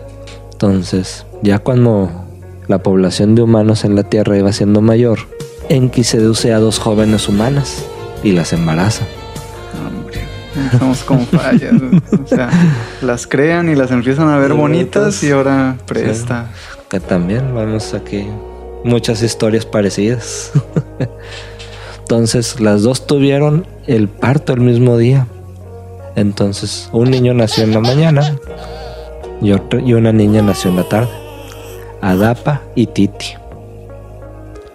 Entonces, 0.54 1.26
ya 1.42 1.60
cuando 1.60 2.10
la 2.68 2.80
población 2.84 3.36
de 3.36 3.42
humanos 3.42 3.84
en 3.86 3.96
la 3.96 4.04
Tierra 4.04 4.38
iba 4.38 4.52
siendo 4.52 4.82
mayor, 4.82 5.20
Enki 5.70 6.04
seduce 6.04 6.54
a 6.54 6.60
dos 6.60 6.80
jóvenes 6.80 7.28
humanas 7.28 7.86
y 8.24 8.32
las 8.32 8.54
embaraza. 8.54 9.06
Hombre, 9.86 10.22
como 11.06 11.26
fallas. 11.26 11.74
o 12.24 12.28
sea, 12.28 12.50
las 13.02 13.28
crean 13.28 13.70
y 13.70 13.76
las 13.76 13.92
empiezan 13.92 14.30
a 14.30 14.38
ver 14.38 14.52
Y 14.52 14.56
bonitas 14.56 15.24
y 15.24 15.32
ahora 15.32 15.78
presta. 15.86 16.48
Que 16.90 17.00
también 17.00 17.54
vamos 17.56 17.94
aquí 17.94 18.28
muchas 18.84 19.24
historias 19.24 19.66
parecidas. 19.66 20.52
Entonces 22.00 22.60
las 22.60 22.84
dos 22.84 23.08
tuvieron 23.08 23.66
el 23.88 24.08
parto 24.08 24.54
el 24.54 24.62
mismo 24.62 24.98
día. 24.98 25.28
Entonces, 26.16 26.90
un 26.92 27.10
niño 27.10 27.34
nació 27.34 27.64
en 27.64 27.74
la 27.74 27.80
mañana 27.80 28.38
y, 29.42 29.52
otro, 29.52 29.80
y 29.80 29.94
una 29.94 30.12
niña 30.12 30.44
nació 30.44 30.70
en 30.70 30.76
la 30.76 30.84
tarde. 30.84 31.10
Adapa 32.02 32.62
y 32.76 32.88
Titi. 32.88 33.34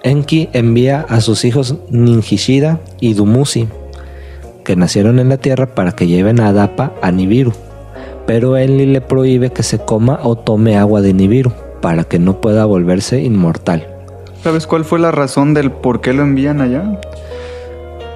Enki 0.02 0.48
envía 0.52 1.04
a 1.08 1.20
sus 1.20 1.44
hijos 1.44 1.74
Ninjishida 1.90 2.78
y 3.00 3.14
Dumuzi, 3.14 3.68
que 4.64 4.76
nacieron 4.76 5.18
en 5.18 5.28
la 5.28 5.38
tierra, 5.38 5.74
para 5.74 5.92
que 5.92 6.06
lleven 6.06 6.40
a 6.40 6.48
Adapa 6.48 6.92
a 7.02 7.10
Nibiru. 7.10 7.52
Pero 8.26 8.56
Enli 8.56 8.86
le 8.86 9.00
prohíbe 9.00 9.50
que 9.50 9.62
se 9.62 9.78
coma 9.78 10.20
o 10.22 10.36
tome 10.36 10.76
agua 10.76 11.00
de 11.00 11.14
Nibiru, 11.14 11.52
para 11.80 12.04
que 12.04 12.18
no 12.18 12.40
pueda 12.40 12.64
volverse 12.64 13.22
inmortal. 13.22 13.86
¿Sabes 14.42 14.66
cuál 14.66 14.84
fue 14.84 14.98
la 14.98 15.10
razón 15.10 15.52
del 15.54 15.70
por 15.72 16.00
qué 16.00 16.12
lo 16.12 16.22
envían 16.22 16.60
allá? 16.60 17.00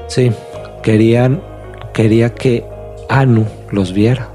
Sí, 0.08 0.30
querían, 0.82 1.40
quería 1.94 2.34
que 2.34 2.64
Anu 3.08 3.44
los 3.70 3.92
viera. 3.92 4.28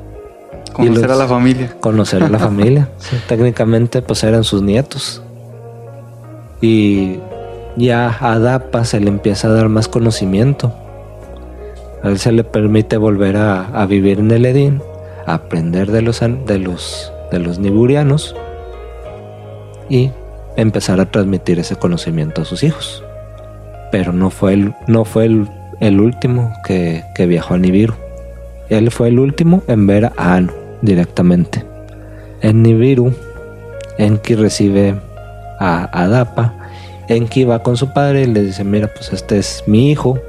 Conocer 0.74 1.04
los- 1.10 1.12
a 1.12 1.16
la 1.24 1.28
familia. 1.28 1.76
Conocer 1.80 2.24
a 2.24 2.30
la 2.30 2.40
familia. 2.50 2.90
Sí, 2.98 3.16
técnicamente, 3.28 4.02
pues 4.02 4.24
eran 4.24 4.44
sus 4.44 4.62
nietos. 4.62 5.22
Y 6.62 7.18
ya 7.78 8.08
a 8.08 8.34
Adapa 8.34 8.84
se 8.84 9.00
le 9.00 9.08
empieza 9.10 9.48
a 9.48 9.52
dar 9.52 9.70
más 9.70 9.88
conocimiento. 9.88 10.74
A 12.04 12.10
él 12.10 12.20
se 12.20 12.32
le 12.32 12.44
permite 12.44 12.98
volver 12.98 13.38
a, 13.38 13.86
vivir 13.86 14.20
en 14.20 14.32
el 14.32 14.46
Edín, 14.46 14.82
a 15.26 15.36
aprender 15.36 15.92
de 15.92 16.02
los, 16.02 16.20
de 16.20 16.60
los, 16.60 17.12
de 17.32 17.40
los 17.40 17.60
niburianos 17.60 18.36
y 19.90 20.12
empezar 20.56 21.00
a 21.00 21.06
transmitir 21.06 21.60
ese 21.60 21.76
conocimiento 21.76 22.42
a 22.42 22.46
sus 22.46 22.64
hijos. 22.64 23.04
Pero 23.92 24.12
no 24.12 24.30
fue 24.30 24.54
el, 24.54 24.74
no 24.88 25.06
fue 25.06 25.26
el, 25.26 25.48
el 25.80 26.00
último 26.00 26.52
que, 26.66 27.04
que 27.16 27.26
viajó 27.26 27.54
a 27.54 27.58
Nibiru. 27.58 27.94
Él 28.70 28.92
fue 28.92 29.08
el 29.08 29.20
último 29.20 29.64
en 29.68 29.88
ver 29.88 30.12
a 30.18 30.36
Anu 30.36 30.52
directamente. 30.82 31.64
En 32.42 32.64
Nibiru, 32.64 33.14
Enki 33.98 34.36
recibe 34.36 34.96
a 35.60 35.90
Adapa. 35.92 36.54
Enki 37.08 37.44
va 37.46 37.64
con 37.64 37.78
su 37.78 37.94
padre 37.94 38.24
y 38.24 38.28
le 38.28 38.44
dice, 38.44 38.64
mira, 38.64 38.88
pues 38.94 39.14
este 39.14 39.38
es 39.38 39.64
mi 39.68 39.92
hijo. 39.92 40.20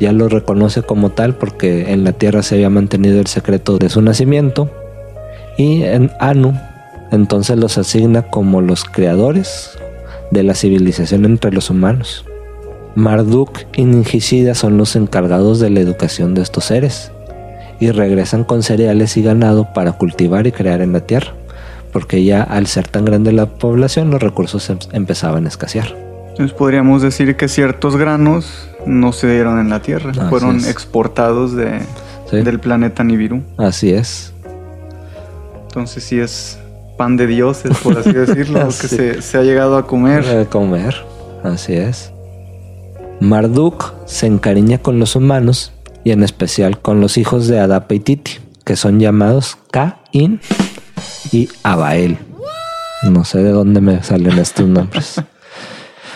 Ya 0.00 0.12
lo 0.12 0.28
reconoce 0.28 0.82
como 0.82 1.10
tal 1.10 1.34
porque 1.34 1.92
en 1.92 2.04
la 2.04 2.12
tierra 2.12 2.42
se 2.42 2.56
había 2.56 2.70
mantenido 2.70 3.20
el 3.20 3.26
secreto 3.26 3.78
de 3.78 3.88
su 3.88 4.02
nacimiento. 4.02 4.68
Y 5.56 5.84
en 5.84 6.10
Anu, 6.18 6.52
entonces 7.12 7.56
los 7.56 7.78
asigna 7.78 8.22
como 8.22 8.60
los 8.60 8.84
creadores 8.84 9.70
de 10.30 10.42
la 10.42 10.54
civilización 10.54 11.24
entre 11.24 11.52
los 11.52 11.70
humanos. 11.70 12.24
Marduk 12.96 13.60
y 13.76 13.84
Ninjishida 13.84 14.54
son 14.54 14.78
los 14.78 14.96
encargados 14.96 15.60
de 15.60 15.70
la 15.70 15.80
educación 15.80 16.34
de 16.34 16.42
estos 16.42 16.64
seres 16.64 17.10
y 17.80 17.90
regresan 17.90 18.44
con 18.44 18.62
cereales 18.62 19.16
y 19.16 19.22
ganado 19.22 19.72
para 19.72 19.92
cultivar 19.92 20.46
y 20.46 20.52
crear 20.52 20.80
en 20.80 20.92
la 20.92 21.00
tierra, 21.00 21.34
porque 21.92 22.24
ya 22.24 22.42
al 22.42 22.66
ser 22.66 22.86
tan 22.88 23.04
grande 23.04 23.32
la 23.32 23.46
población 23.46 24.10
los 24.10 24.22
recursos 24.22 24.70
em- 24.70 24.78
empezaban 24.92 25.44
a 25.44 25.48
escasear. 25.48 26.13
Entonces 26.34 26.52
podríamos 26.56 27.00
decir 27.00 27.36
que 27.36 27.46
ciertos 27.48 27.96
granos 27.96 28.68
no 28.86 29.12
se 29.12 29.30
dieron 29.32 29.60
en 29.60 29.70
la 29.70 29.80
Tierra, 29.80 30.10
Así 30.10 30.20
fueron 30.28 30.56
es. 30.56 30.68
exportados 30.68 31.54
de, 31.54 31.78
Sí. 32.28 32.38
del 32.42 32.58
planeta 32.58 33.04
Nibiru. 33.04 33.42
Así 33.56 33.92
es. 33.92 34.32
Entonces 35.68 36.02
sí 36.04 36.18
es 36.18 36.58
pan 36.98 37.16
de 37.16 37.26
dioses, 37.28 37.76
por 37.78 37.98
así 37.98 38.12
decirlo, 38.12 38.60
lo 38.60 38.66
que 38.66 38.72
se, 38.72 39.22
se 39.22 39.38
ha 39.38 39.42
llegado 39.42 39.76
a 39.76 39.86
comer. 39.86 40.24
De 40.24 40.46
comer, 40.46 40.96
así 41.44 41.74
es. 41.74 42.10
Marduk 43.20 43.92
se 44.06 44.26
encariña 44.26 44.78
con 44.78 44.98
los 44.98 45.14
humanos 45.16 45.72
y 46.02 46.10
en 46.10 46.22
especial 46.24 46.80
con 46.80 47.00
los 47.00 47.16
hijos 47.16 47.46
de 47.46 47.60
Adapa 47.60 47.94
y 47.94 48.00
Titi, 48.00 48.32
que 48.64 48.74
son 48.76 48.98
llamados 49.00 49.56
Caín 49.70 50.40
y 51.32 51.48
Abael. 51.62 52.18
No 53.04 53.24
sé 53.24 53.42
de 53.42 53.50
dónde 53.50 53.80
me 53.80 54.02
salen 54.02 54.38
estos 54.38 54.66
nombres. 54.66 55.20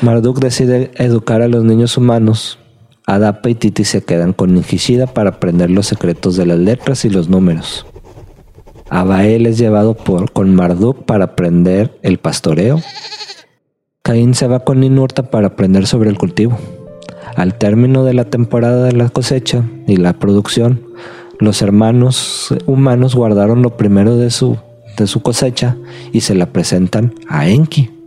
Marduk 0.03 0.38
decide 0.38 0.90
educar 0.96 1.42
a 1.42 1.49
los 1.49 1.64
niños 1.64 1.96
humanos. 1.96 2.59
Adapa 3.07 3.49
y 3.51 3.55
Titi 3.55 3.84
se 3.84 4.03
quedan 4.03 4.32
con 4.32 4.55
Ninjishida 4.55 5.07
para 5.07 5.30
aprender 5.30 5.70
los 5.70 5.86
secretos 5.86 6.36
de 6.36 6.46
las 6.46 6.59
letras 6.59 7.05
y 7.05 7.11
los 7.11 7.28
números. 7.28 7.86
Abael 8.90 9.46
es 9.46 9.59
llevado 9.59 9.94
por, 9.94 10.32
con 10.32 10.55
Marduk 10.55 11.05
para 11.05 11.24
aprender 11.24 11.99
el 12.03 12.18
pastoreo 12.18 12.80
Caín 14.09 14.34
se 14.34 14.46
va 14.46 14.61
con 14.61 14.80
Ninurta 14.80 15.30
para 15.30 15.49
aprender 15.49 15.86
sobre 15.86 16.09
el 16.09 16.16
cultivo. 16.16 16.57
Al 17.36 17.59
término 17.59 18.05
de 18.05 18.14
la 18.14 18.24
temporada 18.24 18.84
de 18.84 18.92
la 18.92 19.11
cosecha 19.11 19.64
y 19.86 19.99
la 19.99 20.14
producción, 20.14 20.82
los 21.38 21.61
hermanos 21.61 22.55
humanos 22.64 23.14
guardaron 23.14 23.61
lo 23.61 23.76
primero 23.76 24.16
de 24.16 24.30
su, 24.30 24.57
de 24.96 25.07
su 25.07 25.20
cosecha 25.20 25.76
y 26.11 26.22
se 26.22 26.34
la 26.34 26.46
presentan 26.55 27.12
a 27.28 27.51
Enki. 27.51 27.97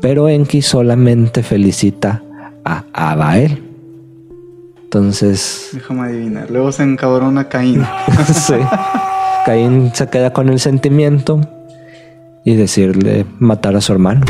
Pero 0.00 0.28
Enki 0.28 0.62
solamente 0.62 1.42
felicita 1.42 2.22
a 2.64 2.84
Abael. 2.92 3.62
Entonces, 4.84 5.70
Déjame 5.72 6.08
adivinar. 6.08 6.50
Luego 6.50 6.72
se 6.72 6.82
encabrona 6.82 7.48
Caín. 7.48 7.84
sí, 8.26 8.54
Caín 9.46 9.92
se 9.94 10.08
queda 10.08 10.32
con 10.32 10.48
el 10.48 10.58
sentimiento 10.58 11.40
y 12.44 12.54
decirle 12.54 13.24
matar 13.38 13.76
a 13.76 13.80
su 13.80 13.92
hermano. 13.92 14.26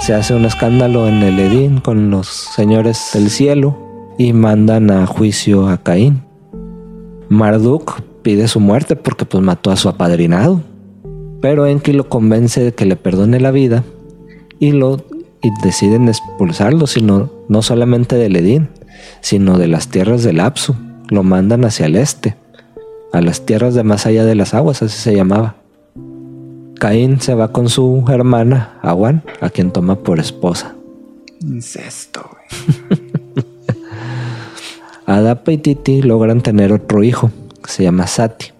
Se 0.00 0.14
hace 0.14 0.34
un 0.34 0.44
escándalo 0.44 1.06
en 1.06 1.22
el 1.22 1.38
Edín 1.38 1.80
con 1.80 2.10
los 2.10 2.26
señores 2.26 3.10
del 3.14 3.30
cielo 3.30 3.78
y 4.18 4.32
mandan 4.32 4.90
a 4.90 5.06
juicio 5.06 5.68
a 5.68 5.78
Caín. 5.78 6.22
Marduk 7.28 8.02
pide 8.22 8.48
su 8.48 8.60
muerte 8.60 8.96
porque 8.96 9.24
pues 9.24 9.42
mató 9.42 9.70
a 9.70 9.76
su 9.76 9.88
apadrinado. 9.88 10.60
Pero 11.42 11.66
Enki 11.66 11.92
lo 11.92 12.08
convence 12.08 12.62
de 12.62 12.72
que 12.72 12.86
le 12.86 12.96
perdone 12.96 13.40
la 13.40 13.50
vida 13.50 13.84
y 14.58 14.72
lo 14.72 15.04
y 15.42 15.50
deciden 15.62 16.08
expulsarlo, 16.08 16.86
sino 16.86 17.30
no 17.48 17.62
solamente 17.62 18.16
del 18.16 18.36
Edín, 18.36 18.68
sino 19.20 19.58
de 19.58 19.66
las 19.66 19.88
tierras 19.88 20.22
del 20.22 20.40
Apsu. 20.40 20.76
Lo 21.08 21.24
mandan 21.24 21.64
hacia 21.64 21.86
el 21.86 21.96
este, 21.96 22.36
a 23.12 23.20
las 23.20 23.44
tierras 23.44 23.74
de 23.74 23.82
más 23.82 24.06
allá 24.06 24.24
de 24.24 24.36
las 24.36 24.54
aguas, 24.54 24.82
así 24.82 24.96
se 24.96 25.14
llamaba. 25.14 25.56
Caín 26.78 27.20
se 27.20 27.34
va 27.34 27.52
con 27.52 27.68
su 27.68 28.04
hermana, 28.08 28.78
Awan, 28.82 29.22
a 29.40 29.50
quien 29.50 29.72
toma 29.72 29.96
por 29.96 30.20
esposa. 30.20 30.74
Incesto. 31.40 32.30
Adapa 35.06 35.52
y 35.52 35.58
Titi 35.58 36.02
logran 36.02 36.40
tener 36.40 36.72
otro 36.72 37.02
hijo, 37.02 37.30
que 37.62 37.70
se 37.70 37.82
llama 37.82 38.06
Sati, 38.06 38.51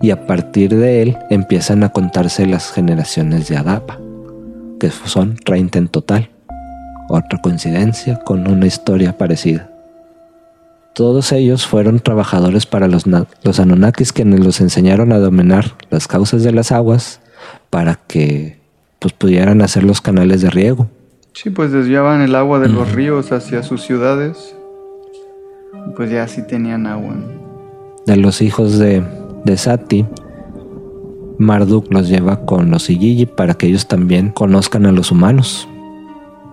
y 0.00 0.10
a 0.10 0.26
partir 0.26 0.74
de 0.74 1.02
él 1.02 1.18
empiezan 1.28 1.84
a 1.84 1.90
contarse 1.90 2.46
las 2.46 2.72
generaciones 2.72 3.48
de 3.48 3.56
Adapa, 3.56 3.98
que 4.78 4.90
son 4.90 5.36
30 5.36 5.78
en 5.78 5.88
total. 5.88 6.30
Otra 7.08 7.40
coincidencia 7.42 8.20
con 8.20 8.48
una 8.48 8.66
historia 8.66 9.18
parecida. 9.18 9.70
Todos 10.94 11.32
ellos 11.32 11.66
fueron 11.66 12.00
trabajadores 12.00 12.66
para 12.66 12.88
los, 12.88 13.04
los 13.06 13.60
Anunnakis 13.60 14.12
quienes 14.12 14.40
los 14.40 14.60
enseñaron 14.60 15.12
a 15.12 15.18
dominar 15.18 15.76
las 15.90 16.08
causas 16.08 16.42
de 16.42 16.52
las 16.52 16.72
aguas 16.72 17.20
para 17.68 17.96
que 18.06 18.58
pues, 18.98 19.12
pudieran 19.12 19.62
hacer 19.62 19.84
los 19.84 20.00
canales 20.00 20.40
de 20.40 20.50
riego. 20.50 20.88
Sí, 21.32 21.50
pues 21.50 21.72
desviaban 21.72 22.22
el 22.22 22.34
agua 22.34 22.58
de 22.58 22.68
los 22.68 22.92
ríos 22.92 23.32
hacia 23.32 23.62
sus 23.62 23.82
ciudades. 23.82 24.54
Pues 25.96 26.10
ya 26.10 26.26
sí 26.26 26.42
tenían 26.46 26.86
agua. 26.86 27.14
de 28.06 28.16
los 28.16 28.42
hijos 28.42 28.78
de, 28.78 29.04
de 29.44 29.56
Sati, 29.56 30.06
Marduk 31.38 31.90
los 31.90 32.08
lleva 32.08 32.44
con 32.44 32.70
los 32.70 32.90
Igigi 32.90 33.24
para 33.24 33.54
que 33.54 33.66
ellos 33.66 33.88
también 33.88 34.30
conozcan 34.30 34.84
a 34.84 34.92
los 34.92 35.10
humanos. 35.10 35.66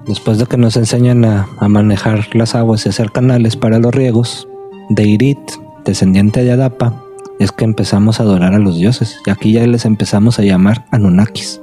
Después 0.08 0.38
de 0.38 0.46
que 0.46 0.56
nos 0.56 0.78
enseñan 0.78 1.26
a, 1.26 1.50
manejar 1.68 2.34
las 2.34 2.56
aguas 2.56 2.86
y 2.86 2.90
hacer 2.90 3.12
canales 3.12 3.58
para 3.58 3.80
los 3.80 3.94
riegos, 3.94 4.48
Deirit, 4.90 5.40
descendiente 5.84 6.46
de 6.46 6.54
Adapa, 6.54 7.04
es 7.40 7.52
que 7.52 7.66
empezamos 7.66 8.20
a 8.20 8.24
adorar 8.24 8.54
a 8.54 8.60
los 8.60 8.78
dioses. 8.78 9.20
Y 9.26 9.30
aquí 9.30 9.52
ya 9.52 9.68
les 9.68 9.84
empezamos 9.84 10.40
a 10.40 10.44
llamar 10.44 10.86
Anunnakis. 10.92 11.62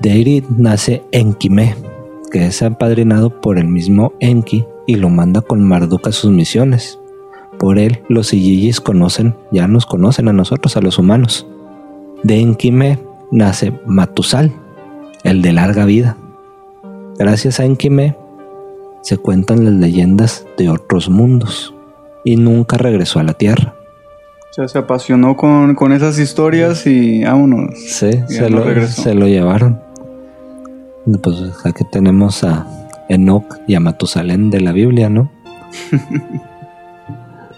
Deirit 0.00 0.48
nace 0.48 1.02
Enkime, 1.12 1.76
que 2.32 2.46
es 2.46 2.62
apadrinado 2.62 3.42
por 3.42 3.58
el 3.58 3.68
mismo 3.68 4.14
Enki 4.20 4.64
y 4.86 4.96
lo 4.96 5.10
manda 5.10 5.42
con 5.42 5.62
Marduk 5.62 6.08
a 6.08 6.12
sus 6.12 6.30
misiones. 6.30 6.98
Por 7.58 7.78
él, 7.78 8.02
los 8.08 8.32
Igigis 8.32 8.80
conocen, 8.80 9.34
ya 9.50 9.66
nos 9.66 9.86
conocen 9.86 10.28
a 10.28 10.32
nosotros, 10.32 10.76
a 10.76 10.80
los 10.80 10.98
humanos. 10.98 11.46
De 12.22 12.40
Enkime 12.40 12.98
nace 13.30 13.72
Matusal, 13.86 14.52
el 15.24 15.42
de 15.42 15.52
larga 15.52 15.84
vida. 15.84 16.16
Gracias 17.18 17.60
a 17.60 17.64
Enkime 17.64 18.16
se 19.02 19.16
cuentan 19.16 19.64
las 19.64 19.74
leyendas 19.74 20.44
de 20.58 20.68
otros 20.68 21.08
mundos 21.08 21.72
y 22.24 22.36
nunca 22.36 22.76
regresó 22.76 23.20
a 23.20 23.22
la 23.22 23.34
Tierra. 23.34 23.74
O 24.50 24.52
sea, 24.52 24.68
se 24.68 24.78
apasionó 24.78 25.36
con, 25.36 25.74
con 25.76 25.92
esas 25.92 26.18
historias 26.18 26.86
y 26.86 27.22
vámonos. 27.22 27.78
Sí, 27.78 28.10
se 28.26 28.50
no 28.50 28.58
lo, 28.58 28.64
regresó. 28.64 29.02
se 29.02 29.14
lo 29.14 29.28
llevaron. 29.28 29.80
Pues 31.22 31.36
aquí 31.64 31.84
tenemos 31.92 32.42
a 32.42 32.66
Enoch 33.08 33.46
y 33.68 33.76
a 33.76 33.80
Matusalén 33.80 34.50
de 34.50 34.60
la 34.60 34.72
Biblia, 34.72 35.08
¿no? 35.08 35.30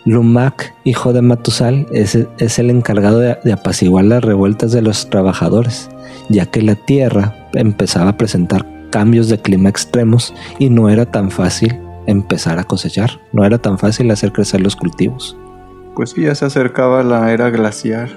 Lumac, 0.08 0.74
hijo 0.84 1.12
de 1.12 1.20
Matusal, 1.20 1.86
es, 1.92 2.18
es 2.38 2.58
el 2.58 2.70
encargado 2.70 3.18
de, 3.18 3.36
de 3.44 3.52
apaciguar 3.52 4.06
las 4.06 4.24
revueltas 4.24 4.72
de 4.72 4.80
los 4.80 5.10
trabajadores, 5.10 5.90
ya 6.30 6.46
que 6.46 6.62
la 6.62 6.76
tierra 6.76 7.48
empezaba 7.52 8.10
a 8.10 8.16
presentar 8.16 8.64
cambios 8.90 9.28
de 9.28 9.38
clima 9.38 9.68
extremos 9.68 10.32
y 10.58 10.70
no 10.70 10.88
era 10.88 11.04
tan 11.04 11.30
fácil 11.30 11.78
empezar 12.06 12.58
a 12.58 12.64
cosechar, 12.64 13.20
no 13.32 13.44
era 13.44 13.58
tan 13.58 13.78
fácil 13.78 14.10
hacer 14.10 14.32
crecer 14.32 14.62
los 14.62 14.76
cultivos. 14.76 15.36
Pues 15.94 16.10
sí, 16.10 16.22
ya 16.22 16.34
se 16.34 16.46
acercaba 16.46 17.02
la 17.02 17.30
era 17.30 17.50
glaciar. 17.50 18.08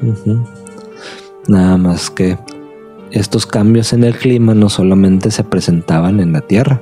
Nada 1.50 1.78
más 1.78 2.10
que 2.10 2.38
estos 3.12 3.46
cambios 3.46 3.92
en 3.92 4.06
el 4.06 4.16
clima 4.16 4.54
no 4.54 4.70
solamente 4.70 5.30
se 5.30 5.44
presentaban 5.44 6.22
en 6.22 6.32
la 6.32 6.40
Tierra, 6.40 6.82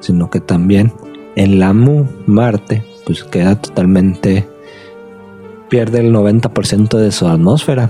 sino 0.00 0.28
que 0.28 0.40
también 0.40 0.92
en 1.34 1.58
Lamu, 1.58 2.04
Marte, 2.26 2.84
pues 3.08 3.24
queda 3.24 3.58
totalmente, 3.58 4.46
pierde 5.70 6.00
el 6.00 6.12
90% 6.12 6.98
de 6.98 7.10
su 7.10 7.26
atmósfera. 7.26 7.88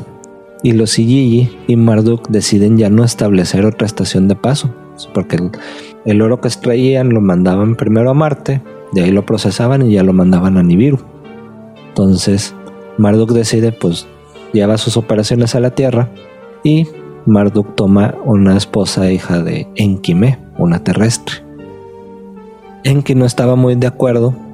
Y 0.62 0.72
los 0.72 0.96
Igigi 0.96 1.58
y 1.66 1.74
Marduk 1.74 2.28
deciden 2.28 2.78
ya 2.78 2.88
no 2.88 3.02
establecer 3.02 3.66
otra 3.66 3.84
estación 3.84 4.28
de 4.28 4.36
paso, 4.36 4.72
porque 5.12 5.34
el, 5.34 5.50
el 6.04 6.22
oro 6.22 6.40
que 6.40 6.46
extraían 6.46 7.08
lo 7.08 7.20
mandaban 7.20 7.74
primero 7.74 8.10
a 8.10 8.14
Marte, 8.14 8.62
de 8.92 9.02
ahí 9.02 9.10
lo 9.10 9.26
procesaban 9.26 9.82
y 9.82 9.94
ya 9.94 10.04
lo 10.04 10.12
mandaban 10.12 10.56
a 10.56 10.62
Nibiru. 10.62 11.00
Entonces, 11.88 12.54
Marduk 12.96 13.32
decide, 13.32 13.72
pues, 13.72 14.06
lleva 14.52 14.78
sus 14.78 14.96
operaciones 14.96 15.56
a 15.56 15.60
la 15.60 15.72
Tierra 15.72 16.12
y 16.62 16.86
Marduk 17.26 17.74
toma 17.74 18.14
una 18.24 18.56
esposa 18.56 19.10
hija 19.10 19.42
de 19.42 19.66
Enkime, 19.74 20.38
una 20.58 20.84
terrestre. 20.84 21.38
Enki 22.84 23.16
no 23.16 23.24
estaba 23.24 23.56
muy 23.56 23.74
de 23.74 23.88
acuerdo 23.88 24.47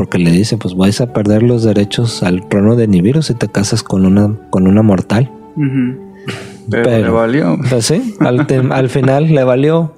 porque 0.00 0.16
le 0.18 0.30
dice, 0.30 0.56
pues 0.56 0.74
vais 0.74 0.98
a 1.02 1.12
perder 1.12 1.42
los 1.42 1.62
derechos 1.62 2.22
al 2.22 2.48
trono 2.48 2.74
de 2.74 2.88
Nibiru 2.88 3.20
si 3.20 3.34
te 3.34 3.48
casas 3.48 3.82
con 3.82 4.06
una, 4.06 4.34
con 4.48 4.66
una 4.66 4.80
mortal. 4.80 5.30
Pero, 5.54 6.82
Pero- 6.84 7.04
le 7.04 7.10
valió. 7.10 7.58
Pues 7.68 7.84
sí, 7.84 8.14
al, 8.18 8.46
al 8.72 8.88
final 8.88 9.24
le 9.30 9.44
valió 9.44 9.92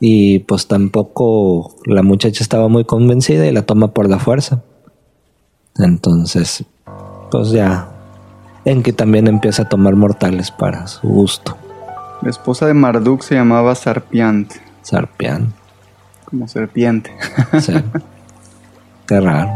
y 0.00 0.40
pues 0.40 0.66
tampoco 0.66 1.76
la 1.86 2.02
muchacha 2.02 2.42
estaba 2.42 2.66
muy 2.66 2.84
convencida 2.84 3.46
y 3.46 3.52
la 3.52 3.62
toma 3.62 3.92
por 3.94 4.10
la 4.10 4.18
fuerza. 4.18 4.64
Entonces, 5.76 6.64
pues 7.30 7.50
ya, 7.52 7.88
Enki 8.64 8.90
también 8.92 9.28
empieza 9.28 9.62
a 9.62 9.68
tomar 9.68 9.94
mortales 9.94 10.50
para 10.50 10.88
su 10.88 11.06
gusto. 11.06 11.56
La 12.22 12.30
esposa 12.30 12.66
de 12.66 12.74
Marduk 12.74 13.22
se 13.22 13.36
llamaba 13.36 13.72
Sarpiant, 13.76 14.52
Sarpián, 14.82 15.52
como 16.24 16.48
serpiente. 16.48 17.12
sea, 17.60 17.84
qué 19.08 19.20
raro. 19.20 19.50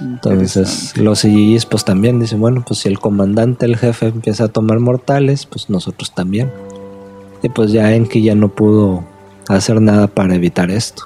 Entonces 0.00 0.96
los 0.96 1.24
Igigis 1.24 1.66
pues 1.66 1.84
también 1.84 2.18
dicen, 2.18 2.40
bueno, 2.40 2.64
pues 2.66 2.80
si 2.80 2.88
el 2.88 2.98
comandante, 2.98 3.66
el 3.66 3.76
jefe 3.76 4.06
empieza 4.08 4.44
a 4.44 4.48
tomar 4.48 4.80
mortales, 4.80 5.46
pues 5.46 5.70
nosotros 5.70 6.14
también. 6.14 6.50
Y 7.42 7.48
pues 7.48 7.72
ya 7.72 7.92
Enki 7.92 8.22
ya 8.22 8.34
no 8.34 8.48
pudo 8.48 9.04
hacer 9.48 9.80
nada 9.80 10.06
para 10.06 10.34
evitar 10.34 10.70
esto. 10.70 11.04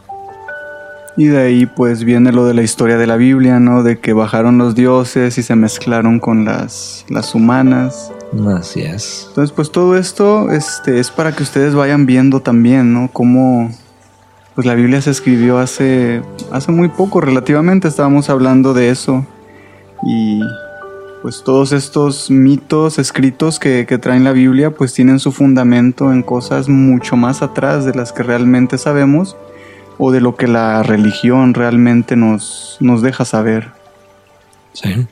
Y 1.16 1.26
de 1.26 1.38
ahí 1.38 1.66
pues 1.66 2.04
viene 2.04 2.30
lo 2.30 2.46
de 2.46 2.52
la 2.52 2.62
historia 2.62 2.98
de 2.98 3.06
la 3.06 3.16
Biblia, 3.16 3.58
¿no? 3.58 3.82
De 3.82 3.98
que 3.98 4.12
bajaron 4.12 4.58
los 4.58 4.74
dioses 4.74 5.38
y 5.38 5.42
se 5.42 5.56
mezclaron 5.56 6.20
con 6.20 6.44
las, 6.44 7.06
las 7.08 7.34
humanas. 7.34 8.12
Así 8.48 8.82
es. 8.82 9.26
Entonces 9.28 9.54
pues 9.54 9.72
todo 9.72 9.96
esto 9.96 10.50
este, 10.50 11.00
es 11.00 11.10
para 11.10 11.32
que 11.32 11.42
ustedes 11.42 11.74
vayan 11.74 12.04
viendo 12.04 12.40
también, 12.40 12.92
¿no? 12.92 13.08
Cómo 13.12 13.70
pues 14.56 14.66
la 14.66 14.74
Biblia 14.74 15.02
se 15.02 15.10
escribió 15.10 15.58
hace, 15.58 16.22
hace 16.50 16.72
muy 16.72 16.88
poco, 16.88 17.20
relativamente 17.20 17.88
estábamos 17.88 18.30
hablando 18.30 18.72
de 18.72 18.88
eso. 18.88 19.24
Y 20.02 20.40
pues 21.20 21.44
todos 21.44 21.72
estos 21.72 22.30
mitos 22.30 22.98
escritos 22.98 23.58
que, 23.58 23.84
que 23.86 23.98
traen 23.98 24.24
la 24.24 24.32
Biblia 24.32 24.70
pues 24.70 24.94
tienen 24.94 25.18
su 25.18 25.30
fundamento 25.30 26.10
en 26.10 26.22
cosas 26.22 26.70
mucho 26.70 27.16
más 27.16 27.42
atrás 27.42 27.84
de 27.84 27.94
las 27.94 28.12
que 28.12 28.22
realmente 28.22 28.78
sabemos 28.78 29.36
o 29.98 30.10
de 30.10 30.22
lo 30.22 30.36
que 30.36 30.46
la 30.46 30.82
religión 30.82 31.52
realmente 31.52 32.16
nos, 32.16 32.78
nos 32.80 33.02
deja 33.02 33.26
saber. 33.26 33.72
Sí. 34.72 35.06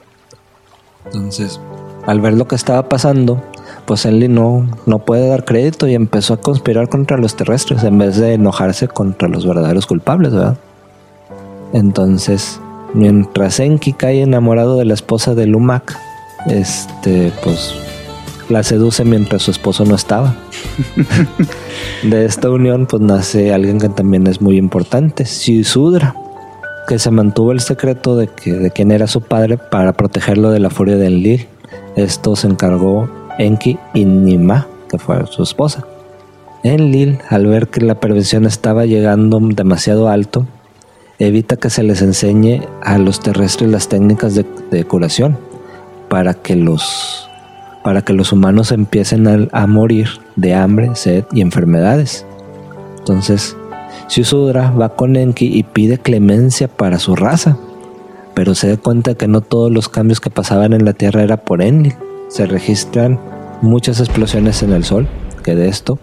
Entonces, 1.04 1.60
al 2.06 2.20
ver 2.22 2.32
lo 2.32 2.48
que 2.48 2.54
estaba 2.54 2.88
pasando, 2.88 3.42
pues 3.86 4.06
Enlil 4.06 4.32
no, 4.32 4.66
no 4.86 4.98
puede 5.00 5.28
dar 5.28 5.44
crédito 5.44 5.86
y 5.86 5.94
empezó 5.94 6.34
a 6.34 6.40
conspirar 6.40 6.88
contra 6.88 7.16
los 7.16 7.36
terrestres 7.36 7.84
en 7.84 7.98
vez 7.98 8.16
de 8.16 8.34
enojarse 8.34 8.88
contra 8.88 9.28
los 9.28 9.46
verdaderos 9.46 9.86
culpables, 9.86 10.32
¿verdad? 10.32 10.56
Entonces, 11.72 12.60
mientras 12.94 13.60
Enki 13.60 13.92
cae 13.92 14.22
enamorado 14.22 14.78
de 14.78 14.84
la 14.84 14.94
esposa 14.94 15.34
de 15.34 15.46
Lumak, 15.46 15.96
este, 16.46 17.32
pues 17.42 17.74
la 18.48 18.62
seduce 18.62 19.04
mientras 19.04 19.42
su 19.42 19.50
esposo 19.50 19.84
no 19.84 19.94
estaba. 19.94 20.34
de 22.02 22.24
esta 22.24 22.50
unión, 22.50 22.86
pues 22.86 23.02
nace 23.02 23.52
alguien 23.52 23.78
que 23.78 23.88
también 23.88 24.26
es 24.26 24.40
muy 24.40 24.56
importante, 24.56 25.24
Sudra, 25.24 26.14
que 26.86 26.98
se 26.98 27.10
mantuvo 27.10 27.52
el 27.52 27.60
secreto 27.60 28.16
de, 28.16 28.28
que, 28.28 28.52
de 28.52 28.70
quién 28.70 28.92
era 28.92 29.06
su 29.06 29.22
padre 29.22 29.58
para 29.58 29.92
protegerlo 29.92 30.50
de 30.50 30.60
la 30.60 30.70
furia 30.70 30.96
de 30.96 31.06
Enlil. 31.06 31.48
Esto 31.96 32.36
se 32.36 32.46
encargó 32.46 33.08
Enki 33.38 33.78
y 33.94 34.04
Nima, 34.04 34.66
que 34.88 34.98
fue 34.98 35.26
su 35.26 35.42
esposa. 35.42 35.84
Enlil, 36.62 37.18
al 37.28 37.46
ver 37.46 37.68
que 37.68 37.82
la 37.82 38.00
perversión 38.00 38.46
estaba 38.46 38.86
llegando 38.86 39.38
demasiado 39.38 40.08
alto, 40.08 40.46
evita 41.18 41.56
que 41.56 41.68
se 41.68 41.82
les 41.82 42.00
enseñe 42.00 42.62
a 42.82 42.96
los 42.98 43.20
terrestres 43.20 43.70
las 43.70 43.88
técnicas 43.88 44.34
de, 44.34 44.84
curación 44.84 45.36
para 46.08 46.34
que 46.34 46.56
los 46.56 47.28
para 47.82 48.00
que 48.00 48.14
los 48.14 48.32
humanos 48.32 48.72
empiecen 48.72 49.28
a, 49.28 49.46
a 49.52 49.66
morir 49.66 50.08
de 50.36 50.54
hambre, 50.54 50.90
sed 50.94 51.24
y 51.34 51.42
enfermedades. 51.42 52.24
Entonces, 52.98 53.54
Shusudra 54.08 54.70
va 54.70 54.96
con 54.96 55.16
Enki 55.16 55.54
y 55.54 55.64
pide 55.64 55.98
clemencia 55.98 56.66
para 56.66 56.98
su 56.98 57.14
raza, 57.14 57.58
pero 58.32 58.54
se 58.54 58.68
da 58.68 58.76
cuenta 58.78 59.16
que 59.16 59.28
no 59.28 59.42
todos 59.42 59.70
los 59.70 59.90
cambios 59.90 60.18
que 60.20 60.30
pasaban 60.30 60.72
en 60.72 60.86
la 60.86 60.94
Tierra 60.94 61.22
era 61.22 61.36
por 61.36 61.60
Enlil. 61.60 61.94
Se 62.34 62.46
registran 62.46 63.20
muchas 63.62 64.00
explosiones 64.00 64.64
en 64.64 64.72
el 64.72 64.82
Sol, 64.82 65.06
que 65.44 65.54
de 65.54 65.68
esto, 65.68 66.00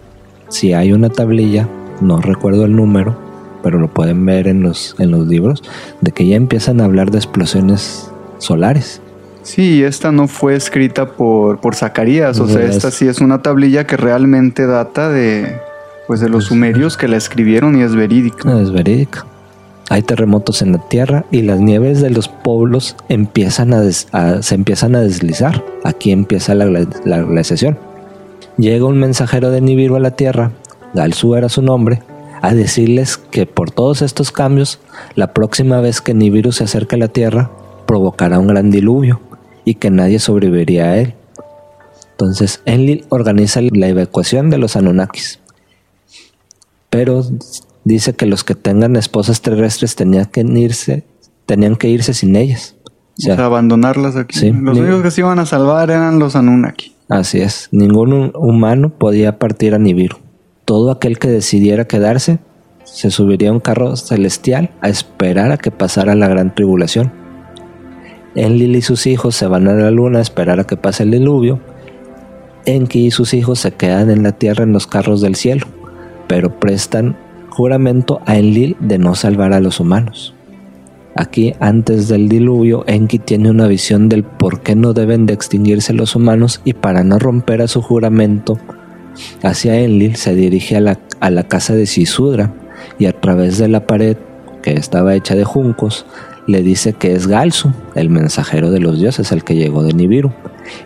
si 0.48 0.72
hay 0.72 0.94
una 0.94 1.10
tablilla, 1.10 1.68
no 2.00 2.22
recuerdo 2.22 2.64
el 2.64 2.74
número, 2.74 3.18
pero 3.62 3.80
lo 3.80 3.90
pueden 3.90 4.26
ver 4.26 4.48
en 4.48 4.64
los, 4.64 4.96
en 4.98 5.12
los 5.12 5.28
libros, 5.28 5.62
de 6.00 6.14
que 6.14 6.26
ya 6.26 6.38
empiezan 6.38 6.80
a 6.80 6.86
hablar 6.86 7.12
de 7.12 7.18
explosiones 7.18 8.10
solares. 8.38 9.02
Sí, 9.44 9.84
esta 9.84 10.14
no 10.14 10.30
fue 10.30 10.56
escrita 10.56 11.06
por, 11.18 11.60
por 11.60 11.76
Zacarías, 11.76 12.40
o 12.40 12.44
No, 12.46 12.54
sea, 12.54 12.64
es- 12.64 12.78
esta 12.78 12.92
sí 12.92 13.10
es 13.10 13.20
una 13.20 13.42
tablilla 13.42 13.86
que 13.86 13.98
realmente 13.98 14.66
data 14.68 15.10
de, 15.10 15.58
pues 16.08 16.22
de 16.22 16.30
los 16.30 16.46
sumerios 16.46 16.96
que 16.96 17.10
la 17.10 17.18
escribieron 17.18 17.78
y 17.78 17.82
es 17.84 17.94
verídica. 17.94 18.58
Es 18.62 18.72
verídica. 18.72 19.26
Hay 19.92 20.04
terremotos 20.04 20.62
en 20.62 20.72
la 20.72 20.78
tierra 20.78 21.26
y 21.32 21.42
las 21.42 21.60
nieves 21.60 22.00
de 22.00 22.12
los 22.12 22.30
pueblos 22.30 22.96
se 23.10 23.14
empiezan 23.14 23.74
a 23.74 25.02
deslizar. 25.02 25.66
Aquí 25.84 26.14
empieza 26.14 26.56
la, 26.56 26.88
la 27.04 27.22
glaciación. 27.24 27.78
Llega 28.58 28.86
un 28.86 28.98
mensajero 28.98 29.52
de 29.52 29.60
Nibiru 29.60 29.98
a 29.98 30.00
la 30.00 30.12
tierra, 30.12 30.54
Galsu 30.94 31.36
era 31.36 31.50
su 31.50 31.62
nombre, 31.62 32.02
a 32.42 32.54
decirles 32.54 33.18
que 33.18 33.46
por 33.46 33.72
todos 33.72 34.02
estos 34.02 34.32
cambios, 34.32 34.80
la 35.16 35.34
próxima 35.34 35.82
vez 35.82 36.00
que 36.00 36.14
Nibiru 36.14 36.54
se 36.54 36.64
acerque 36.64 36.96
a 36.96 37.00
la 37.00 37.10
tierra, 37.10 37.52
provocará 37.86 38.40
un 38.40 38.48
gran 38.48 38.72
diluvio 38.72 39.20
y 39.66 39.76
que 39.76 39.92
nadie 39.92 40.20
sobreviviría 40.20 40.86
a 40.86 40.98
él. 41.00 41.16
Entonces, 42.12 42.62
Enlil 42.64 43.04
organiza 43.10 43.60
la 43.62 43.90
evacuación 43.90 44.50
de 44.52 44.58
los 44.58 44.78
Anunnakis 44.78 45.42
pero 46.92 47.24
dice 47.84 48.14
que 48.14 48.26
los 48.26 48.44
que 48.44 48.56
tengan 48.56 48.96
esposas 48.96 49.42
terrestres 49.42 49.96
tenían 49.96 50.26
que 50.26 50.42
irse, 50.42 51.04
tenían 51.46 51.76
que 51.76 51.90
irse 51.90 52.14
sin 52.14 52.36
ellas. 52.36 52.76
O 52.86 52.92
O 53.18 53.36
sea, 53.36 53.46
abandonarlas 53.46 54.16
aquí. 54.16 54.38
Sí. 54.40 54.52
Los 54.52 54.76
Ni- 54.76 54.82
únicos 54.84 55.04
que 55.04 55.12
se 55.12 55.22
iban 55.22 55.40
a 55.40 55.46
salvar 55.46 55.90
eran 55.92 56.18
los 56.20 56.36
Anunnaki. 56.36 56.96
así 57.10 57.42
es, 57.42 57.68
ningún 57.72 58.12
hu- 58.12 58.32
humano 58.36 58.90
podía 58.90 59.38
partir 59.38 59.76
a 59.76 59.80
Nibiru. 59.80 60.18
Todo 60.66 60.92
aquel 60.92 61.20
que 61.20 61.28
decidiera 61.28 61.86
quedarse 61.86 62.40
se 62.84 63.12
subiría 63.12 63.50
a 63.50 63.54
un 63.54 63.60
carro 63.60 63.96
celestial 63.96 64.72
a 64.82 64.90
esperar 64.90 65.52
a 65.52 65.58
que 65.58 65.72
pasara 65.72 66.16
la 66.16 66.28
gran 66.28 66.56
tribulación. 66.56 67.12
Enlil 68.36 68.76
y 68.78 68.82
sus 68.82 69.08
hijos 69.08 69.36
se 69.36 69.46
van 69.48 69.68
a 69.68 69.74
la 69.74 69.92
luna 69.92 70.20
a 70.20 70.22
esperar 70.22 70.60
a 70.60 70.64
que 70.64 70.78
pase 70.78 71.04
el 71.04 71.12
diluvio. 71.12 71.60
Enki 72.66 73.08
y 73.08 73.12
sus 73.12 73.34
hijos 73.34 73.60
se 73.60 73.72
quedan 73.72 74.10
en 74.10 74.24
la 74.24 74.32
tierra 74.34 74.64
en 74.64 74.72
los 74.72 74.88
carros 74.88 75.20
del 75.22 75.36
cielo, 75.36 75.68
pero 76.28 76.60
prestan 76.60 77.18
juramento 77.52 78.22
a 78.26 78.38
Enlil 78.38 78.76
de 78.80 78.98
no 78.98 79.14
salvar 79.14 79.54
a 79.54 79.60
los 79.60 79.80
humanos. 79.80 80.34
Aquí, 81.16 81.54
antes 81.60 82.08
del 82.08 82.30
diluvio, 82.30 82.86
Enki 82.88 83.20
tiene 83.20 83.50
una 83.50 83.68
visión 83.68 84.08
del 84.08 84.24
por 84.24 84.62
qué 84.62 84.76
no 84.76 84.94
deben 84.94 85.26
de 85.26 85.34
extinguirse 85.34 85.94
los 85.94 86.16
humanos 86.16 86.62
y 86.64 86.74
para 86.74 87.04
no 87.04 87.20
romper 87.20 87.62
a 87.62 87.68
su 87.68 87.82
juramento 87.82 88.58
hacia 89.44 89.78
Enlil 89.78 90.16
se 90.16 90.34
dirige 90.34 90.78
a 90.78 90.82
la, 90.82 91.00
a 91.20 91.30
la 91.30 91.44
casa 91.44 91.76
de 91.76 91.86
Sisudra 91.86 92.54
y 92.98 93.06
a 93.08 93.20
través 93.20 93.58
de 93.58 93.68
la 93.68 93.86
pared 93.86 94.16
que 94.64 94.72
estaba 94.74 95.14
hecha 95.16 95.36
de 95.36 95.44
juncos 95.44 96.06
le 96.48 96.64
dice 96.64 96.94
que 96.94 97.14
es 97.14 97.28
Galsu, 97.28 97.72
el 97.94 98.10
mensajero 98.10 98.72
de 98.72 98.80
los 98.80 99.00
dioses, 99.00 99.32
el 99.32 99.44
que 99.44 99.56
llegó 99.56 99.84
de 99.84 99.94
Nibiru, 99.94 100.32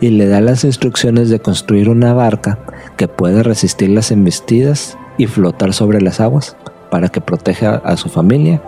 y 0.02 0.10
le 0.10 0.28
da 0.28 0.42
las 0.42 0.64
instrucciones 0.64 1.30
de 1.30 1.40
construir 1.40 1.90
una 1.90 2.14
barca 2.14 2.60
que 2.98 3.08
pueda 3.08 3.44
resistir 3.44 3.90
las 3.90 4.12
embestidas 4.12 4.98
y 5.18 5.28
flotar 5.28 5.74
sobre 5.74 6.02
las 6.02 6.20
aguas 6.20 6.56
para 6.90 7.10
que 7.10 7.22
proteja 7.22 7.76
a 7.84 7.98
su 7.98 8.10
familia 8.10 8.62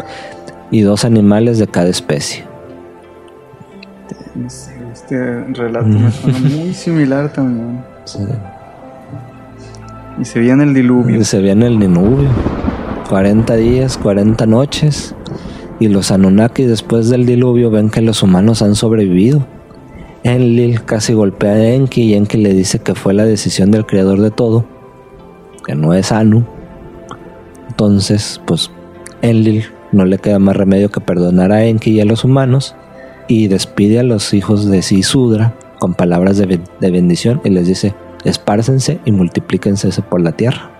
y 0.72 0.82
dos 0.82 1.06
animales 1.06 1.60
de 1.60 1.68
cada 1.68 1.89
especie. 1.89 2.43
Este 4.93 5.43
relato 5.54 5.88
me 5.88 6.12
suena 6.12 6.39
muy 6.39 6.74
similar 6.74 7.32
también. 7.32 7.84
Y 10.20 10.26
se 10.26 10.39
viene 10.39 10.64
el 10.64 10.74
diluvio. 10.74 11.20
Y 11.20 11.24
se 11.24 11.39
viene 11.39 11.68
el 11.68 11.80
diluvio. 11.80 12.30
40 13.10 13.56
días, 13.56 13.98
40 13.98 14.45
noches. 14.45 15.16
Y 15.80 15.88
los 15.88 16.12
Anunnaki 16.12 16.64
después 16.64 17.10
del 17.10 17.26
diluvio 17.26 17.70
ven 17.70 17.89
que 17.89 18.02
los 18.02 18.24
humanos 18.24 18.62
han 18.62 18.76
sobrevivido. 18.76 19.45
Enlil 20.24 20.84
casi 20.84 21.14
golpea 21.14 21.52
a 21.52 21.70
Enki 21.70 22.02
y 22.02 22.14
Enki 22.16 22.38
le 22.38 22.54
dice 22.54 22.80
que 22.80 22.95
fue 22.95 23.14
la 23.14 23.24
decisión 23.24 23.72
del 23.72 23.86
creador 23.86 24.20
de 24.20 24.32
todo, 24.32 24.66
que 25.68 25.76
no 25.76 25.93
es 25.93 26.11
Anu. 26.11 26.45
Entonces, 27.68 28.41
pues 28.47 28.72
Enlil 29.22 29.65
no 29.91 30.05
le 30.05 30.18
queda 30.18 30.39
más 30.39 30.55
remedio 30.55 30.89
que 30.89 31.01
perdonar 31.01 31.51
a 31.51 31.65
Enki 31.65 31.91
y 31.91 32.01
a 32.01 32.05
los 32.05 32.24
humanos 32.24 32.76
y 33.28 33.47
despide 33.47 33.99
a 33.99 34.03
los 34.03 34.34
hijos 34.34 34.65
de 34.68 34.82
Sisudra 34.82 35.53
con 35.80 35.93
palabras 35.93 36.38
de, 36.38 36.59
de 36.80 36.91
bendición 36.91 37.41
y 37.43 37.49
les 37.49 37.68
dice, 37.68 37.93
espárcense 38.24 38.99
y 39.05 39.11
multiplíquense 39.11 39.89
por 40.01 40.22
la 40.22 40.32
tierra. 40.32 40.72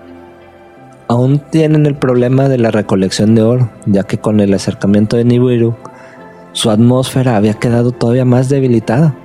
Aún 1.10 1.40
tienen 1.52 1.86
el 1.86 1.96
problema 1.96 2.50
de 2.50 2.58
la 2.58 2.72
recolección 2.72 3.36
de 3.36 3.42
oro, 3.42 3.70
ya 3.86 4.04
que 4.04 4.18
con 4.18 4.40
el 4.40 4.54
acercamiento 4.54 5.16
de 5.16 5.24
Nibiru, 5.24 5.76
su 6.52 6.70
atmósfera 6.70 7.38
había 7.38 7.54
quedado 7.54 7.92
todavía 7.92 8.26
más 8.26 8.50
debilitada. 8.50 9.16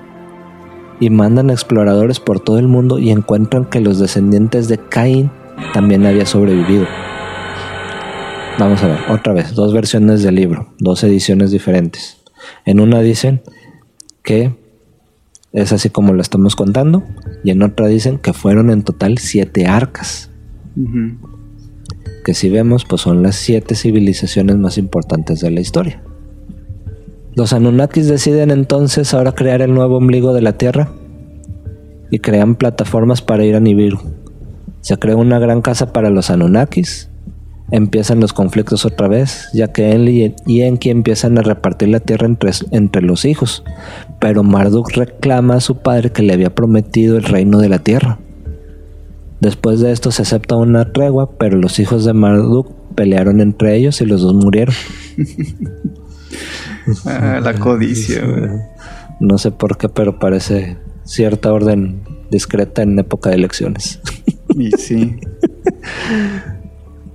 Y 1.00 1.10
mandan 1.10 1.50
exploradores 1.50 2.20
por 2.20 2.38
todo 2.38 2.60
el 2.60 2.68
mundo 2.68 3.00
y 3.00 3.10
encuentran 3.10 3.64
que 3.64 3.80
los 3.80 3.98
descendientes 3.98 4.68
de 4.68 4.78
Caín 4.78 5.32
también 5.72 6.06
habían 6.06 6.26
sobrevivido. 6.26 6.86
Vamos 8.58 8.82
a 8.82 8.88
ver, 8.88 8.98
otra 9.10 9.32
vez, 9.32 9.54
dos 9.54 9.72
versiones 9.72 10.22
del 10.22 10.34
libro, 10.34 10.74
dos 10.78 11.02
ediciones 11.04 11.50
diferentes. 11.50 12.18
En 12.64 12.80
una 12.80 13.00
dicen 13.00 13.42
que 14.22 14.54
es 15.52 15.72
así 15.72 15.90
como 15.90 16.12
lo 16.12 16.22
estamos 16.22 16.56
contando, 16.56 17.04
y 17.44 17.50
en 17.50 17.62
otra 17.62 17.86
dicen 17.86 18.18
que 18.18 18.32
fueron 18.32 18.70
en 18.70 18.82
total 18.82 19.18
siete 19.18 19.66
arcas 19.66 20.30
que 22.24 22.34
si 22.34 22.48
vemos 22.48 22.84
pues 22.84 23.02
son 23.02 23.22
las 23.22 23.36
siete 23.36 23.74
civilizaciones 23.74 24.56
más 24.56 24.78
importantes 24.78 25.40
de 25.40 25.50
la 25.50 25.60
historia. 25.60 26.02
Los 27.34 27.52
Anunnakis 27.52 28.08
deciden 28.08 28.50
entonces 28.50 29.14
ahora 29.14 29.32
crear 29.32 29.62
el 29.62 29.74
nuevo 29.74 29.96
ombligo 29.96 30.34
de 30.34 30.42
la 30.42 30.56
Tierra 30.58 30.92
y 32.10 32.18
crean 32.18 32.56
plataformas 32.56 33.22
para 33.22 33.44
ir 33.44 33.56
a 33.56 33.60
Nibiru. 33.60 34.00
Se 34.82 34.98
crea 34.98 35.16
una 35.16 35.38
gran 35.38 35.62
casa 35.62 35.92
para 35.92 36.10
los 36.10 36.28
Anunnakis. 36.30 37.08
Empiezan 37.70 38.20
los 38.20 38.34
conflictos 38.34 38.84
otra 38.84 39.08
vez, 39.08 39.48
ya 39.54 39.72
que 39.72 39.92
Enli 39.92 40.34
y 40.44 40.60
Enki 40.60 40.90
empiezan 40.90 41.38
a 41.38 41.42
repartir 41.42 41.88
la 41.88 42.00
tierra 42.00 42.26
entre, 42.26 42.50
entre 42.70 43.00
los 43.00 43.24
hijos, 43.24 43.64
pero 44.20 44.42
Marduk 44.42 44.92
reclama 44.92 45.54
a 45.54 45.60
su 45.60 45.78
padre 45.78 46.10
que 46.10 46.22
le 46.22 46.34
había 46.34 46.54
prometido 46.54 47.16
el 47.16 47.22
reino 47.22 47.60
de 47.60 47.70
la 47.70 47.78
tierra. 47.78 48.18
Después 49.40 49.80
de 49.80 49.90
esto 49.90 50.10
se 50.10 50.22
acepta 50.22 50.56
una 50.56 50.92
tregua, 50.92 51.38
pero 51.38 51.56
los 51.56 51.78
hijos 51.78 52.04
de 52.04 52.12
Marduk 52.12 52.72
pelearon 52.94 53.40
entre 53.40 53.76
ellos 53.76 54.00
y 54.02 54.04
los 54.04 54.20
dos 54.20 54.34
murieron. 54.34 54.74
Ah, 57.06 57.40
la 57.42 57.54
codicia. 57.54 58.22
No 59.20 59.38
sé 59.38 59.52
por 59.52 59.78
qué, 59.78 59.88
pero 59.88 60.18
parece 60.18 60.78
cierta 61.04 61.52
orden 61.52 62.02
discreta 62.30 62.82
en 62.82 62.98
época 62.98 63.30
de 63.30 63.36
elecciones. 63.36 64.00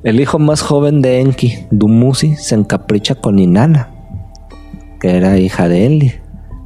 El 0.04 0.22
hijo 0.22 0.40
más 0.40 0.62
joven 0.62 1.02
de 1.02 1.20
Enki, 1.20 1.54
Dumuzi, 1.72 2.36
se 2.36 2.56
encapricha 2.56 3.16
con 3.16 3.40
Inanna, 3.40 3.90
que 5.00 5.18
era 5.18 5.38
hija 5.38 5.68
de 5.68 5.86
Enli, 5.86 6.14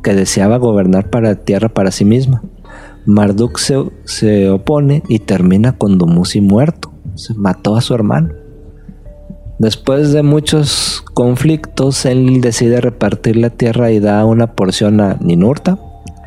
que 0.04 0.14
deseaba 0.14 0.58
gobernar 0.58 1.10
para 1.10 1.30
la 1.30 1.36
tierra 1.36 1.70
para 1.70 1.92
sí 1.92 2.06
misma. 2.06 2.44
Marduk 3.06 3.58
se, 3.58 4.50
opone 4.50 5.02
y 5.10 5.20
termina 5.20 5.72
con 5.72 5.98
Dumuzi 5.98 6.42
muerto. 6.42 6.92
Se 7.16 7.34
mató 7.34 7.76
a 7.76 7.82
su 7.82 7.96
hermano. 7.96 8.30
Después 9.58 10.12
de 10.12 10.24
muchos 10.24 11.04
conflictos, 11.14 12.06
él 12.06 12.42
decide 12.42 12.82
repartir 12.82 13.38
la 13.38 13.50
tierra 13.50 13.92
y 13.92 14.00
da 14.00 14.26
una 14.26 14.54
porción 14.54 15.02
a 15.02 15.18
Ninurta, 15.20 15.80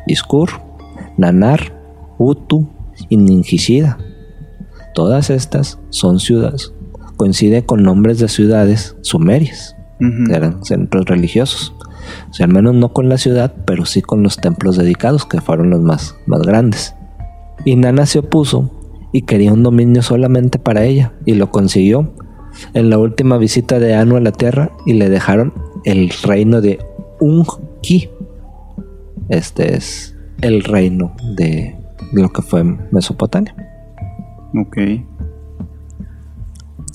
Iskur, 0.07 0.49
Nanar, 1.17 1.73
Utu 2.17 2.67
y 3.09 3.17
Ninjishida. 3.17 3.97
Todas 4.95 5.29
estas 5.29 5.77
son 5.89 6.21
ciudades, 6.21 6.73
coincide 7.17 7.65
con 7.65 7.83
nombres 7.83 8.17
de 8.17 8.29
ciudades 8.29 8.95
sumerias, 9.01 9.75
que 9.99 10.33
eran 10.33 10.63
centros 10.63 11.03
religiosos. 11.05 11.75
O 12.29 12.33
sea, 12.33 12.45
al 12.45 12.53
menos 12.53 12.75
no 12.75 12.93
con 12.93 13.09
la 13.09 13.17
ciudad, 13.17 13.53
pero 13.65 13.85
sí 13.85 14.01
con 14.01 14.23
los 14.23 14.37
templos 14.37 14.77
dedicados, 14.77 15.25
que 15.25 15.41
fueron 15.41 15.69
los 15.69 15.81
más, 15.81 16.15
más 16.27 16.43
grandes. 16.43 16.95
Y 17.65 17.75
Nana 17.75 18.05
se 18.05 18.19
opuso 18.19 18.71
y 19.11 19.23
quería 19.23 19.51
un 19.51 19.63
dominio 19.63 20.01
solamente 20.01 20.59
para 20.59 20.85
ella, 20.85 21.11
y 21.25 21.33
lo 21.33 21.51
consiguió 21.51 22.13
en 22.73 22.89
la 22.89 22.97
última 22.97 23.37
visita 23.37 23.79
de 23.79 23.95
Anu 23.95 24.15
a 24.15 24.21
la 24.21 24.31
Tierra 24.31 24.71
y 24.85 24.93
le 24.93 25.09
dejaron 25.09 25.53
el 25.83 26.09
reino 26.23 26.61
de 26.61 26.79
Ung-Ki. 27.19 28.09
Este 29.27 29.75
es 29.75 30.15
el 30.39 30.63
reino 30.63 31.17
de 31.35 31.75
lo 32.13 32.31
que 32.31 32.41
fue 32.41 32.63
Mesopotamia. 32.63 33.53
Ok. 34.55 34.77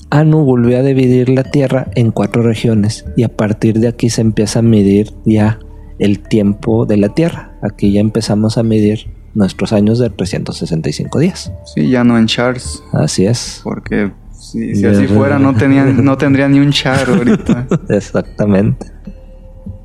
Anu 0.09 0.43
volvió 0.43 0.77
a 0.77 0.83
dividir 0.83 1.29
la 1.29 1.43
Tierra 1.43 1.87
en 1.95 2.11
cuatro 2.11 2.41
regiones 2.41 3.05
y 3.15 3.23
a 3.23 3.29
partir 3.29 3.79
de 3.79 3.87
aquí 3.87 4.09
se 4.09 4.21
empieza 4.21 4.59
a 4.59 4.61
medir 4.61 5.13
ya 5.25 5.59
el 5.99 6.19
tiempo 6.19 6.85
de 6.85 6.97
la 6.97 7.09
Tierra. 7.09 7.53
Aquí 7.61 7.93
ya 7.93 8.01
empezamos 8.01 8.57
a 8.57 8.63
medir 8.63 9.09
nuestros 9.33 9.71
años 9.71 9.99
de 9.99 10.09
365 10.09 11.19
días. 11.19 11.53
Sí, 11.73 11.89
ya 11.89 12.03
no 12.03 12.17
en 12.17 12.25
chars. 12.25 12.83
Así 12.91 13.25
es. 13.25 13.61
Porque 13.63 14.11
si, 14.31 14.85
así 14.85 15.07
fuera 15.07 15.39
no, 15.39 15.55
tenían, 15.55 16.03
no 16.03 16.17
tendría 16.17 16.49
ni 16.49 16.59
un 16.59 16.71
char 16.71 17.09
ahorita. 17.09 17.67
Exactamente. 17.89 18.87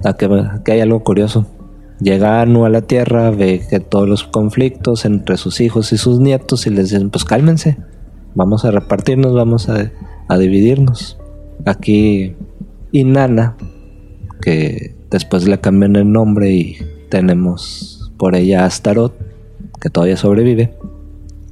Aquí, 0.05 0.27
aquí 0.27 0.73
hay 0.73 0.81
algo 0.81 1.05
curioso. 1.05 1.47
Llega 2.01 2.43
Anu 2.43 2.65
a 2.65 2.69
la 2.69 2.83
Tierra, 2.83 3.31
ve 3.31 3.63
que 3.69 3.81
todos 3.81 4.09
los 4.09 4.25
conflictos 4.25 5.05
entre 5.05 5.37
sus 5.37 5.61
hijos 5.61 5.93
y 5.93 5.99
sus 5.99 6.21
nietos 6.21 6.67
y 6.67 6.71
les 6.71 6.91
dicen, 6.91 7.11
pues 7.11 7.25
cálmense, 7.25 7.79
vamos 8.35 8.65
a 8.65 8.71
repartirnos, 8.71 9.35
vamos 9.35 9.69
a 9.69 9.91
a 10.29 10.39
dividirnos. 10.39 11.19
Aquí 11.65 12.37
Inanna, 12.93 13.57
que 14.41 14.97
después 15.11 15.47
le 15.47 15.61
cambian 15.61 15.97
el 15.97 16.11
nombre 16.11 16.53
y 16.53 16.77
tenemos 17.11 18.13
por 18.17 18.35
ella 18.35 18.63
a 18.63 18.67
Astaroth, 18.67 19.15
que 19.81 19.91
todavía 19.91 20.17
sobrevive, 20.17 20.77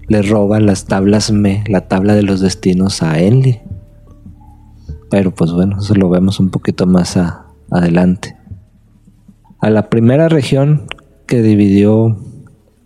le 0.09 0.23
roba 0.23 0.61
las 0.61 0.87
tablas 0.87 1.31
Me, 1.31 1.65
la 1.69 1.89
tabla 1.89 2.15
de 2.15 2.23
los 2.23 2.41
destinos 2.41 3.03
a 3.03 3.19
Enli. 3.19 3.61
Pero 5.11 5.35
pues 5.35 5.53
bueno, 5.53 5.79
eso 5.81 5.95
lo 5.95 6.09
vemos 6.09 6.41
un 6.41 6.51
poquito 6.51 6.87
más 6.87 7.19
adelante. 7.71 8.37
A 9.65 9.71
la 9.71 9.89
primera 9.89 10.29
región 10.29 10.83
que 11.27 11.41
dividió 11.41 12.19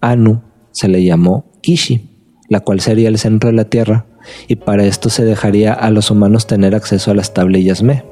Anu 0.00 0.42
se 0.70 0.86
le 0.86 1.02
llamó 1.02 1.50
Kishi, 1.60 2.08
la 2.48 2.60
cual 2.60 2.78
sería 2.78 3.08
el 3.08 3.18
centro 3.18 3.50
de 3.50 3.56
la 3.56 3.64
Tierra 3.64 4.06
y 4.46 4.54
para 4.54 4.84
esto 4.84 5.10
se 5.10 5.24
dejaría 5.24 5.72
a 5.72 5.90
los 5.90 6.12
humanos 6.12 6.46
tener 6.46 6.76
acceso 6.76 7.10
a 7.10 7.16
las 7.16 7.34
tablillas 7.34 7.82
Me, 7.82 8.04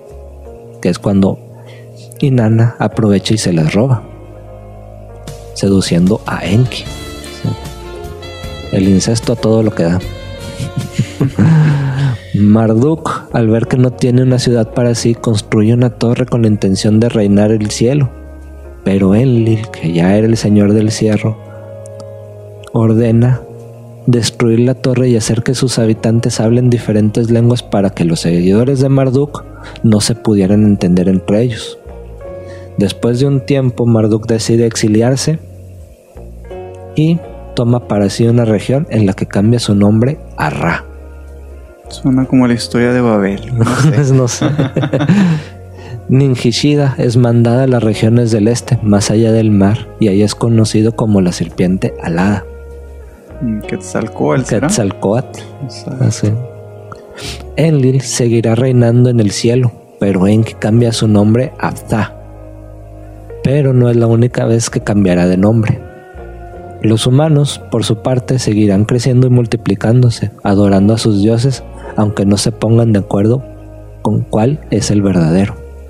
que 0.83 0.89
es 0.89 0.99
cuando 0.99 1.39
Inanna 2.19 2.75
aprovecha 2.81 3.35
y 3.35 3.39
se 3.39 3.53
las 3.53 3.73
roba, 3.73 4.03
seduciendo 5.55 6.21
a 6.27 6.45
Enki. 6.45 6.83
El 8.73 8.89
incesto 8.89 9.35
a 9.35 9.37
todo 9.37 9.63
lo 9.63 9.77
que 9.77 9.85
da. 9.85 10.01
Marduk, 12.35 13.29
al 13.33 13.49
ver 13.49 13.69
que 13.69 13.77
no 13.77 13.93
tiene 13.93 14.25
una 14.25 14.41
ciudad 14.41 14.75
para 14.75 14.97
sí, 14.97 15.15
construye 15.15 15.73
una 15.73 15.91
torre 15.91 16.27
con 16.27 16.43
la 16.43 16.49
intención 16.49 16.99
de 16.99 17.11
reinar 17.11 17.53
el 17.53 17.71
cielo. 17.71 18.26
Pero 18.87 19.17
Enlil, 19.17 19.69
que 19.73 19.93
ya 19.93 20.17
era 20.17 20.29
el 20.29 20.37
señor 20.37 20.73
del 20.73 20.93
cielo, 20.93 21.37
ordena 22.73 23.41
destruir 24.07 24.61
la 24.61 24.75
torre 24.75 25.09
y 25.09 25.17
hacer 25.17 25.43
que 25.43 25.57
sus 25.57 25.81
habitantes 25.81 26.39
hablen 26.39 26.71
diferentes 26.71 27.29
lenguas 27.29 27.65
para 27.65 27.91
que 27.91 28.05
los 28.05 28.21
seguidores 28.21 28.79
de 28.79 28.89
Marduk 28.89 29.45
no 29.83 30.01
se 30.01 30.15
pudieran 30.15 30.63
entender 30.63 31.09
entre 31.09 31.43
ellos. 31.43 31.81
Después 32.79 33.19
de 33.19 33.27
un 33.27 33.45
tiempo, 33.45 33.87
Marduk 33.87 34.29
decide 34.29 34.67
exiliarse 34.67 35.41
y 36.95 37.19
toma 37.57 37.89
para 37.89 38.09
sí 38.09 38.29
una 38.29 38.45
región 38.45 38.87
en 38.91 39.05
la 39.05 39.15
que 39.15 39.27
cambia 39.27 39.59
su 39.59 39.75
nombre 39.75 40.19
a 40.37 40.49
Ra. 40.49 40.85
Suena 41.89 42.25
como 42.25 42.47
la 42.47 42.55
historia 42.55 42.93
de 42.93 43.01
Babel. 43.01 43.53
No 44.15 44.29
sé. 44.29 44.47
Ninjishida 46.09 46.95
es 46.99 47.17
mandada 47.17 47.65
a 47.65 47.67
las 47.67 47.83
regiones 47.83 48.31
del 48.31 48.47
este, 48.47 48.79
más 48.83 49.11
allá 49.11 49.33
del 49.33 49.51
mar, 49.51 49.89
y 49.99 50.07
ahí 50.09 50.23
es 50.23 50.37
conocido 50.37 50.95
como 50.95 51.21
la 51.21 51.33
serpiente 51.33 51.95
alada. 52.01 52.45
Mm. 53.41 53.61
Quetzalcoatl. 53.61 54.55
Exacto. 54.55 56.05
Así. 56.05 56.33
Enlil 57.57 58.03
seguirá 58.03 58.55
reinando 58.55 59.11
en 59.11 59.19
el 59.19 59.33
cielo, 59.33 59.73
pero 59.99 60.27
Enki 60.27 60.55
cambia 60.55 60.93
su 60.93 61.09
nombre 61.09 61.53
a 61.59 61.73
Ptah. 61.73 62.15
Pero 63.43 63.73
no 63.73 63.91
es 63.91 63.97
la 63.97 64.07
única 64.07 64.45
vez 64.45 64.71
que 64.71 64.81
cambiará 64.81 65.27
de 65.27 65.37
nombre. 65.37 65.81
Los 66.83 67.07
humanos, 67.07 67.61
por 67.71 67.85
su 67.85 68.03
parte, 68.03 68.39
seguirán 68.39 68.85
creciendo 68.85 69.27
y 69.27 69.31
multiplicándose, 69.31 70.31
adorando 70.45 70.95
a 70.95 70.99
sus 70.99 71.21
dioses, 71.21 71.65
aunque 71.97 72.27
no 72.27 72.37
se 72.37 72.53
pongan 72.53 72.93
de 72.93 73.01
acuerdo 73.01 73.43
con 74.03 74.21
cuál 74.21 74.61
es 74.71 74.91
el 74.91 75.03
verdadero. 75.03 75.66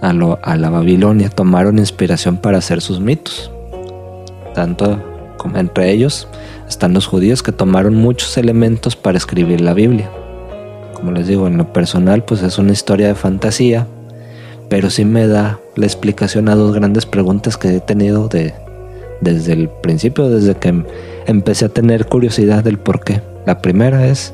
a, 0.00 0.12
la 0.56 0.70
Babilonia 0.70 1.30
tomaron 1.30 1.78
inspiración 1.78 2.36
para 2.36 2.58
hacer 2.58 2.80
sus 2.80 3.00
mitos. 3.00 3.50
Tanto 4.54 5.02
como 5.36 5.58
entre 5.58 5.90
ellos 5.90 6.28
están 6.68 6.94
los 6.94 7.06
judíos 7.06 7.42
que 7.42 7.52
tomaron 7.52 7.94
muchos 7.94 8.36
elementos 8.36 8.96
para 8.96 9.18
escribir 9.18 9.60
la 9.60 9.74
Biblia. 9.74 10.10
Como 10.94 11.12
les 11.12 11.26
digo, 11.26 11.46
en 11.46 11.58
lo 11.58 11.72
personal, 11.72 12.24
pues 12.24 12.42
es 12.42 12.58
una 12.58 12.72
historia 12.72 13.08
de 13.08 13.14
fantasía, 13.14 13.86
pero 14.68 14.90
sí 14.90 15.04
me 15.04 15.28
da 15.28 15.60
la 15.76 15.86
explicación 15.86 16.48
a 16.48 16.54
dos 16.54 16.74
grandes 16.74 17.06
preguntas 17.06 17.56
que 17.56 17.76
he 17.76 17.80
tenido 17.80 18.28
de, 18.28 18.54
desde 19.20 19.52
el 19.52 19.68
principio, 19.68 20.28
desde 20.30 20.54
que 20.54 20.68
em- 20.68 20.84
empecé 21.26 21.66
a 21.66 21.68
tener 21.68 22.06
curiosidad 22.06 22.64
del 22.64 22.78
por 22.78 23.04
qué. 23.04 23.20
La 23.44 23.60
primera 23.60 24.06
es, 24.06 24.32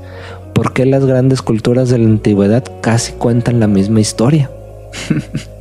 ¿por 0.55 0.73
qué 0.73 0.87
las 0.87 1.05
grandes 1.05 1.43
culturas 1.43 1.91
de 1.91 1.99
la 1.99 2.07
antigüedad 2.07 2.65
casi 2.81 3.13
cuentan 3.13 3.61
la 3.61 3.67
misma 3.67 4.01
historia? 4.01 4.49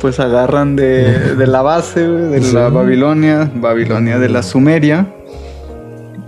Pues 0.00 0.18
agarran 0.20 0.76
de, 0.76 1.34
de 1.36 1.46
la 1.46 1.62
base, 1.62 2.06
de 2.06 2.42
Sí. 2.42 2.54
la 2.54 2.68
Babilonia, 2.68 3.50
Babilonia 3.54 4.18
de 4.18 4.28
la 4.28 4.42
Sumeria. 4.42 5.06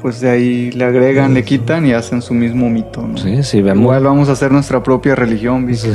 Pues 0.00 0.20
de 0.20 0.30
ahí 0.30 0.70
le 0.72 0.84
agregan, 0.84 1.32
le 1.32 1.44
quitan 1.44 1.86
y 1.86 1.92
hacen 1.92 2.22
su 2.22 2.34
mismo 2.34 2.68
mito, 2.68 3.02
¿no? 3.06 3.16
Sí, 3.18 3.42
si 3.44 3.62
vemos... 3.62 3.82
Igual 3.84 4.02
vamos 4.02 4.28
a 4.28 4.32
hacer 4.32 4.50
nuestra 4.50 4.82
propia 4.82 5.14
religión, 5.14 5.64
¿viste? 5.64 5.92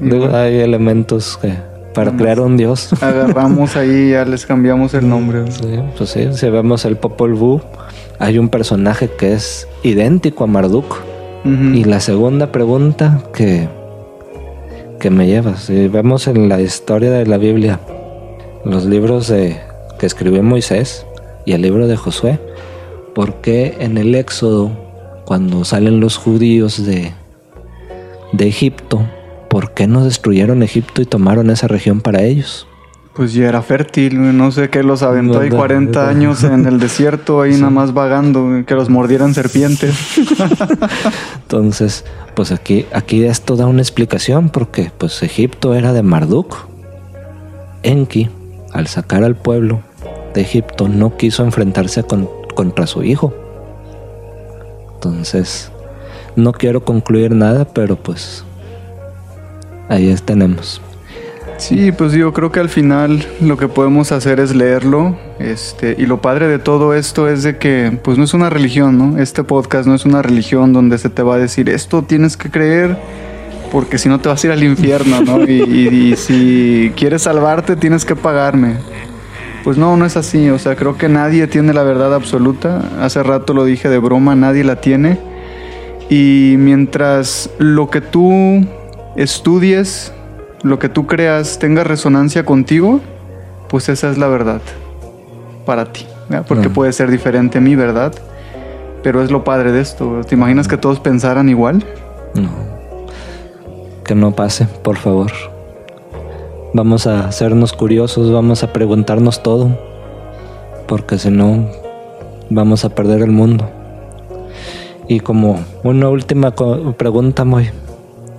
Hay 0.32 0.60
elementos 0.60 1.36
que 1.40 1.54
para 1.94 2.12
crear 2.12 2.40
un 2.40 2.56
dios. 2.56 2.92
Agarramos 3.02 3.74
ahí, 3.76 4.10
ya 4.10 4.24
les 4.24 4.44
cambiamos 4.46 4.92
el 4.94 5.08
nombre. 5.08 5.40
güey. 5.40 5.52
Sí, 5.52 5.80
pues 5.96 6.10
sí, 6.10 6.28
si 6.32 6.50
vemos 6.50 6.84
el 6.84 6.96
Popol 6.96 7.32
Vuh, 7.34 7.60
hay 8.18 8.38
un 8.38 8.48
personaje 8.50 9.10
que 9.18 9.32
es 9.32 9.66
idéntico 9.82 10.44
a 10.44 10.46
Marduk. 10.46 10.96
Y 11.44 11.84
la 11.84 12.00
segunda 12.00 12.50
pregunta 12.50 13.20
que, 13.32 13.68
que 14.98 15.10
me 15.10 15.26
lleva, 15.26 15.56
si 15.56 15.88
vemos 15.88 16.26
en 16.26 16.48
la 16.48 16.60
historia 16.60 17.10
de 17.10 17.26
la 17.26 17.38
Biblia, 17.38 17.80
los 18.64 18.84
libros 18.84 19.28
de, 19.28 19.60
que 19.98 20.06
escribió 20.06 20.42
Moisés 20.42 21.06
y 21.44 21.52
el 21.52 21.62
libro 21.62 21.86
de 21.86 21.96
Josué, 21.96 22.38
¿por 23.14 23.36
qué 23.40 23.76
en 23.80 23.98
el 23.98 24.14
Éxodo, 24.14 24.70
cuando 25.24 25.64
salen 25.64 26.00
los 26.00 26.16
judíos 26.16 26.84
de, 26.84 27.12
de 28.32 28.48
Egipto, 28.48 29.06
¿por 29.48 29.72
qué 29.72 29.86
no 29.86 30.04
destruyeron 30.04 30.62
Egipto 30.62 31.02
y 31.02 31.06
tomaron 31.06 31.50
esa 31.50 31.68
región 31.68 32.00
para 32.00 32.22
ellos? 32.22 32.66
Pues 33.16 33.32
ya 33.32 33.48
era 33.48 33.62
fértil, 33.62 34.36
no 34.36 34.52
sé 34.52 34.68
qué 34.68 34.82
los 34.82 35.02
aventó 35.02 35.40
ahí 35.40 35.48
No, 35.48 35.54
no, 35.54 35.60
40 35.60 36.02
no. 36.02 36.08
años 36.10 36.44
en 36.44 36.66
el 36.66 36.78
desierto, 36.78 37.40
ahí 37.40 37.52
nada 37.54 37.70
más 37.70 37.94
vagando, 37.94 38.62
que 38.66 38.74
los 38.74 38.90
mordieran 38.90 39.32
serpientes. 39.32 39.94
Entonces, 41.42 42.04
pues 42.34 42.52
aquí, 42.52 42.84
aquí 42.92 43.24
esto 43.24 43.56
da 43.56 43.66
una 43.66 43.80
explicación 43.80 44.50
porque 44.50 44.90
pues 44.98 45.22
Egipto 45.22 45.74
era 45.74 45.92
de 45.94 46.02
Marduk. 46.02 46.56
Enki, 47.82 48.28
al 48.72 48.86
sacar 48.86 49.24
al 49.24 49.34
pueblo 49.36 49.80
de 50.34 50.42
Egipto, 50.42 50.88
no 50.88 51.16
quiso 51.16 51.42
enfrentarse 51.42 52.02
con- 52.02 52.28
contra 52.54 52.86
su 52.86 53.02
hijo. 53.02 53.32
Entonces, 54.94 55.70
no 56.34 56.52
quiero 56.52 56.84
concluir 56.84 57.30
nada, 57.34 57.64
pero 57.64 57.96
pues 57.96 58.44
ahí 59.88 60.08
es- 60.10 60.22
tenemos. 60.22 60.82
Sí, 61.58 61.90
pues 61.90 62.12
yo 62.12 62.32
creo 62.32 62.52
que 62.52 62.60
al 62.60 62.68
final 62.68 63.24
lo 63.40 63.56
que 63.56 63.66
podemos 63.68 64.12
hacer 64.12 64.40
es 64.40 64.54
leerlo. 64.54 65.16
Este, 65.38 65.96
y 65.98 66.06
lo 66.06 66.20
padre 66.20 66.48
de 66.48 66.58
todo 66.58 66.94
esto 66.94 67.28
es 67.28 67.42
de 67.42 67.56
que, 67.58 67.98
pues 68.02 68.18
no 68.18 68.24
es 68.24 68.34
una 68.34 68.50
religión, 68.50 68.98
¿no? 68.98 69.18
Este 69.18 69.42
podcast 69.42 69.86
no 69.88 69.94
es 69.94 70.04
una 70.04 70.22
religión 70.22 70.72
donde 70.72 70.98
se 70.98 71.08
te 71.08 71.22
va 71.22 71.34
a 71.36 71.38
decir 71.38 71.68
esto 71.68 72.02
tienes 72.02 72.36
que 72.36 72.50
creer 72.50 72.96
porque 73.72 73.98
si 73.98 74.08
no 74.08 74.20
te 74.20 74.28
vas 74.28 74.42
a 74.44 74.46
ir 74.46 74.52
al 74.52 74.62
infierno, 74.62 75.20
¿no? 75.22 75.42
Y, 75.44 75.62
y- 76.12 76.16
si 76.16 76.92
quieres 76.96 77.22
salvarte 77.22 77.74
tienes 77.76 78.04
que 78.04 78.14
pagarme. 78.16 78.76
Pues 79.64 79.76
no, 79.78 79.96
no 79.96 80.04
es 80.06 80.16
así. 80.16 80.48
O 80.50 80.58
sea, 80.58 80.76
creo 80.76 80.96
que 80.96 81.08
nadie 81.08 81.46
tiene 81.48 81.72
la 81.72 81.82
verdad 81.82 82.14
absoluta. 82.14 82.82
Hace 83.00 83.22
rato 83.22 83.52
lo 83.54 83.64
dije 83.64 83.88
de 83.88 83.98
broma, 83.98 84.36
nadie 84.36 84.62
la 84.62 84.76
tiene. 84.80 85.18
Y 86.08 86.54
mientras 86.58 87.50
lo 87.58 87.90
que 87.90 88.00
tú 88.00 88.64
estudies, 89.16 90.12
lo 90.66 90.78
que 90.78 90.88
tú 90.88 91.06
creas 91.06 91.58
tenga 91.58 91.84
resonancia 91.84 92.44
contigo, 92.44 93.00
pues 93.68 93.88
esa 93.88 94.10
es 94.10 94.18
la 94.18 94.28
verdad 94.28 94.60
para 95.64 95.92
ti. 95.92 96.06
¿verdad? 96.28 96.44
Porque 96.46 96.70
puede 96.70 96.92
ser 96.92 97.10
diferente 97.10 97.58
a 97.58 97.60
mi 97.60 97.76
verdad, 97.76 98.12
pero 99.02 99.22
es 99.22 99.30
lo 99.30 99.44
padre 99.44 99.72
de 99.72 99.80
esto. 99.80 100.22
¿Te 100.26 100.34
imaginas 100.34 100.68
que 100.68 100.76
todos 100.76 101.00
pensaran 101.00 101.48
igual? 101.48 101.84
No. 102.34 102.50
Que 104.04 104.14
no 104.14 104.32
pase, 104.32 104.66
por 104.82 104.96
favor. 104.96 105.30
Vamos 106.74 107.06
a 107.06 107.26
hacernos 107.28 107.72
curiosos, 107.72 108.32
vamos 108.32 108.62
a 108.62 108.72
preguntarnos 108.72 109.42
todo. 109.42 109.78
Porque 110.86 111.18
si 111.18 111.30
no, 111.30 111.68
vamos 112.50 112.84
a 112.84 112.90
perder 112.90 113.22
el 113.22 113.30
mundo. 113.30 113.68
Y 115.08 115.20
como 115.20 115.60
una 115.82 116.08
última 116.08 116.52
pregunta, 116.96 117.44
muy. 117.44 117.70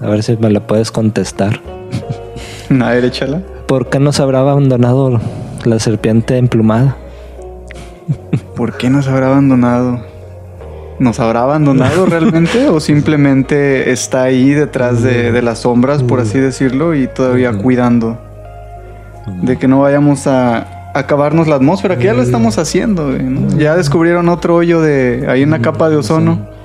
A 0.02 0.08
ver 0.08 0.24
si 0.24 0.38
me 0.38 0.50
la 0.50 0.66
puedes 0.68 0.92
contestar. 0.92 1.77
A 2.82 2.92
ver, 2.92 3.06
échala. 3.06 3.42
¿Por 3.68 3.90
qué 3.90 4.00
nos 4.00 4.20
habrá 4.20 4.40
abandonado 4.40 5.20
la 5.66 5.80
serpiente 5.80 6.38
emplumada? 6.38 6.96
¿Por 8.56 8.78
qué 8.78 8.90
nos 8.90 9.08
habrá 9.08 9.28
abandonado? 9.28 10.02
¿Nos 11.00 11.20
habrá 11.20 11.44
abandonado 11.44 12.06
realmente 12.08 12.70
o 12.70 12.80
simplemente 12.80 13.92
está 13.92 14.24
ahí 14.24 14.52
detrás 14.52 15.04
de, 15.04 15.32
de 15.32 15.42
las 15.42 15.60
sombras, 15.60 16.04
por 16.04 16.20
así 16.20 16.40
decirlo, 16.40 16.96
y 16.96 17.08
todavía 17.08 17.54
cuidando 17.54 18.18
de 19.42 19.58
que 19.58 19.68
no 19.68 19.82
vayamos 19.82 20.28
a 20.28 20.92
acabarnos 20.94 21.48
la 21.48 21.56
atmósfera, 21.56 21.98
que 21.98 22.06
ya 22.06 22.14
lo 22.14 22.22
estamos 22.22 22.58
haciendo? 22.58 23.16
Ya 23.58 23.76
descubrieron 23.76 24.30
otro 24.30 24.56
hoyo 24.56 24.82
de 24.82 25.26
ahí 25.30 25.44
en 25.44 25.52
la 25.52 25.60
capa 25.60 25.90
de 25.90 25.98
ozono. 25.98 26.57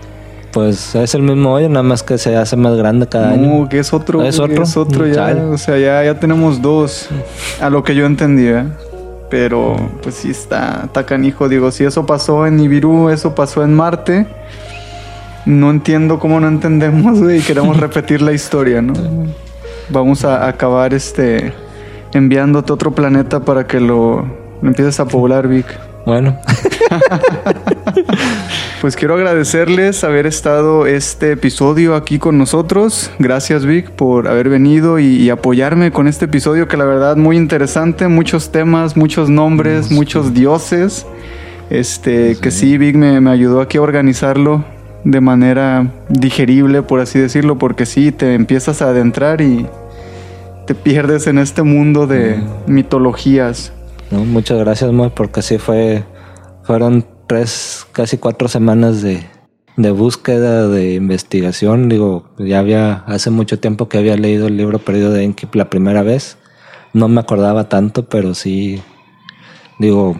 Pues 0.52 0.94
es 0.94 1.14
el 1.14 1.22
mismo 1.22 1.54
hoyo, 1.54 1.68
nada 1.70 1.82
más 1.82 2.02
que 2.02 2.18
se 2.18 2.36
hace 2.36 2.56
más 2.56 2.76
grande 2.76 3.08
cada 3.08 3.30
año. 3.30 3.60
No, 3.60 3.68
que 3.68 3.78
es 3.78 3.92
otro. 3.92 4.22
Es 4.22 4.38
otro. 4.38 4.62
Es 4.62 4.76
otro 4.76 5.06
ya. 5.06 5.14
Chale. 5.14 5.40
O 5.40 5.56
sea, 5.56 5.78
ya, 5.78 6.04
ya 6.04 6.20
tenemos 6.20 6.60
dos. 6.60 7.08
A 7.60 7.70
lo 7.70 7.82
que 7.82 7.94
yo 7.94 8.04
entendía. 8.04 8.66
Pero 9.30 9.76
pues 10.02 10.16
sí 10.16 10.30
está, 10.30 10.82
está 10.84 11.06
canijo. 11.06 11.48
Digo, 11.48 11.70
si 11.70 11.84
eso 11.84 12.04
pasó 12.04 12.46
en 12.46 12.58
Nibiru, 12.58 13.08
eso 13.08 13.34
pasó 13.34 13.64
en 13.64 13.74
Marte. 13.74 14.26
No 15.46 15.70
entiendo 15.70 16.18
cómo 16.18 16.38
no 16.38 16.48
entendemos. 16.48 17.18
Y 17.32 17.40
queremos 17.40 17.76
repetir 17.80 18.20
la 18.20 18.32
historia, 18.32 18.82
¿no? 18.82 18.92
Vamos 19.88 20.26
a 20.26 20.46
acabar 20.46 20.92
este 20.92 21.54
enviándote 22.12 22.72
a 22.72 22.74
otro 22.74 22.94
planeta 22.94 23.40
para 23.40 23.66
que 23.66 23.80
lo, 23.80 24.26
lo 24.60 24.68
empieces 24.68 25.00
a 25.00 25.06
poblar, 25.06 25.48
Vic. 25.48 25.66
Bueno, 26.04 26.36
Pues 28.82 28.96
quiero 28.96 29.14
agradecerles 29.14 30.02
haber 30.02 30.26
estado 30.26 30.88
este 30.88 31.30
episodio 31.30 31.94
aquí 31.94 32.18
con 32.18 32.36
nosotros. 32.36 33.12
Gracias 33.20 33.64
Vic 33.64 33.92
por 33.92 34.26
haber 34.26 34.48
venido 34.48 34.98
y, 34.98 35.04
y 35.04 35.30
apoyarme 35.30 35.92
con 35.92 36.08
este 36.08 36.24
episodio 36.24 36.66
que 36.66 36.76
la 36.76 36.84
verdad 36.84 37.16
muy 37.16 37.36
interesante, 37.36 38.08
muchos 38.08 38.50
temas, 38.50 38.96
muchos 38.96 39.30
nombres, 39.30 39.92
muchos 39.92 40.34
dioses. 40.34 41.06
Este, 41.70 42.36
que 42.42 42.50
sí 42.50 42.76
Vic 42.76 42.96
me, 42.96 43.20
me 43.20 43.30
ayudó 43.30 43.60
aquí 43.60 43.78
a 43.78 43.82
organizarlo 43.82 44.64
de 45.04 45.20
manera 45.20 45.92
digerible, 46.08 46.82
por 46.82 46.98
así 46.98 47.20
decirlo, 47.20 47.58
porque 47.58 47.86
sí 47.86 48.10
te 48.10 48.34
empiezas 48.34 48.82
a 48.82 48.88
adentrar 48.88 49.42
y 49.42 49.64
te 50.66 50.74
pierdes 50.74 51.28
en 51.28 51.38
este 51.38 51.62
mundo 51.62 52.08
de 52.08 52.42
mitologías. 52.66 53.72
no, 54.10 54.24
muchas 54.24 54.58
gracias, 54.58 54.90
Moy, 54.90 55.12
porque 55.14 55.40
sí 55.40 55.58
fue. 55.58 56.02
Fueron 56.64 57.06
tres, 57.32 57.86
casi 57.92 58.18
cuatro 58.18 58.46
semanas 58.46 59.00
de, 59.00 59.24
de 59.78 59.90
búsqueda, 59.90 60.68
de 60.68 60.92
investigación. 60.92 61.88
Digo, 61.88 62.28
ya 62.36 62.58
había. 62.58 63.04
Hace 63.06 63.30
mucho 63.30 63.58
tiempo 63.58 63.88
que 63.88 63.96
había 63.96 64.18
leído 64.18 64.48
el 64.48 64.58
libro 64.58 64.78
Perdido 64.78 65.10
de 65.10 65.24
Enkip 65.24 65.54
la 65.54 65.70
primera 65.70 66.02
vez. 66.02 66.36
No 66.92 67.08
me 67.08 67.20
acordaba 67.22 67.70
tanto, 67.70 68.06
pero 68.06 68.34
sí. 68.34 68.82
Digo, 69.78 70.18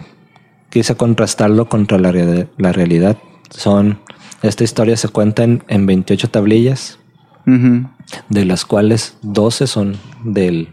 quise 0.71 0.95
contrastarlo 0.95 1.69
contra 1.69 1.99
la, 1.99 2.11
la 2.57 2.71
realidad. 2.71 3.15
Son. 3.51 3.99
Esta 4.41 4.63
historia 4.63 4.97
se 4.97 5.09
cuenta 5.09 5.43
en, 5.43 5.63
en 5.67 5.85
28 5.85 6.31
tablillas. 6.31 6.97
De 7.45 8.45
las 8.45 8.65
cuales 8.65 9.17
12 9.21 9.67
son 9.67 9.97
del, 10.23 10.69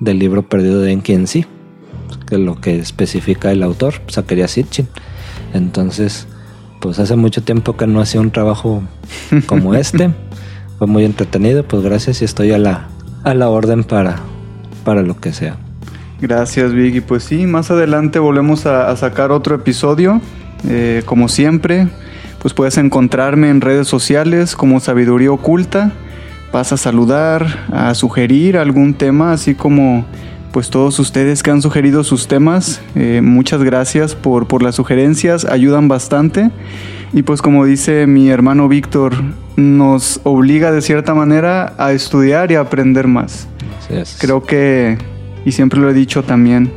del 0.00 0.18
libro 0.18 0.48
perdido 0.48 0.80
de 0.80 0.92
Enki 0.92 1.12
en 1.12 1.26
sí, 1.26 1.44
que 2.26 2.36
es 2.36 2.40
lo 2.40 2.58
que 2.58 2.78
especifica 2.78 3.50
el 3.50 3.62
autor, 3.62 3.94
Zakaria 4.08 4.48
Sitchin. 4.48 4.88
Entonces, 5.54 6.26
pues 6.80 6.98
hace 6.98 7.16
mucho 7.16 7.42
tiempo 7.42 7.76
que 7.76 7.86
no 7.86 8.00
hacía 8.00 8.20
un 8.20 8.30
trabajo 8.30 8.82
como 9.46 9.74
este. 9.74 10.10
Fue 10.78 10.86
muy 10.86 11.04
entretenido, 11.04 11.64
pues 11.64 11.82
gracias 11.82 12.22
y 12.22 12.24
estoy 12.24 12.52
a 12.52 12.58
la, 12.58 12.88
a 13.24 13.34
la 13.34 13.48
orden 13.48 13.84
para, 13.84 14.16
para 14.84 15.02
lo 15.02 15.18
que 15.18 15.32
sea. 15.32 15.56
Gracias, 16.20 16.72
Vicky. 16.72 17.00
Pues 17.00 17.24
sí, 17.24 17.46
más 17.46 17.70
adelante 17.70 18.18
volvemos 18.18 18.66
a, 18.66 18.90
a 18.90 18.96
sacar 18.96 19.30
otro 19.32 19.54
episodio. 19.54 20.20
Eh, 20.68 21.02
como 21.04 21.28
siempre, 21.28 21.88
pues 22.40 22.54
puedes 22.54 22.78
encontrarme 22.78 23.50
en 23.50 23.60
redes 23.60 23.88
sociales 23.88 24.56
como 24.56 24.80
Sabiduría 24.80 25.32
Oculta. 25.32 25.92
Vas 26.52 26.72
a 26.72 26.76
saludar, 26.76 27.66
a 27.72 27.94
sugerir 27.94 28.56
algún 28.56 28.94
tema, 28.94 29.32
así 29.32 29.54
como 29.54 30.06
pues 30.52 30.70
todos 30.70 30.98
ustedes 30.98 31.42
que 31.42 31.50
han 31.50 31.62
sugerido 31.62 32.04
sus 32.04 32.28
temas. 32.28 32.80
Eh, 32.94 33.20
muchas 33.22 33.62
gracias 33.62 34.14
por, 34.14 34.46
por 34.46 34.62
las 34.62 34.74
sugerencias, 34.74 35.44
ayudan 35.44 35.88
bastante. 35.88 36.50
Y 37.12 37.22
pues 37.22 37.42
como 37.42 37.64
dice 37.64 38.06
mi 38.06 38.28
hermano 38.28 38.68
Víctor, 38.68 39.14
nos 39.56 40.20
obliga 40.24 40.70
de 40.72 40.82
cierta 40.82 41.14
manera 41.14 41.74
a 41.78 41.92
estudiar 41.92 42.52
y 42.52 42.56
a 42.56 42.60
aprender 42.60 43.08
más. 43.08 43.48
Creo 44.20 44.42
que, 44.42 44.98
y 45.44 45.52
siempre 45.52 45.80
lo 45.80 45.88
he 45.88 45.94
dicho 45.94 46.22
también, 46.22 46.70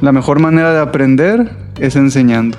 la 0.00 0.12
mejor 0.12 0.40
manera 0.40 0.72
de 0.72 0.80
aprender 0.80 1.50
es 1.78 1.96
enseñando. 1.96 2.56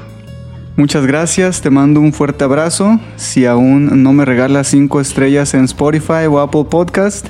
Muchas 0.77 1.05
gracias, 1.05 1.61
te 1.61 1.69
mando 1.69 2.01
un 2.01 2.13
fuerte 2.13 2.43
abrazo. 2.43 2.99
Si 3.15 3.45
aún 3.45 4.03
no 4.03 4.13
me 4.13 4.25
regalas 4.25 4.67
5 4.67 4.99
estrellas 4.99 5.53
en 5.53 5.63
Spotify 5.63 6.25
o 6.29 6.39
Apple 6.39 6.65
Podcast, 6.69 7.27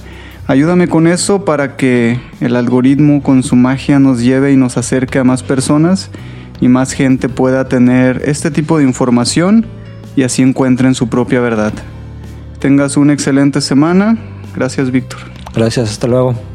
ayúdame 0.47 0.87
con 0.87 1.07
eso 1.07 1.45
para 1.45 1.75
que 1.75 2.19
el 2.39 2.55
algoritmo 2.55 3.21
con 3.23 3.43
su 3.43 3.55
magia 3.55 3.99
nos 3.99 4.21
lleve 4.21 4.51
y 4.51 4.57
nos 4.57 4.77
acerque 4.77 5.19
a 5.19 5.23
más 5.23 5.43
personas 5.43 6.09
y 6.61 6.67
más 6.67 6.93
gente 6.93 7.29
pueda 7.29 7.67
tener 7.67 8.21
este 8.25 8.51
tipo 8.51 8.77
de 8.77 8.83
información 8.83 9.65
y 10.15 10.23
así 10.23 10.41
encuentren 10.41 10.95
su 10.95 11.07
propia 11.07 11.41
verdad. 11.41 11.73
Tengas 12.59 12.97
una 12.97 13.13
excelente 13.13 13.61
semana. 13.61 14.17
Gracias, 14.55 14.91
Víctor. 14.91 15.19
Gracias, 15.53 15.91
hasta 15.91 16.07
luego. 16.07 16.54